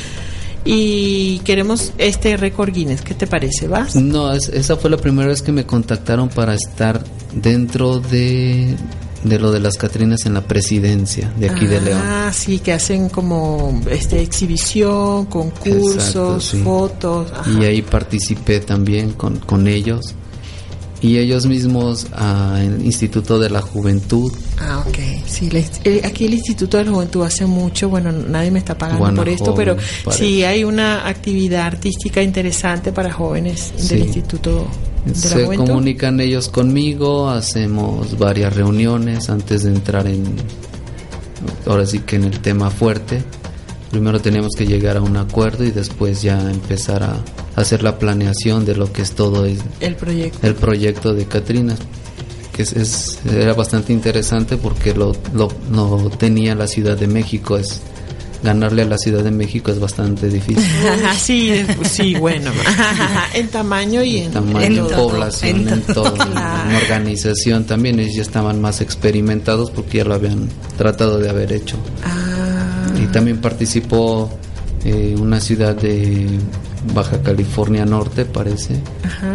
y 0.66 1.40
queremos 1.40 1.94
este 1.98 2.36
récord 2.38 2.74
Guinness. 2.74 3.02
¿Qué 3.02 3.14
te 3.14 3.26
parece? 3.28 3.68
¿Vas? 3.68 3.96
No, 3.96 4.32
es- 4.34 4.50
esa 4.50 4.76
fue 4.76 4.90
la 4.90 4.98
primera 4.98 5.28
vez 5.30 5.42
que 5.42 5.52
me 5.52 5.66
contactaron 5.66 6.28
para 6.30 6.54
estar 6.56 7.04
dentro 7.34 8.00
de, 8.00 8.76
de 9.24 9.40
lo 9.40 9.52
de 9.52 9.60
las 9.62 9.78
Catrinas 9.78 10.26
en 10.26 10.34
la 10.34 10.42
presidencia 10.42 11.32
de 11.38 11.50
aquí 11.50 11.68
de 11.68 11.80
León. 11.82 12.02
Ah, 12.04 12.32
sí, 12.34 12.60
que 12.60 12.74
hacen 12.74 13.08
como 13.10 13.82
este 13.90 14.22
exhibición, 14.22 15.26
concursos, 15.28 15.96
Exacto, 15.96 16.40
sí. 16.42 16.62
fotos. 16.64 17.32
ajá. 17.32 17.50
Y 17.62 17.66
ahí 17.66 17.82
participé 17.82 18.60
también 18.60 19.12
con, 19.14 19.38
con 19.38 19.68
ellos. 19.68 20.16
Y 21.00 21.18
ellos 21.18 21.46
mismos, 21.46 22.08
el 22.58 22.84
Instituto 22.84 23.38
de 23.38 23.50
la 23.52 23.62
Juventud, 23.62 24.32
Ah, 24.60 24.84
ok. 24.88 24.98
Sí, 25.28 25.48
inst- 25.50 25.80
eh, 25.84 26.02
aquí 26.04 26.26
el 26.26 26.34
Instituto 26.34 26.78
de 26.78 26.86
la 26.86 26.92
Juventud 26.92 27.22
hace 27.24 27.46
mucho, 27.46 27.88
bueno, 27.90 28.12
nadie 28.12 28.50
me 28.50 28.58
está 28.58 28.76
pagando 28.76 29.14
por 29.14 29.30
esto, 29.30 29.54
pero 29.54 29.78
parece. 30.04 30.24
sí 30.26 30.44
hay 30.44 30.64
una 30.64 31.08
actividad 31.08 31.68
artística 31.68 32.24
interesante 32.24 32.92
para 32.92 33.14
jóvenes 33.14 33.72
Sí. 33.78 33.90
del 33.90 34.06
Instituto 34.06 34.66
de 35.06 35.12
la 35.12 35.16
se 35.20 35.46
Juventud. 35.46 35.68
comunican 35.68 36.20
ellos 36.20 36.50
conmigo, 36.50 37.30
hacemos 37.30 38.18
varias 38.18 38.56
reuniones 38.56 39.30
antes 39.30 39.64
de 39.64 39.70
entrar 39.70 40.08
en, 40.08 40.24
ahora 41.68 41.86
sí 41.86 42.00
que 42.00 42.16
en 42.16 42.24
el 42.24 42.40
tema 42.40 42.72
fuerte. 42.72 43.22
Primero 43.92 44.20
tenemos 44.20 44.50
que 44.58 44.66
llegar 44.66 44.98
a 44.98 45.02
un 45.02 45.16
acuerdo 45.16 45.64
y 45.64 45.70
después 45.72 46.24
ya 46.24 46.40
empezar 46.52 47.04
a 47.04 47.18
hacer 47.58 47.84
la 47.84 47.98
planeación 48.00 48.66
de 48.66 48.76
lo 48.76 48.92
que 48.94 49.02
es 49.02 49.12
todo 49.12 49.46
el, 49.46 49.58
El 49.82 49.96
proyecto. 49.96 50.48
el 50.48 50.56
proyecto 50.56 51.14
de 51.14 51.26
Catrinas, 51.26 51.80
que 52.54 52.62
es, 52.64 52.74
es- 52.74 53.20
era 53.30 53.54
bastante 53.54 53.92
interesante 53.94 54.58
porque 54.58 54.94
lo, 54.94 55.14
lo, 55.34 55.50
lo 55.72 56.10
tenía 56.12 56.56
la 56.56 56.68
Ciudad 56.68 56.96
de 56.98 57.08
México, 57.08 57.58
es 57.58 57.82
ganarle 58.44 58.84
a 58.84 58.86
la 58.86 59.00
Ciudad 59.00 59.24
de 59.24 59.32
México 59.32 59.72
es 59.72 59.80
bastante 59.80 60.30
difícil. 60.30 60.64
sí, 61.20 61.50
es- 61.50 61.68
sí, 61.92 62.14
bueno. 62.16 62.52
en 63.34 63.48
tamaño 63.48 64.04
y 64.04 64.18
en, 64.20 64.32
tamaño, 64.32 64.62
en 64.62 64.74
de 64.76 64.82
todo, 64.82 65.10
población, 65.10 65.68
en 65.68 65.82
todo, 65.82 66.14
Claro. 66.14 66.70
en 66.70 66.76
organización 66.76 67.66
también 67.66 68.00
ellos 68.00 68.16
ya 68.16 68.22
estaban 68.22 68.62
más 68.62 68.82
experimentados 68.82 69.72
porque 69.72 69.98
ya 69.98 70.04
lo 70.06 70.14
habían 70.14 70.48
tratado 70.78 71.18
de 71.18 71.28
haber 71.30 71.52
hecho. 71.52 71.76
Ah, 72.06 72.94
Y 73.02 73.08
también 73.08 73.42
participó 73.42 74.30
eh, 74.86 75.16
una 75.20 75.40
ciudad 75.40 75.76
de 75.76 76.28
Baja 76.94 77.22
California 77.22 77.86
Norte, 77.86 78.26
parece. 78.26 78.80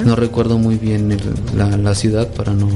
No 0.04 0.16
recuerdo 0.16 0.58
muy 0.58 0.76
bien 0.76 1.12
el- 1.12 1.34
la, 1.56 1.76
la 1.76 1.94
ciudad 1.94 2.28
para 2.28 2.52
no, 2.52 2.68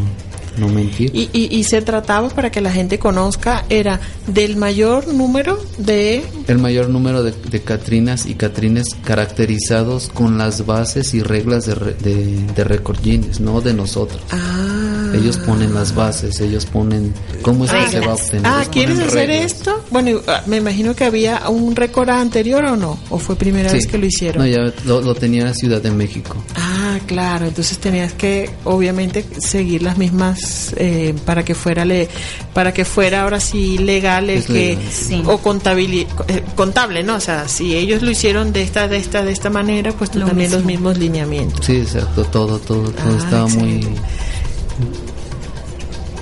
no 0.58 0.68
mentir. 0.68 1.10
y, 1.14 1.28
y, 1.32 1.48
y 1.56 1.64
se 1.64 1.82
trataba 1.82 2.28
para 2.30 2.50
que 2.50 2.60
la 2.60 2.70
gente 2.72 2.98
conozca, 2.98 3.64
era 3.68 4.00
del 4.26 4.56
mayor 4.56 5.08
número 5.08 5.58
de... 5.78 6.24
El 6.48 6.58
mayor 6.58 6.88
número 6.88 7.22
de, 7.22 7.32
de 7.32 7.60
Catrinas 7.62 8.26
y 8.26 8.34
Catrines 8.34 8.96
caracterizados 9.04 10.08
con 10.08 10.38
las 10.38 10.64
bases 10.66 11.12
y 11.14 11.22
reglas 11.22 11.66
de, 11.66 11.74
de, 11.74 12.46
de 12.54 12.64
Record 12.64 13.00
Guinness, 13.02 13.40
no 13.40 13.60
de 13.60 13.74
nosotros. 13.74 14.20
Ah, 14.30 15.12
Ellos 15.14 15.36
ponen 15.38 15.74
las 15.74 15.94
bases, 15.94 16.40
ellos 16.40 16.66
ponen 16.66 17.12
cómo 17.42 17.64
es 17.64 17.72
que 17.72 17.88
se 17.90 18.00
va 18.00 18.12
a 18.12 18.14
obtener. 18.14 18.42
Ah, 18.46 18.64
¿quieres 18.70 18.98
hacer 18.98 19.28
reglas. 19.28 19.52
esto? 19.52 19.84
Bueno, 19.90 20.20
ah, 20.26 20.42
me 20.46 20.56
imagino 20.58 20.94
que 20.94 21.04
había 21.04 21.48
un 21.48 21.76
récord 21.76 22.08
anterior 22.10 22.64
o 22.64 22.76
no, 22.76 22.98
o 23.10 23.18
fue 23.18 23.36
primera 23.36 23.68
Sí. 23.70 23.76
vez 23.76 23.86
que 23.86 23.98
lo 23.98 24.06
hicieron. 24.06 24.42
No, 24.44 24.48
ya 24.48 24.72
lo, 24.84 25.00
lo 25.00 25.14
tenía 25.14 25.52
Ciudad 25.54 25.82
de 25.82 25.90
México. 25.90 26.36
Ah, 26.56 26.98
claro, 27.06 27.46
entonces 27.46 27.78
tenías 27.78 28.12
que 28.12 28.50
obviamente 28.64 29.24
seguir 29.38 29.82
las 29.82 29.98
mismas 29.98 30.40
eh, 30.76 31.14
para 31.24 31.44
que 31.44 31.54
fuera 31.54 31.84
le, 31.84 32.08
para 32.54 32.72
que 32.72 32.84
fuera 32.84 33.22
ahora 33.22 33.40
sí 33.40 33.78
legal 33.78 34.30
el 34.30 34.38
Es 34.38 34.46
que 34.46 34.52
legal. 34.76 34.84
Sí. 34.92 35.22
o 35.26 35.38
contable, 35.38 36.06
contable, 36.54 37.02
¿no? 37.02 37.16
O 37.16 37.20
sea, 37.20 37.48
si 37.48 37.74
ellos 37.76 38.02
lo 38.02 38.10
hicieron 38.10 38.52
de 38.52 38.62
esta 38.62 38.88
de 38.88 38.96
esta 38.98 39.22
de 39.22 39.32
esta 39.32 39.50
manera, 39.50 39.92
pues 39.92 40.10
tú 40.10 40.18
Lo 40.20 40.26
también 40.26 40.50
los 40.50 40.64
mismo. 40.64 40.90
mismos 40.90 40.98
lineamientos. 40.98 41.64
Sí, 41.66 41.76
exacto, 41.76 42.24
todo, 42.24 42.58
todo, 42.58 42.90
todo 42.90 43.14
Ah, 43.14 43.18
estaba 43.24 43.46
muy... 43.48 43.86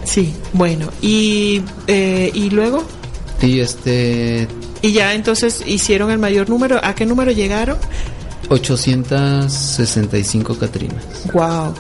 Sí, 0.04 0.32
bueno, 0.52 0.88
y 1.02 1.62
eh, 1.86 2.30
y 2.34 2.50
luego 2.50 2.84
Y 3.42 3.60
este, 3.60 4.46
y 4.82 4.92
ya 4.92 5.14
entonces 5.14 5.62
hicieron 5.66 6.10
el 6.10 6.18
mayor 6.18 6.48
número. 6.48 6.78
¿A 6.82 6.94
qué 6.94 7.04
número 7.06 7.32
llegaron? 7.32 7.78
865 8.48 10.58
Catrinas. 10.58 11.04
Wow. 11.32 11.74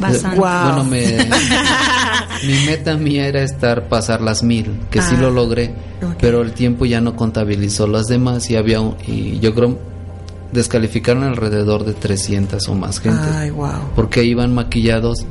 Bastante. 0.00 0.38
Bueno, 0.38 0.84
me, 0.84 1.06
mi 2.46 2.64
meta 2.66 2.96
mía 2.96 3.26
era 3.26 3.42
estar, 3.42 3.88
pasar 3.88 4.20
las 4.20 4.42
mil, 4.42 4.80
que 4.90 5.00
sí 5.02 5.14
Ah, 5.16 5.20
lo 5.22 5.30
logré, 5.30 5.74
ok. 6.02 6.16
pero 6.20 6.42
el 6.42 6.52
tiempo 6.52 6.84
ya 6.86 7.00
no 7.00 7.16
contabilizó 7.16 7.86
las 7.86 8.06
demás 8.06 8.50
y 8.50 8.56
había, 8.56 8.80
un- 8.80 8.96
y 9.06 9.38
yo 9.40 9.54
creo, 9.54 9.78
descalificaron 10.52 11.24
alrededor 11.24 11.84
de 11.84 11.94
300 11.94 12.68
o 12.68 12.74
más 12.74 13.00
gente. 13.00 13.20
Ay, 13.34 13.50
wow. 13.50 13.70
porque 13.94 14.24
iban 14.24 14.54
maquillados 14.54 15.24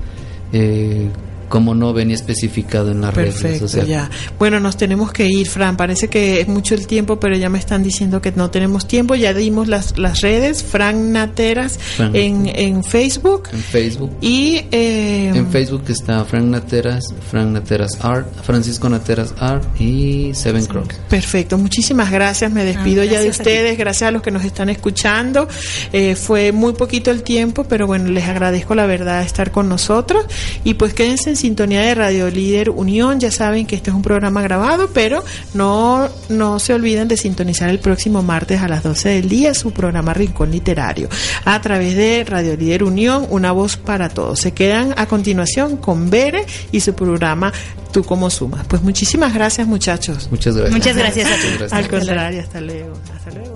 eh, 0.51 1.09
como 1.53 1.75
no 1.75 1.93
venía 1.93 2.15
especificado 2.15 2.89
en 2.89 3.01
las 3.01 3.13
Perfecto, 3.13 3.67
sea, 3.67 3.83
ya. 3.83 4.09
Bueno, 4.39 4.59
nos 4.59 4.75
tenemos 4.75 5.11
que 5.13 5.27
ir, 5.27 5.47
Fran. 5.47 5.77
Parece 5.77 6.07
que 6.07 6.41
es 6.41 6.47
mucho 6.47 6.73
el 6.73 6.87
tiempo, 6.87 7.19
pero 7.19 7.37
ya 7.37 7.47
me 7.47 7.59
están 7.59 7.83
diciendo 7.83 8.23
que 8.23 8.31
no 8.31 8.49
tenemos 8.49 8.87
tiempo. 8.87 9.13
Ya 9.13 9.35
dimos 9.35 9.67
las, 9.67 9.99
las 9.99 10.21
redes, 10.21 10.63
Fran 10.63 11.11
Nateras, 11.11 11.77
Fran 11.77 12.15
en, 12.15 12.49
en 12.55 12.83
Facebook. 12.83 13.49
en 13.53 13.59
Facebook. 13.59 14.09
Y 14.19 14.61
eh, 14.71 15.31
En 15.35 15.47
Facebook 15.51 15.83
está 15.89 16.25
Frank 16.25 16.45
Nateras, 16.45 17.13
Frank 17.29 17.49
Nateras 17.49 17.99
Art, 18.03 18.25
Francisco 18.41 18.89
Nateras 18.89 19.35
Art 19.37 19.63
y 19.79 20.31
Seven 20.33 20.65
Crocs. 20.65 20.95
Perfecto, 21.07 21.59
muchísimas 21.59 22.09
gracias. 22.09 22.51
Me 22.51 22.65
despido 22.65 23.03
Ah, 23.03 23.05
ya 23.05 23.21
de 23.21 23.29
ustedes, 23.29 23.77
gracias 23.77 24.07
a 24.07 24.11
los 24.11 24.23
que 24.23 24.31
nos 24.31 24.43
están 24.43 24.69
escuchando. 24.69 25.47
Eh, 25.91 26.15
fue 26.15 26.51
muy 26.51 26.73
poquito 26.73 27.11
el 27.11 27.21
tiempo, 27.21 27.63
pero 27.65 27.85
bueno, 27.85 28.09
les 28.09 28.23
agradezco 28.23 28.73
la 28.73 28.87
verdad 28.87 29.21
estar 29.21 29.51
con 29.51 29.69
nosotros. 29.69 30.25
Y 30.63 30.73
pues 30.73 30.95
quédense 30.95 31.29
en 31.29 31.42
sintonía 31.43 31.81
de 31.81 31.93
Radio 31.93 32.29
Líder 32.29 32.69
Unión. 32.69 33.19
Ya 33.19 33.29
saben 33.29 33.65
que 33.65 33.75
este 33.75 33.89
es 33.89 33.95
un 33.97 34.01
programa 34.01 34.41
grabado, 34.41 34.89
pero 34.93 35.25
no, 35.53 36.07
no 36.29 36.57
se 36.57 36.73
olviden 36.73 37.09
de 37.09 37.17
sintonizar 37.17 37.69
el 37.69 37.79
próximo 37.79 38.23
martes 38.23 38.61
a 38.61 38.69
las 38.69 38.81
12 38.81 39.09
del 39.09 39.27
día 39.27 39.53
su 39.53 39.71
programa 39.71 40.13
Rincón 40.13 40.51
Literario 40.51 41.09
a 41.43 41.59
través 41.59 41.97
de 41.97 42.23
Radio 42.25 42.55
Líder 42.55 42.85
Unión, 42.85 43.27
una 43.29 43.51
voz 43.51 43.75
para 43.75 44.07
todos. 44.07 44.39
Se 44.39 44.53
quedan 44.53 44.93
a 44.95 45.05
continuación 45.05 45.75
con 45.75 46.09
Bere 46.09 46.45
y 46.71 46.79
su 46.79 46.93
programa 46.93 47.51
Tú 47.91 48.05
como 48.05 48.29
sumas. 48.29 48.65
Pues 48.65 48.81
muchísimas 48.81 49.33
gracias 49.33 49.67
muchachos. 49.67 50.29
Muchas 50.31 50.55
gracias. 50.55 50.77
Muchas 50.77 50.95
gracias 50.95 51.29
a 51.29 51.35
ti. 51.35 51.47
Al 51.69 51.89
contrario, 51.89 52.39
hasta 52.39 52.61
luego. 52.61 52.93
Hasta 53.13 53.31
luego. 53.31 53.53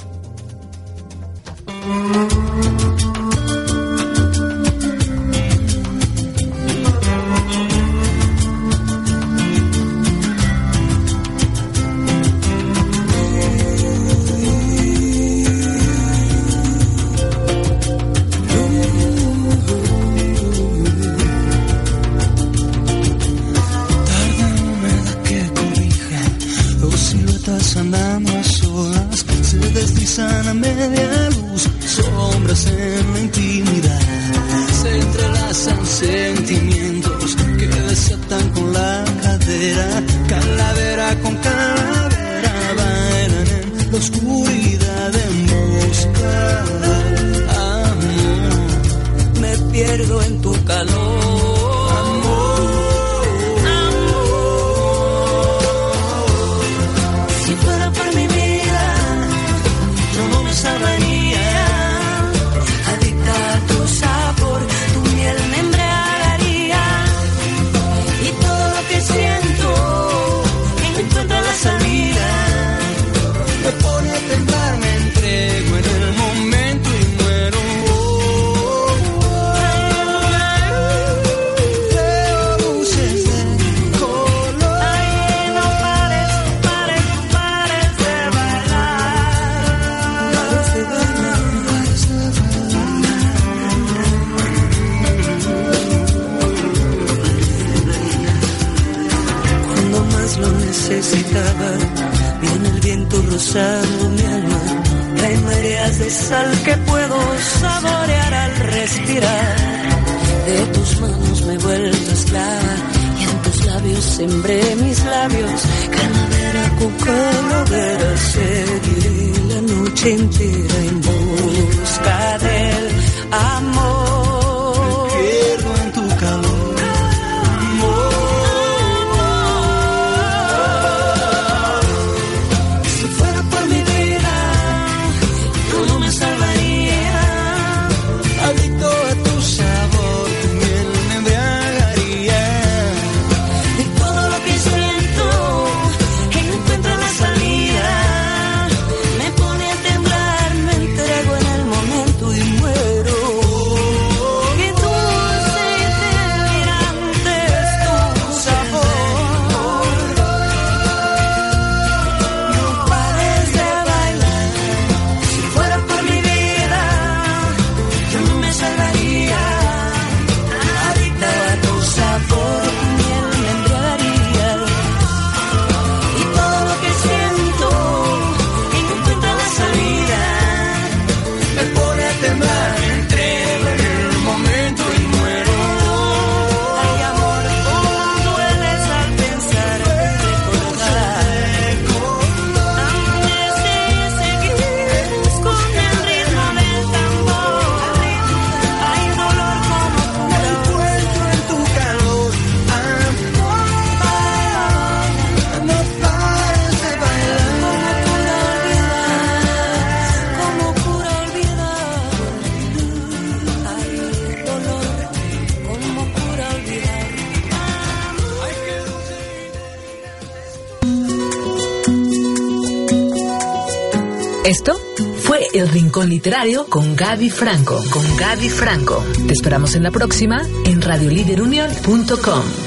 Rincón 225.68 226.10
Literario 226.10 226.66
con 226.68 226.96
Gaby 226.96 227.30
Franco. 227.30 227.82
Con 227.90 228.04
Gaby 228.18 228.50
Franco. 228.50 229.04
Te 229.28 229.34
esperamos 229.34 229.76
en 229.76 229.84
la 229.84 229.92
próxima 229.92 230.42
en 230.66 230.82
radiolíderunión.com. 230.82 232.67